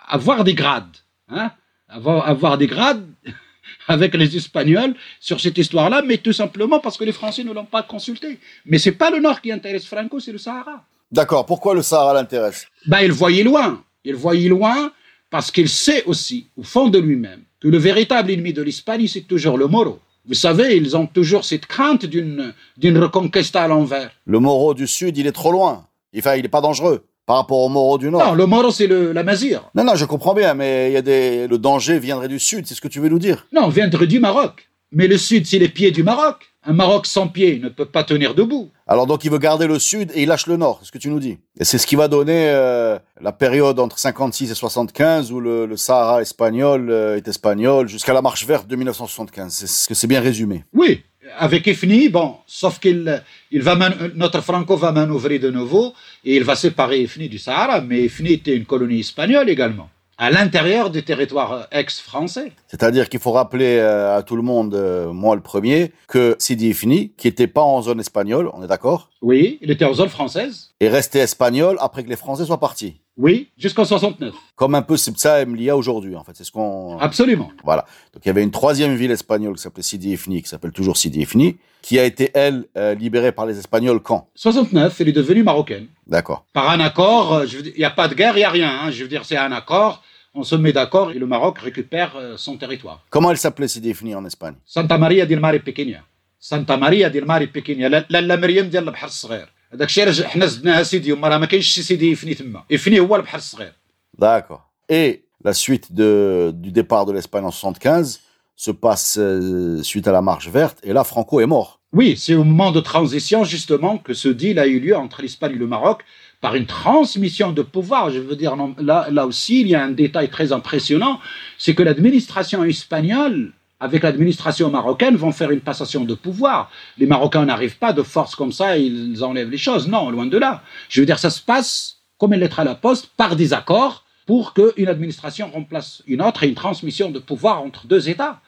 avoir 0.07 0.43
des 0.43 0.55
grades, 0.55 0.97
hein, 1.29 1.51
avoir, 1.87 2.27
avoir 2.27 2.57
des 2.57 2.67
grades 2.67 3.05
avec 3.87 4.13
les 4.15 4.35
Espagnols 4.35 4.93
sur 5.21 5.39
cette 5.39 5.57
histoire-là, 5.57 6.01
mais 6.05 6.17
tout 6.17 6.33
simplement 6.33 6.79
parce 6.79 6.97
que 6.97 7.05
les 7.05 7.13
Français 7.13 7.45
ne 7.45 7.53
l'ont 7.53 7.65
pas 7.65 7.83
consulté. 7.83 8.39
Mais 8.65 8.79
c'est 8.79 8.91
pas 8.91 9.09
le 9.09 9.19
Nord 9.19 9.39
qui 9.39 9.53
intéresse 9.53 9.85
Franco, 9.85 10.19
c'est 10.19 10.33
le 10.33 10.37
Sahara. 10.37 10.85
D'accord. 11.13 11.45
Pourquoi 11.45 11.76
le 11.76 11.82
Sahara 11.82 12.13
l'intéresse? 12.13 12.65
Ben, 12.88 12.99
il 13.02 13.12
voyait 13.12 13.43
loin. 13.43 13.82
Il 14.04 14.15
voyait 14.15 14.49
loin 14.49 14.91
parce 15.30 15.52
qu'il 15.52 15.69
sait 15.69 16.04
aussi, 16.06 16.47
au 16.58 16.63
fond 16.63 16.89
de 16.89 16.99
lui-même, 16.99 17.41
que 17.62 17.67
le 17.67 17.78
véritable 17.78 18.32
ennemi 18.32 18.52
de 18.52 18.62
l'Espagne, 18.62 19.08
c'est 19.08 19.21
toujours 19.21 19.58
le 19.58 19.67
Moro. 19.67 19.99
Vous 20.26 20.34
savez, 20.34 20.76
ils 20.76 20.95
ont 20.97 21.06
toujours 21.06 21.45
cette 21.45 21.65
crainte 21.65 22.06
d'une, 22.06 22.54
d'une 22.78 22.97
reconquista 22.97 23.63
à 23.63 23.67
l'envers. 23.67 24.12
Le 24.26 24.39
Moro 24.39 24.73
du 24.73 24.88
Sud, 24.88 25.17
il 25.17 25.28
est 25.28 25.32
trop 25.32 25.52
loin. 25.52 25.86
Enfin, 26.17 26.36
il 26.36 26.43
n'est 26.43 26.49
pas 26.49 26.62
dangereux 26.62 27.04
par 27.26 27.38
rapport 27.38 27.60
au 27.60 27.69
Moro 27.69 27.97
du 27.97 28.10
Nord. 28.10 28.26
Non, 28.26 28.34
le 28.34 28.45
Moro, 28.45 28.71
c'est 28.71 28.88
le, 28.88 29.12
la 29.12 29.23
Mazir. 29.23 29.69
Non, 29.76 29.84
non, 29.84 29.95
je 29.95 30.06
comprends 30.06 30.34
bien, 30.34 30.54
mais 30.56 30.89
il 30.89 30.93
y 30.93 30.97
a 30.97 31.02
des, 31.02 31.47
le 31.47 31.58
danger 31.58 31.99
viendrait 31.99 32.28
du 32.28 32.39
Sud, 32.39 32.65
c'est 32.67 32.76
ce 32.76 32.82
que 32.82 32.88
tu 32.88 32.99
veux 32.99 33.10
nous 33.10 33.19
dire. 33.19 33.45
Non, 33.54 33.69
viendrait 33.69 34.08
du 34.08 34.19
Maroc. 34.19 34.69
Mais 34.91 35.08
le 35.08 35.17
Sud, 35.17 35.45
c'est 35.45 35.60
les 35.60 35.69
pieds 35.69 35.91
du 35.91 36.04
Maroc. 36.04 36.52
Un 36.65 36.73
Maroc 36.73 37.08
sans 37.08 37.28
pieds 37.28 37.60
ne 37.60 37.67
peut 37.67 37.86
pas 37.86 38.04
tenir 38.04 38.36
debout. 38.36 38.71
Alors 38.88 39.06
donc 39.06 39.26
il 39.26 39.32
veut 39.32 39.38
garder 39.38 39.67
le 39.67 39.80
sud 39.80 40.12
et 40.15 40.23
il 40.23 40.30
lâche 40.30 40.47
le 40.47 40.56
nord, 40.56 40.78
c'est 40.80 40.88
ce 40.88 40.91
que 40.91 40.97
tu 40.97 41.10
nous 41.10 41.19
dis. 41.19 41.38
Et 41.60 41.65
c'est 41.65 41.78
ce 41.78 41.86
qui 41.86 41.95
va 41.97 42.08
donner 42.08 42.49
euh, 42.49 42.97
la 43.19 43.34
période 43.34 43.80
entre 43.80 43.99
56 43.99 44.49
et 44.49 44.56
75 44.56 45.32
où 45.34 45.41
le, 45.41 45.76
Sahara 45.76 46.21
espagnol 46.21 46.89
euh, 46.89 47.17
est 47.17 47.28
espagnol 47.28 47.89
jusqu'à 47.89 48.13
la 48.13 48.21
marche 48.21 48.45
verte 48.45 48.67
de 48.67 48.76
1975. 48.78 49.52
C'est 49.52 49.67
ce 49.67 49.88
que 49.89 49.93
c'est 49.93 50.08
bien 50.08 50.21
résumé. 50.21 50.63
Oui, 50.73 51.02
avec 51.38 51.67
Ifni, 51.67 52.08
bon, 52.08 52.36
sauf 52.47 52.80
qu'il 52.80 53.21
il 53.52 53.62
va 53.62 53.78
notre 54.15 54.41
Franco 54.41 54.78
va 54.78 54.91
manœuvrer 54.93 55.39
de 55.39 55.49
nouveau 55.49 55.93
et 56.23 56.38
il 56.38 56.43
va 56.45 56.56
séparer 56.56 57.02
Ifni 57.02 57.28
du 57.28 57.39
Sahara, 57.39 57.82
mais 57.82 58.04
Ifni 58.04 58.34
était 58.34 58.56
une 58.56 58.65
colonie 58.65 59.02
espagnole 59.02 59.49
également 59.49 59.89
à 60.17 60.30
l'intérieur 60.30 60.89
du 60.89 61.04
territoire 61.04 61.54
euh, 61.54 61.63
ex-français. 61.71 62.52
C'est-à-dire 62.67 63.10
qu'il 63.10 63.19
faut 63.19 63.32
rappeler 63.32 63.78
euh, 63.78 64.17
à 64.17 64.23
tout 64.23 64.36
le 64.36 64.41
monde, 64.41 64.76
euh, 64.76 65.12
moi 65.12 65.36
le 65.36 65.41
premier, 65.41 65.91
que 66.08 66.36
Sidi 66.39 66.69
Ifni, 66.69 67.13
qui 67.17 67.28
n'était 67.28 67.47
pas 67.47 67.62
en 67.62 67.82
zone 67.82 67.99
espagnole, 67.99 68.49
on 68.54 68.63
est 68.63 68.67
d'accord 68.67 69.10
Oui, 69.23 69.57
il 69.62 69.71
était 69.71 69.86
en 69.86 69.93
zone 69.93 70.09
française. 70.09 70.71
Et 70.81 70.89
resté 70.89 71.19
espagnol 71.19 71.77
après 71.79 72.03
que 72.03 72.09
les 72.09 72.17
Français 72.17 72.45
soient 72.45 72.59
partis. 72.59 72.99
Oui, 73.15 73.51
jusqu'en 73.57 73.86
69. 73.86 74.33
Comme 74.55 74.75
un 74.75 74.81
peu 74.81 74.97
Sibsa 74.97 75.45
Mlia 75.45 75.77
aujourd'hui, 75.77 76.15
en 76.15 76.23
fait. 76.25 76.33
C'est 76.36 76.43
ce 76.43 76.51
qu'on. 76.51 76.97
Absolument. 76.99 77.49
Voilà. 77.63 77.86
Donc 78.13 78.25
il 78.25 78.27
y 78.27 78.31
avait 78.31 78.43
une 78.43 78.51
troisième 78.51 78.95
ville 78.95 79.12
espagnole 79.12 79.55
qui 79.55 79.62
s'appelait 79.62 79.81
Sidi 79.81 80.12
Ifni, 80.12 80.41
qui 80.41 80.49
s'appelle 80.49 80.73
toujours 80.73 80.97
Sidi 80.97 81.21
Ifni, 81.21 81.55
qui 81.81 81.99
a 81.99 82.03
été, 82.03 82.31
elle, 82.33 82.65
libérée 82.99 83.31
par 83.31 83.45
les 83.45 83.57
Espagnols 83.57 84.01
quand? 84.01 84.27
69, 84.36 84.99
elle 84.99 85.09
est 85.09 85.13
devenue 85.13 85.43
marocaine. 85.43 85.88
D'accord. 86.05 86.45
Par 86.51 86.69
un 86.69 86.81
accord, 86.81 87.43
il 87.45 87.73
n'y 87.77 87.86
a 87.86 87.91
pas 87.91 88.09
de 88.09 88.15
guerre, 88.15 88.36
il 88.36 88.39
n'y 88.39 88.45
a 88.45 88.49
rien. 88.49 88.79
Hein. 88.83 88.91
je 88.91 89.03
veux 89.03 89.09
dire, 89.09 89.23
c'est 89.23 89.38
un 89.38 89.53
accord 89.53 90.03
on 90.36 90.43
se 90.43 90.55
met 90.55 90.73
d'accord 90.73 91.12
et 91.12 91.19
le 91.19 91.27
Maroc 91.27 91.59
récupère 91.59 92.15
euh, 92.15 92.38
son 92.38 92.57
territoire. 92.57 93.05
Comment 93.09 93.31
elle 93.31 93.38
s'appelait 93.38 93.67
si 93.67 93.79
définie 93.79 94.15
en 94.15 94.25
Espagne? 94.25 94.55
Santa 94.65 94.97
Maria 94.97 95.25
del 95.25 95.39
Mare 95.39 95.59
Pequeña. 95.63 96.03
Santa 96.42 96.76
Maria 96.76 97.11
del 97.11 97.24
Mare 97.24 97.46
Pequeña 97.46 97.88
لا 98.11 98.37
مريم 98.37 98.68
ديال 98.68 98.88
البحر 98.88 99.06
الصغير 99.06 99.48
هذاك 99.72 99.88
الشيء 99.88 100.12
حنا 100.26 100.46
زدناها 100.46 100.82
سيدي 100.82 101.12
وما 101.12 101.28
راه 101.28 101.38
ما 101.38 101.46
كاينش 101.46 101.66
شي 101.66 101.82
سيدي 101.82 102.11
يفني 102.11 102.34
تما 102.34 102.64
يفني 102.70 103.00
هو 103.00 103.16
البحر 103.16 103.38
الصغير 103.38 103.72
D'accord. 104.18 104.72
Et 104.88 105.24
la 105.44 105.52
suite 105.52 105.92
de, 105.92 106.52
du 106.54 106.72
départ 106.72 107.06
de 107.06 107.12
l'Espagne 107.12 107.44
en 107.44 107.50
75 107.50 108.20
se 108.56 108.72
passe 108.72 109.16
euh, 109.20 109.82
suite 109.82 110.08
à 110.08 110.12
la 110.12 110.22
marche 110.22 110.48
verte 110.48 110.78
et 110.82 110.92
là 110.92 111.04
Franco 111.04 111.40
est 111.40 111.46
mort. 111.46 111.78
Oui, 111.92 112.16
c'est 112.18 112.34
au 112.34 112.44
moment 112.44 112.72
de 112.72 112.80
transition 112.80 113.44
justement 113.44 113.96
que 113.98 114.12
ce 114.12 114.28
deal 114.28 114.58
a 114.58 114.66
eu 114.66 114.80
lieu 114.80 114.96
entre 114.96 115.22
l'Espagne 115.22 115.52
et 115.52 115.58
le 115.58 115.66
Maroc 115.66 116.02
par 116.40 116.54
une 116.54 116.66
transmission 116.66 117.52
de 117.52 117.62
pouvoir. 117.62 118.11
Je 118.11 118.18
veux 118.18 118.37
dire, 118.37 118.56
là, 118.78 119.08
là 119.11 119.26
aussi, 119.26 119.61
il 119.62 119.68
y 119.68 119.74
a 119.74 119.82
un 119.82 119.90
détail 119.90 120.28
très 120.28 120.52
impressionnant, 120.52 121.18
c'est 121.56 121.74
que 121.74 121.82
l'administration 121.82 122.62
espagnole 122.64 123.52
avec 123.83 124.03
l'administration 124.03 124.69
marocaine 124.69 125.17
vont 125.17 125.33
faire 125.33 125.51
une 125.51 125.59
passation 125.59 126.05
de 126.05 126.13
pouvoir. 126.13 126.71
Les 126.97 127.05
Marocains 127.05 127.43
n'arrivent 127.43 127.77
pas 127.77 127.91
de 127.91 128.01
force 128.01 128.33
comme 128.33 128.53
ça, 128.53 128.77
ils 128.77 129.21
enlèvent 129.23 129.49
les 129.49 129.57
choses. 129.57 129.89
Non, 129.89 130.09
loin 130.09 130.25
de 130.25 130.37
là. 130.37 130.63
Je 130.87 131.01
veux 131.01 131.05
dire, 131.05 131.19
ça 131.19 131.29
se 131.29 131.41
passe 131.41 131.97
comme 132.17 132.33
une 132.33 132.39
lettre 132.39 132.61
à 132.61 132.63
la 132.63 132.75
poste, 132.75 133.09
par 133.17 133.35
des 133.35 133.51
accords, 133.51 134.05
pour 134.25 134.53
qu'une 134.53 134.87
administration 134.87 135.49
remplace 135.51 136.01
une 136.07 136.21
autre 136.21 136.43
et 136.43 136.47
une 136.47 136.55
transmission 136.55 137.11
de 137.11 137.19
pouvoir 137.19 137.61
entre 137.61 137.85
deux 137.85 138.07
États. 138.07 138.39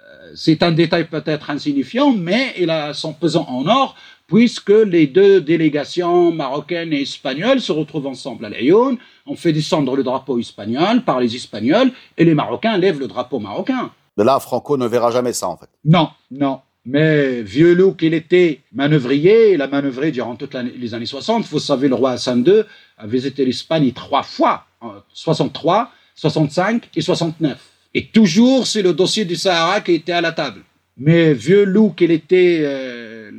Euh, 0.00 0.32
c'est 0.34 0.62
un 0.62 0.72
détail 0.72 1.06
peut-être 1.06 1.50
insignifiant, 1.50 2.12
mais 2.12 2.54
il 2.58 2.70
a 2.70 2.94
son 2.94 3.12
pesant 3.12 3.44
en 3.46 3.66
or 3.66 3.94
puisque 4.26 4.70
les 4.70 5.06
deux 5.06 5.40
délégations 5.40 6.32
marocaines 6.32 6.92
et 6.92 7.02
espagnoles 7.02 7.60
se 7.60 7.72
retrouvent 7.72 8.06
ensemble 8.06 8.44
à 8.44 8.50
Lyon, 8.50 8.98
on 9.26 9.36
fait 9.36 9.52
descendre 9.52 9.96
le 9.96 10.02
drapeau 10.02 10.38
espagnol 10.38 11.02
par 11.02 11.18
les 11.18 11.34
Espagnols, 11.34 11.90
et 12.16 12.24
les 12.24 12.34
Marocains 12.34 12.76
lèvent 12.76 13.00
le 13.00 13.08
drapeau 13.08 13.38
marocain. 13.38 13.90
De 14.18 14.24
là, 14.24 14.40
Franco 14.40 14.76
ne 14.76 14.86
verra 14.86 15.12
jamais 15.12 15.32
ça, 15.32 15.48
en 15.48 15.56
fait. 15.56 15.68
Non, 15.84 16.08
non. 16.32 16.60
Mais 16.84 17.42
vieux 17.42 17.72
loup 17.72 17.92
qu'il 17.92 18.14
était 18.14 18.60
manœuvrier, 18.72 19.52
il 19.52 19.62
a 19.62 19.68
manœuvré 19.68 20.10
durant 20.10 20.34
toutes 20.34 20.54
les 20.54 20.92
années 20.92 21.06
60. 21.06 21.44
Vous 21.44 21.60
savez, 21.60 21.86
le 21.86 21.94
roi 21.94 22.12
Hassan 22.12 22.42
II 22.44 22.64
a 22.96 23.06
visité 23.06 23.44
l'Espagne 23.44 23.92
trois 23.92 24.24
fois, 24.24 24.64
en 24.80 24.94
63, 25.12 25.92
65 26.16 26.90
et 26.96 27.00
69. 27.00 27.58
Et 27.94 28.06
toujours, 28.06 28.66
c'est 28.66 28.82
le 28.82 28.92
dossier 28.92 29.24
du 29.24 29.36
Sahara 29.36 29.80
qui 29.82 29.92
était 29.92 30.12
à 30.12 30.20
la 30.20 30.32
table. 30.32 30.62
Mais 30.96 31.32
vieux 31.32 31.64
loup 31.64 31.90
qu'il 31.90 32.10
était, 32.10 32.62
euh, 32.62 33.30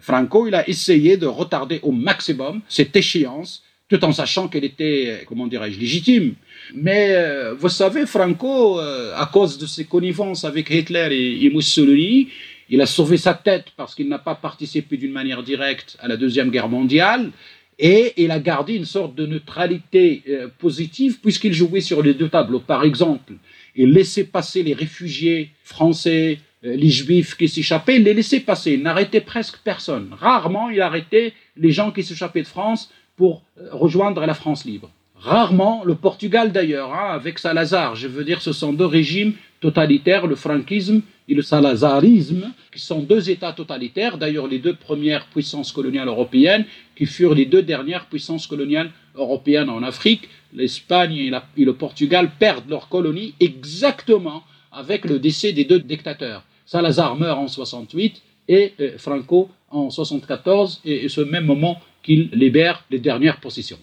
Franco, 0.00 0.46
il 0.46 0.54
a 0.54 0.66
essayé 0.66 1.18
de 1.18 1.26
retarder 1.26 1.80
au 1.82 1.92
maximum 1.92 2.62
cette 2.68 2.96
échéance, 2.96 3.62
tout 3.88 4.04
en 4.04 4.12
sachant 4.12 4.48
qu'elle 4.48 4.64
était, 4.64 5.04
euh, 5.08 5.24
comment 5.26 5.46
dirais-je, 5.46 5.78
légitime. 5.78 6.34
Mais 6.74 7.10
euh, 7.10 7.54
vous 7.54 7.68
savez, 7.68 8.06
Franco, 8.06 8.78
à 8.78 9.30
cause 9.32 9.58
de 9.58 9.66
ses 9.66 9.84
connivences 9.84 10.44
avec 10.44 10.70
Hitler 10.70 11.08
et, 11.42 11.50
Mussolini, 11.50 12.28
il 12.68 12.80
a 12.80 12.86
sauvé 12.86 13.16
sa 13.16 13.34
tête 13.34 13.66
parce 13.76 13.94
qu'il 13.94 14.08
n'a 14.08 14.18
pas 14.18 14.34
participé 14.34 14.96
d'une 14.96 15.12
manière 15.12 15.42
directe 15.42 15.96
à 16.00 16.08
la 16.08 16.16
Deuxième 16.16 16.50
Guerre 16.50 16.68
mondiale. 16.68 17.30
Et 17.78 18.14
il 18.16 18.30
a 18.30 18.40
gardé 18.40 18.74
une 18.74 18.86
sorte 18.86 19.14
de 19.14 19.26
neutralité 19.26 20.22
positive 20.58 21.20
puisqu'il 21.20 21.52
jouait 21.52 21.82
sur 21.82 22.02
les 22.02 22.14
deux 22.14 22.30
tableaux. 22.30 22.58
Par 22.58 22.84
exemple, 22.84 23.34
il 23.76 23.92
laissait 23.92 24.24
passer 24.24 24.62
les 24.62 24.72
réfugiés 24.72 25.50
français, 25.62 26.38
euh, 26.64 26.74
les 26.74 26.88
juifs 26.88 27.36
qui 27.36 27.48
s'échappaient, 27.48 27.98
les 27.98 28.14
laissaient 28.14 28.40
passer. 28.40 28.72
Il 28.72 28.82
n'arrêtait 28.82 29.20
presque 29.20 29.58
personne. 29.62 30.08
Rarement, 30.18 30.70
il 30.70 30.80
arrêtait 30.80 31.34
les 31.56 31.70
gens 31.70 31.92
qui 31.92 32.02
s'échappaient 32.02 32.42
de 32.42 32.46
France 32.46 32.90
pour 33.16 33.42
euh, 33.58 33.68
rejoindre 33.72 34.24
la 34.24 34.34
France 34.34 34.64
libre. 34.64 34.90
Rarement, 35.18 35.82
le 35.84 35.94
Portugal 35.94 36.52
d'ailleurs, 36.52 36.92
hein, 36.92 37.10
avec 37.10 37.38
Salazar, 37.38 37.96
je 37.96 38.06
veux 38.06 38.24
dire, 38.24 38.42
ce 38.42 38.52
sont 38.52 38.72
deux 38.72 38.86
régimes 38.86 39.32
totalitaires, 39.60 40.26
le 40.26 40.36
franquisme 40.36 41.00
et 41.28 41.34
le 41.34 41.42
salazarisme, 41.42 42.52
qui 42.72 42.78
sont 42.78 43.00
deux 43.00 43.30
États 43.30 43.52
totalitaires, 43.52 44.18
d'ailleurs 44.18 44.46
les 44.46 44.58
deux 44.58 44.74
premières 44.74 45.26
puissances 45.26 45.72
coloniales 45.72 46.08
européennes, 46.08 46.64
qui 46.94 47.06
furent 47.06 47.34
les 47.34 47.46
deux 47.46 47.62
dernières 47.62 48.06
puissances 48.06 48.46
coloniales 48.46 48.90
européennes 49.16 49.70
en 49.70 49.82
Afrique. 49.82 50.28
L'Espagne 50.52 51.16
et, 51.16 51.64
le 51.64 51.72
Portugal 51.72 52.30
perdent 52.38 52.68
leur 52.68 52.88
colonie 52.88 53.34
exactement 53.40 54.44
avec 54.70 55.04
le 55.04 55.18
décès 55.18 55.52
des 55.52 55.64
deux 55.64 55.80
dictateurs. 55.80 56.44
Salazar 56.66 57.16
meurt 57.16 57.38
en 57.38 57.48
68 57.48 58.22
et 58.48 58.74
euh, 58.80 58.98
Franco 58.98 59.48
en 59.70 59.90
74, 59.90 60.82
et, 60.84 61.08
ce 61.08 61.20
même 61.20 61.44
moment 61.44 61.80
qu'il 62.06 62.30
libère 62.32 62.84
les 62.88 63.00
dernières 63.00 63.40
possessions. 63.40 63.78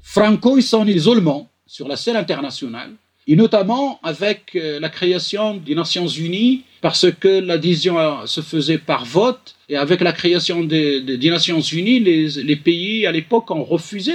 Franco 0.00 0.56
est 0.56 0.62
son 0.62 0.86
isolement 0.86 1.50
sur 1.66 1.86
la 1.86 1.96
scène 1.96 2.16
internationale, 2.16 2.92
et 3.26 3.36
notamment 3.36 4.00
avec 4.02 4.40
euh, 4.56 4.80
la 4.80 4.88
création 4.88 5.58
des 5.58 5.74
Nations 5.74 6.08
Unies, 6.08 6.62
parce 6.80 7.06
que 7.20 7.40
l'adhésion 7.40 7.96
se 8.24 8.40
faisait 8.40 8.78
par 8.78 9.04
vote, 9.04 9.54
et 9.68 9.76
avec 9.76 10.00
la 10.00 10.12
création 10.12 10.64
des, 10.64 11.30
Nations 11.36 11.60
Unies, 11.60 12.00
les 12.00 12.56
pays 12.56 13.06
à 13.06 13.12
l'époque 13.12 13.50
ont 13.50 13.64
refusé 13.64 14.14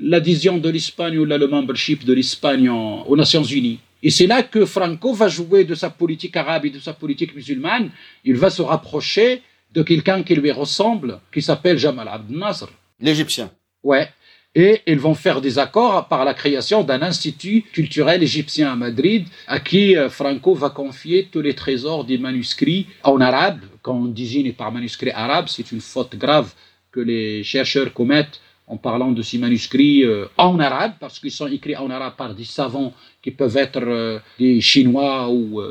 l'adhésion 0.00 0.58
de 0.58 0.68
l'Espagne 0.68 1.18
ou 1.18 1.24
le 1.24 1.48
membership 1.48 2.04
de 2.04 2.12
l'Espagne 2.12 2.68
aux 2.70 3.16
Nations 3.16 3.42
Unies. 3.42 3.80
Et 4.04 4.10
c'est 4.10 4.26
là 4.26 4.42
que 4.42 4.64
Franco 4.64 5.12
va 5.12 5.28
jouer 5.28 5.64
de 5.64 5.74
sa 5.74 5.90
politique 5.90 6.36
arabe 6.36 6.66
et 6.66 6.70
de 6.70 6.80
sa 6.80 6.92
politique 6.92 7.34
musulmane. 7.34 7.90
Il 8.24 8.36
va 8.36 8.50
se 8.50 8.62
rapprocher 8.62 9.42
de 9.74 9.82
quelqu'un 9.82 10.22
qui 10.22 10.34
lui 10.34 10.52
ressemble, 10.52 11.20
qui 11.32 11.42
s'appelle 11.42 11.78
Jamal 11.78 12.08
Abdel 12.08 12.38
Nasser. 12.38 12.66
L'Égyptien. 13.00 13.50
Ouais. 13.82 14.08
et 14.54 14.80
ils 14.86 14.98
vont 14.98 15.14
faire 15.14 15.40
des 15.40 15.58
accords 15.58 16.06
par 16.08 16.24
la 16.24 16.34
création 16.34 16.84
d'un 16.84 17.02
institut 17.02 17.62
culturel 17.72 18.22
égyptien 18.22 18.70
à 18.72 18.76
Madrid, 18.76 19.26
à 19.46 19.58
qui 19.60 19.96
euh, 19.96 20.10
Franco 20.10 20.54
va 20.54 20.70
confier 20.70 21.28
tous 21.32 21.40
les 21.40 21.54
trésors 21.54 22.04
des 22.04 22.18
manuscrits 22.18 22.86
en 23.02 23.20
arabe. 23.20 23.60
Quand 23.80 23.94
on 23.94 24.04
désigne 24.04 24.52
par 24.52 24.70
manuscrit 24.70 25.10
arabe, 25.10 25.46
c'est 25.48 25.72
une 25.72 25.80
faute 25.80 26.16
grave 26.16 26.52
que 26.92 27.00
les 27.00 27.42
chercheurs 27.42 27.92
commettent 27.94 28.40
en 28.68 28.76
parlant 28.76 29.10
de 29.10 29.22
ces 29.22 29.38
manuscrits 29.38 30.04
euh, 30.04 30.26
en 30.36 30.60
arabe, 30.60 30.92
parce 31.00 31.18
qu'ils 31.18 31.32
sont 31.32 31.48
écrits 31.48 31.76
en 31.76 31.90
arabe 31.90 32.14
par 32.16 32.34
des 32.34 32.44
savants 32.44 32.92
qui 33.22 33.30
peuvent 33.30 33.56
être 33.56 33.82
euh, 33.82 34.18
des 34.38 34.60
Chinois 34.60 35.30
ou, 35.30 35.62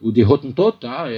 ou 0.00 0.12
des 0.12 0.24
Hottentots. 0.24 0.84
Hein, 0.84 1.08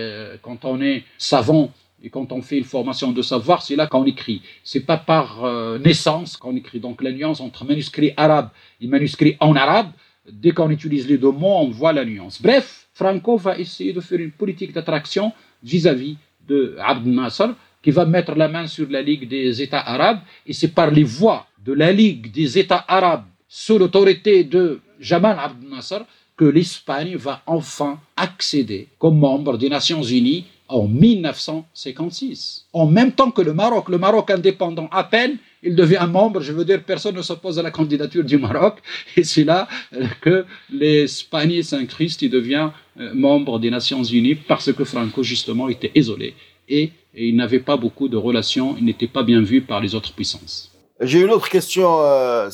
quand 0.42 0.64
on 0.64 0.80
est 0.80 1.04
savant 1.18 1.70
et 2.04 2.10
quand 2.10 2.32
on 2.32 2.42
fait 2.42 2.58
une 2.58 2.64
formation 2.64 3.12
de 3.12 3.22
savoir, 3.22 3.62
c'est 3.62 3.76
là 3.76 3.86
qu'on 3.86 4.04
écrit. 4.04 4.42
C'est 4.62 4.84
pas 4.84 4.98
par 4.98 5.42
euh, 5.42 5.78
naissance 5.78 6.36
qu'on 6.36 6.54
écrit. 6.54 6.78
Donc 6.78 7.02
la 7.02 7.10
nuance 7.10 7.40
entre 7.40 7.64
manuscrit 7.64 8.12
arabe 8.18 8.50
et 8.78 8.86
manuscrit 8.86 9.38
en 9.40 9.56
arabe, 9.56 9.90
dès 10.30 10.50
qu'on 10.50 10.68
utilise 10.68 11.08
les 11.08 11.16
deux 11.16 11.30
mots, 11.30 11.56
on 11.60 11.70
voit 11.70 11.94
la 11.94 12.04
nuance. 12.04 12.42
Bref, 12.42 12.88
Franco 12.92 13.38
va 13.38 13.58
essayer 13.58 13.94
de 13.94 14.02
faire 14.02 14.20
une 14.20 14.32
politique 14.32 14.72
d'attraction 14.72 15.32
vis-à-vis 15.62 16.18
de 16.46 16.76
Abd 16.78 17.06
Nasser, 17.06 17.48
qui 17.82 17.90
va 17.90 18.04
mettre 18.04 18.34
la 18.34 18.48
main 18.48 18.66
sur 18.66 18.88
la 18.90 19.00
Ligue 19.00 19.26
des 19.26 19.62
États 19.62 19.80
arabes, 19.80 20.20
et 20.46 20.52
c'est 20.52 20.74
par 20.74 20.90
les 20.90 21.04
voies 21.04 21.46
de 21.64 21.72
la 21.72 21.90
Ligue 21.90 22.30
des 22.30 22.58
États 22.58 22.84
arabes, 22.86 23.24
sous 23.48 23.78
l'autorité 23.78 24.44
de 24.44 24.80
Jamal 25.00 25.38
Abd 25.40 25.70
Nasser, 25.70 26.00
que 26.36 26.44
l'Espagne 26.44 27.16
va 27.16 27.42
enfin 27.46 27.98
accéder 28.16 28.88
comme 28.98 29.18
membre 29.18 29.56
des 29.56 29.70
Nations 29.70 30.02
Unies 30.02 30.44
en 30.68 30.86
1956. 30.88 32.66
En 32.72 32.86
même 32.86 33.12
temps 33.12 33.30
que 33.30 33.42
le 33.42 33.52
Maroc, 33.52 33.88
le 33.88 33.98
Maroc 33.98 34.30
indépendant 34.30 34.88
à 34.90 35.04
peine, 35.04 35.36
il 35.62 35.74
devient 35.74 36.06
membre, 36.10 36.40
je 36.40 36.52
veux 36.52 36.64
dire, 36.64 36.82
personne 36.84 37.16
ne 37.16 37.22
s'oppose 37.22 37.58
à 37.58 37.62
la 37.62 37.70
candidature 37.70 38.24
du 38.24 38.38
Maroc, 38.38 38.78
et 39.16 39.24
c'est 39.24 39.44
là 39.44 39.68
euh, 39.94 40.06
que 40.20 40.44
l'Espagne 40.70 41.52
et 41.52 42.28
devient 42.28 42.70
euh, 43.00 43.12
membre 43.14 43.58
des 43.58 43.70
Nations 43.70 44.02
Unies 44.02 44.34
parce 44.34 44.72
que 44.72 44.84
Franco, 44.84 45.22
justement, 45.22 45.68
était 45.68 45.92
isolé 45.94 46.34
et, 46.68 46.92
il 47.16 47.36
n'avait 47.36 47.60
pas 47.60 47.76
beaucoup 47.76 48.08
de 48.08 48.16
relations, 48.16 48.74
il 48.76 48.84
n'était 48.84 49.06
pas 49.06 49.22
bien 49.22 49.40
vu 49.40 49.60
par 49.60 49.80
les 49.80 49.94
autres 49.94 50.12
puissances. 50.12 50.72
J'ai 51.00 51.20
une 51.20 51.30
autre 51.30 51.48
question, 51.48 52.00
euh. 52.00 52.50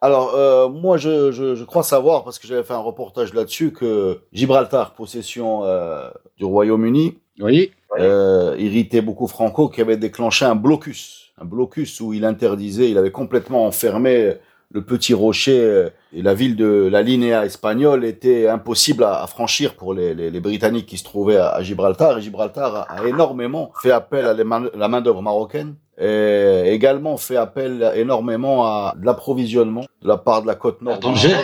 Alors, 0.00 0.34
euh, 0.34 0.68
moi, 0.68 0.98
je, 0.98 1.32
je, 1.32 1.54
je, 1.54 1.64
crois 1.64 1.82
savoir, 1.82 2.22
parce 2.24 2.38
que 2.38 2.46
j'avais 2.46 2.62
fait 2.62 2.74
un 2.74 2.78
reportage 2.78 3.32
là-dessus, 3.32 3.72
que 3.72 4.20
Gibraltar, 4.32 4.92
possession 4.92 5.64
euh, 5.64 6.08
du 6.36 6.44
Royaume-Uni, 6.44 7.18
oui. 7.40 7.72
euh, 7.98 8.54
irritait 8.58 9.00
beaucoup 9.00 9.26
Franco, 9.26 9.68
qui 9.68 9.80
avait 9.80 9.96
déclenché 9.96 10.44
un 10.44 10.54
blocus. 10.54 11.32
Un 11.38 11.44
blocus 11.44 12.00
où 12.00 12.12
il 12.12 12.24
interdisait, 12.24 12.90
il 12.90 12.98
avait 12.98 13.10
complètement 13.10 13.66
enfermé 13.66 14.36
le 14.72 14.82
petit 14.82 15.14
rocher 15.14 15.58
euh, 15.60 15.88
et 16.12 16.22
la 16.22 16.34
ville 16.34 16.56
de 16.56 16.88
la 16.90 17.02
Linéa 17.02 17.44
espagnole 17.44 18.04
était 18.04 18.48
impossible 18.48 19.04
à, 19.04 19.26
franchir 19.26 19.74
pour 19.74 19.94
les, 19.94 20.14
les, 20.14 20.30
les, 20.30 20.40
Britanniques 20.40 20.86
qui 20.86 20.98
se 20.98 21.04
trouvaient 21.04 21.36
à, 21.36 21.62
Gibraltar. 21.62 22.18
Et 22.18 22.22
Gibraltar 22.22 22.86
a, 22.90 23.06
énormément 23.06 23.72
fait 23.80 23.92
appel 23.92 24.24
à 24.26 24.34
la 24.34 24.88
main-d'œuvre 24.88 25.22
marocaine 25.22 25.76
et 25.98 26.72
également 26.72 27.16
fait 27.16 27.36
appel 27.36 27.92
énormément 27.94 28.66
à 28.66 28.94
l'approvisionnement 29.02 29.84
de 30.02 30.08
la 30.08 30.16
part 30.16 30.42
de 30.42 30.46
la 30.46 30.54
côte 30.54 30.82
nord. 30.82 31.00
Tanger. 31.00 31.34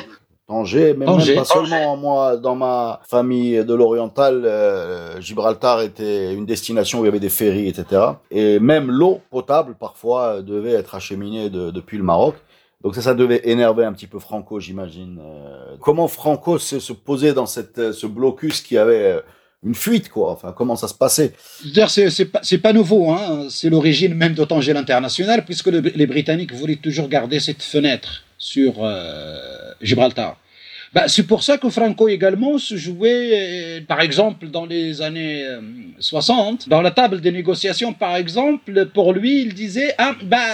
Tanger, 0.48 0.94
mais 0.94 1.07
même 1.07 1.34
pas 1.34 1.44
seulement 1.44 1.96
moi, 1.96 2.36
dans 2.36 2.57
ma 2.57 3.00
famille 3.09 3.64
de 3.64 3.74
l'oriental, 3.74 4.42
euh, 4.44 5.20
Gibraltar 5.20 5.80
était 5.80 6.34
une 6.34 6.44
destination 6.44 6.98
où 7.00 7.05
il 7.05 7.07
y 7.07 7.09
avait 7.09 7.20
des 7.20 7.28
ferries, 7.28 7.68
etc. 7.68 8.03
Et 8.30 8.59
même 8.59 8.90
l'eau 8.90 9.20
potable 9.30 9.74
parfois 9.78 10.42
devait 10.42 10.72
être 10.72 10.94
acheminée 10.94 11.48
de, 11.48 11.70
depuis 11.70 11.96
le 11.96 12.05
Maroc. 12.05 12.34
Donc 12.82 12.96
ça, 12.96 13.03
ça 13.03 13.14
devait 13.14 13.40
énerver 13.44 13.84
un 13.84 13.92
petit 13.92 14.09
peu 14.09 14.18
Franco, 14.18 14.59
j'imagine. 14.59 15.20
Euh, 15.22 15.76
comment 15.80 16.09
Franco 16.09 16.59
se, 16.59 16.80
se 16.80 16.92
posait 16.92 17.32
dans 17.32 17.46
cette, 17.46 17.92
ce 17.92 18.07
blocus 18.09 18.61
qui 18.61 18.76
avait 18.76 19.12
euh, 19.12 19.20
une 19.64 19.74
fuite, 19.74 20.08
quoi. 20.08 20.32
Enfin, 20.32 20.52
comment 20.56 20.76
ça 20.76 20.88
se 20.88 20.94
passait? 20.94 21.34
C'est 21.88 22.24
pas, 22.26 22.40
pas 22.62 22.72
nouveau, 22.72 23.10
hein. 23.10 23.46
c'est 23.48 23.70
l'origine 23.70 24.14
même 24.14 24.34
de 24.34 24.44
Tanger 24.44 24.76
International, 24.76 25.44
puisque 25.44 25.68
les 25.68 26.06
Britanniques 26.06 26.52
voulaient 26.52 26.76
toujours 26.76 27.08
garder 27.08 27.40
cette 27.40 27.62
fenêtre 27.62 28.24
sur 28.38 28.74
euh, 28.80 29.38
Gibraltar. 29.80 30.36
Bah, 30.92 31.04
c'est 31.08 31.22
pour 31.22 31.42
ça 31.42 31.56
que 31.56 31.70
Franco 31.70 32.08
également 32.08 32.58
se 32.58 32.76
jouait, 32.76 33.30
euh, 33.32 33.80
par 33.86 34.02
exemple, 34.02 34.48
dans 34.48 34.66
les 34.66 35.00
années 35.00 35.42
60, 35.98 36.64
euh, 36.66 36.70
dans 36.70 36.82
la 36.82 36.90
table 36.90 37.22
des 37.22 37.32
négociations, 37.32 37.94
par 37.94 38.16
exemple, 38.16 38.86
pour 38.92 39.14
lui, 39.14 39.40
il 39.42 39.54
disait, 39.54 39.94
ah, 39.96 40.14
bah, 40.22 40.44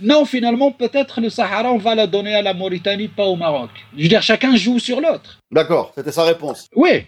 non, 0.00 0.24
finalement, 0.24 0.70
peut-être 0.70 1.20
le 1.20 1.28
Sahara, 1.28 1.70
on 1.72 1.78
va 1.78 1.94
la 1.94 2.06
donner 2.06 2.34
à 2.34 2.40
la 2.40 2.54
Mauritanie, 2.54 3.08
pas 3.08 3.26
au 3.26 3.36
Maroc. 3.36 3.68
Je 3.96 4.04
veux 4.04 4.08
dire, 4.08 4.22
chacun 4.22 4.56
joue 4.56 4.78
sur 4.78 5.02
l'autre. 5.02 5.40
D'accord, 5.50 5.92
c'était 5.94 6.12
sa 6.12 6.24
réponse. 6.24 6.68
Oui. 6.74 7.04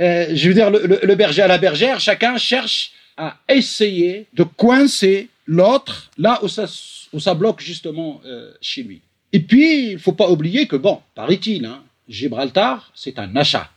Euh, 0.00 0.26
je 0.34 0.48
veux 0.48 0.54
dire, 0.54 0.70
le, 0.70 1.00
le, 1.02 1.14
berger 1.14 1.42
à 1.42 1.46
la 1.46 1.58
bergère, 1.58 2.00
chacun 2.00 2.36
cherche 2.36 2.92
à 3.16 3.36
essayer 3.48 4.26
de 4.34 4.42
coincer 4.42 5.28
l'autre 5.46 6.10
là 6.18 6.38
où 6.42 6.48
ça, 6.48 6.66
où 7.12 7.20
ça 7.20 7.34
bloque 7.34 7.60
justement 7.60 8.20
euh, 8.26 8.52
chez 8.60 8.82
lui. 8.82 9.00
Et 9.32 9.40
puis, 9.40 9.92
il 9.92 9.98
faut 9.98 10.12
pas 10.12 10.30
oublier 10.30 10.66
que, 10.66 10.76
bon, 10.76 11.00
paraît-il, 11.14 11.64
hein, 11.64 11.82
Gibraltar, 12.08 12.90
c'est 12.94 13.18
un 13.18 13.34
achat. 13.36 13.70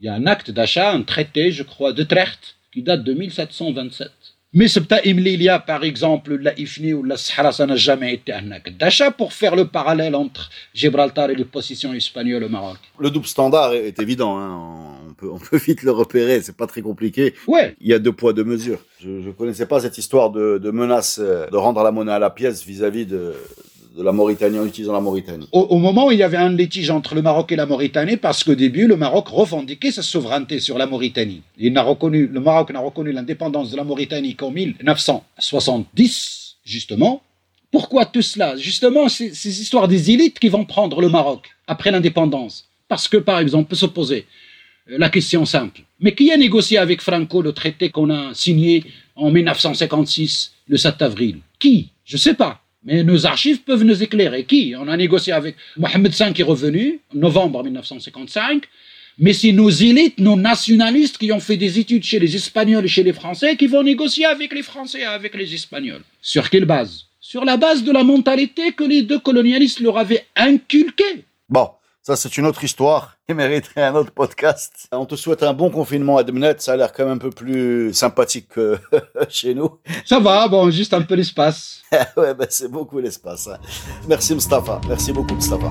Il 0.00 0.06
y 0.06 0.08
a 0.08 0.14
un 0.14 0.26
acte 0.26 0.50
d'achat, 0.50 0.92
un 0.92 1.02
traité, 1.02 1.52
je 1.52 1.62
crois, 1.62 1.92
de 1.92 2.02
Trecht, 2.02 2.56
qui 2.72 2.82
date 2.82 3.04
de 3.04 3.12
1727. 3.12 4.10
Mais 4.52 4.66
il 4.66 5.42
y 5.42 5.48
a, 5.48 5.60
par 5.60 5.84
exemple, 5.84 6.36
la 6.36 6.58
Ifni 6.58 6.92
ou 6.92 7.04
la 7.04 7.16
Sahara, 7.16 7.52
ça 7.52 7.66
n'a 7.66 7.76
jamais 7.76 8.14
été 8.14 8.32
un 8.32 8.50
acte 8.50 8.76
d'achat 8.76 9.12
pour 9.12 9.32
faire 9.32 9.54
le 9.54 9.68
parallèle 9.68 10.16
entre 10.16 10.50
Gibraltar 10.74 11.30
et 11.30 11.36
les 11.36 11.44
positions 11.44 11.94
espagnoles 11.94 12.42
au 12.42 12.48
Maroc. 12.48 12.78
Le 12.98 13.10
double 13.10 13.26
standard 13.26 13.74
est 13.74 13.98
évident, 14.00 14.38
hein. 14.38 14.99
Peut, 15.20 15.30
on 15.30 15.38
peut 15.38 15.58
vite 15.58 15.82
le 15.82 15.90
repérer, 15.90 16.40
c'est 16.42 16.56
pas 16.56 16.66
très 16.66 16.82
compliqué. 16.82 17.34
Ouais. 17.46 17.74
Il 17.80 17.88
y 17.88 17.94
a 17.94 17.98
deux 17.98 18.12
poids, 18.12 18.32
deux 18.32 18.44
mesures. 18.44 18.80
Je 19.02 19.10
ne 19.10 19.32
connaissais 19.32 19.66
pas 19.66 19.80
cette 19.80 19.98
histoire 19.98 20.30
de, 20.30 20.58
de 20.58 20.70
menace 20.70 21.20
euh, 21.22 21.46
de 21.48 21.56
rendre 21.56 21.82
la 21.82 21.92
monnaie 21.92 22.12
à 22.12 22.18
la 22.18 22.30
pièce 22.30 22.64
vis-à-vis 22.64 23.06
de, 23.06 23.34
de 23.96 24.02
la 24.02 24.12
Mauritanie 24.12 24.58
en 24.58 24.66
utilisant 24.66 24.92
la 24.92 25.00
Mauritanie. 25.00 25.48
Au, 25.52 25.78
moment 25.78 26.06
où 26.06 26.12
il 26.12 26.18
y 26.18 26.22
avait 26.22 26.36
un 26.36 26.50
litige 26.50 26.90
entre 26.90 27.14
le 27.14 27.22
Maroc 27.22 27.50
et 27.52 27.56
la 27.56 27.66
Mauritanie, 27.66 28.16
parce 28.16 28.44
qu'au 28.44 28.54
début, 28.54 28.86
le 28.86 28.96
Maroc 28.96 29.28
revendiquait 29.28 29.90
sa 29.90 30.02
souveraineté 30.02 30.60
sur 30.60 30.78
la 30.78 30.86
Mauritanie. 30.86 31.42
Il 31.58 31.72
n'a 31.72 31.82
reconnu, 31.82 32.26
le 32.26 32.40
Maroc 32.40 32.72
n'a 32.72 32.80
reconnu 32.80 33.12
l'indépendance 33.12 33.70
de 33.70 33.76
la 33.76 33.84
Mauritanie 33.84 34.36
qu'en 34.36 34.50
1970, 34.50 36.56
justement. 36.64 37.22
Pourquoi 37.70 38.06
tout 38.06 38.22
cela? 38.22 38.56
Justement, 38.56 39.08
ces, 39.08 39.60
histoires 39.60 39.86
des 39.86 40.10
élites 40.10 40.38
qui 40.38 40.48
vont 40.48 40.64
prendre 40.64 41.00
le 41.00 41.08
Maroc 41.08 41.50
après 41.66 41.90
l'indépendance. 41.90 42.66
Parce 42.88 43.06
que, 43.06 43.16
par 43.16 43.38
exemple, 43.38 43.70
peut 43.70 43.76
se 43.76 43.86
poser 43.86 44.18
euh, 44.18 44.49
la 44.98 45.08
question 45.08 45.44
simple. 45.44 45.82
Mais 46.00 46.14
qui 46.14 46.32
a 46.32 46.36
négocié 46.36 46.78
avec 46.78 47.00
Franco 47.00 47.42
le 47.42 47.52
traité 47.52 47.90
qu'on 47.90 48.10
a 48.10 48.34
signé 48.34 48.84
en 49.16 49.30
1956, 49.30 50.52
le 50.68 50.76
7 50.76 51.02
avril? 51.02 51.38
Qui? 51.58 51.90
Je 52.04 52.16
ne 52.16 52.20
sais 52.20 52.34
pas. 52.34 52.62
Mais 52.84 53.04
nos 53.04 53.26
archives 53.26 53.60
peuvent 53.60 53.84
nous 53.84 54.02
éclairer. 54.02 54.44
Qui? 54.44 54.74
On 54.76 54.88
a 54.88 54.96
négocié 54.96 55.32
avec 55.32 55.56
Mohamed 55.76 56.12
V 56.12 56.32
qui 56.32 56.40
est 56.40 56.44
revenu, 56.44 57.00
novembre 57.14 57.62
1955. 57.62 58.64
Mais 59.18 59.34
c'est 59.34 59.52
nos 59.52 59.68
élites, 59.68 60.18
nos 60.18 60.36
nationalistes 60.36 61.18
qui 61.18 61.30
ont 61.30 61.40
fait 61.40 61.58
des 61.58 61.78
études 61.78 62.04
chez 62.04 62.18
les 62.18 62.34
Espagnols 62.34 62.86
et 62.86 62.88
chez 62.88 63.02
les 63.02 63.12
Français 63.12 63.56
qui 63.56 63.66
vont 63.66 63.82
négocier 63.82 64.24
avec 64.24 64.54
les 64.54 64.62
Français 64.62 65.00
et 65.00 65.04
avec 65.04 65.34
les 65.34 65.52
Espagnols. 65.54 66.02
Sur 66.22 66.48
quelle 66.48 66.64
base? 66.64 67.04
Sur 67.20 67.44
la 67.44 67.58
base 67.58 67.84
de 67.84 67.92
la 67.92 68.02
mentalité 68.02 68.72
que 68.72 68.84
les 68.84 69.02
deux 69.02 69.18
colonialistes 69.18 69.80
leur 69.80 69.98
avaient 69.98 70.24
inculquée. 70.34 71.24
Bon, 71.50 71.68
ça, 72.02 72.16
c'est 72.16 72.36
une 72.38 72.46
autre 72.46 72.64
histoire 72.64 73.16
qui 73.28 73.34
mériterait 73.34 73.84
un 73.84 73.94
autre 73.94 74.12
podcast. 74.12 74.88
On 74.92 75.06
te 75.06 75.16
souhaite 75.16 75.42
un 75.42 75.52
bon 75.52 75.70
confinement 75.70 76.16
à 76.16 76.24
Demnet. 76.24 76.56
Ça 76.58 76.72
a 76.72 76.76
l'air 76.76 76.92
quand 76.92 77.04
même 77.04 77.14
un 77.14 77.18
peu 77.18 77.30
plus 77.30 77.92
sympathique 77.92 78.48
que 78.48 78.78
chez 79.28 79.54
nous. 79.54 79.78
Ça 80.04 80.18
va, 80.18 80.48
bon, 80.48 80.70
juste 80.70 80.94
un 80.94 81.02
peu 81.02 81.14
l'espace. 81.14 81.82
ouais, 82.16 82.34
ben, 82.34 82.46
c'est 82.48 82.68
beaucoup 82.68 82.98
l'espace. 82.98 83.48
Hein. 83.48 83.58
Merci 84.08 84.34
Mustafa. 84.34 84.80
Merci 84.88 85.12
beaucoup 85.12 85.34
Mustafa. 85.34 85.70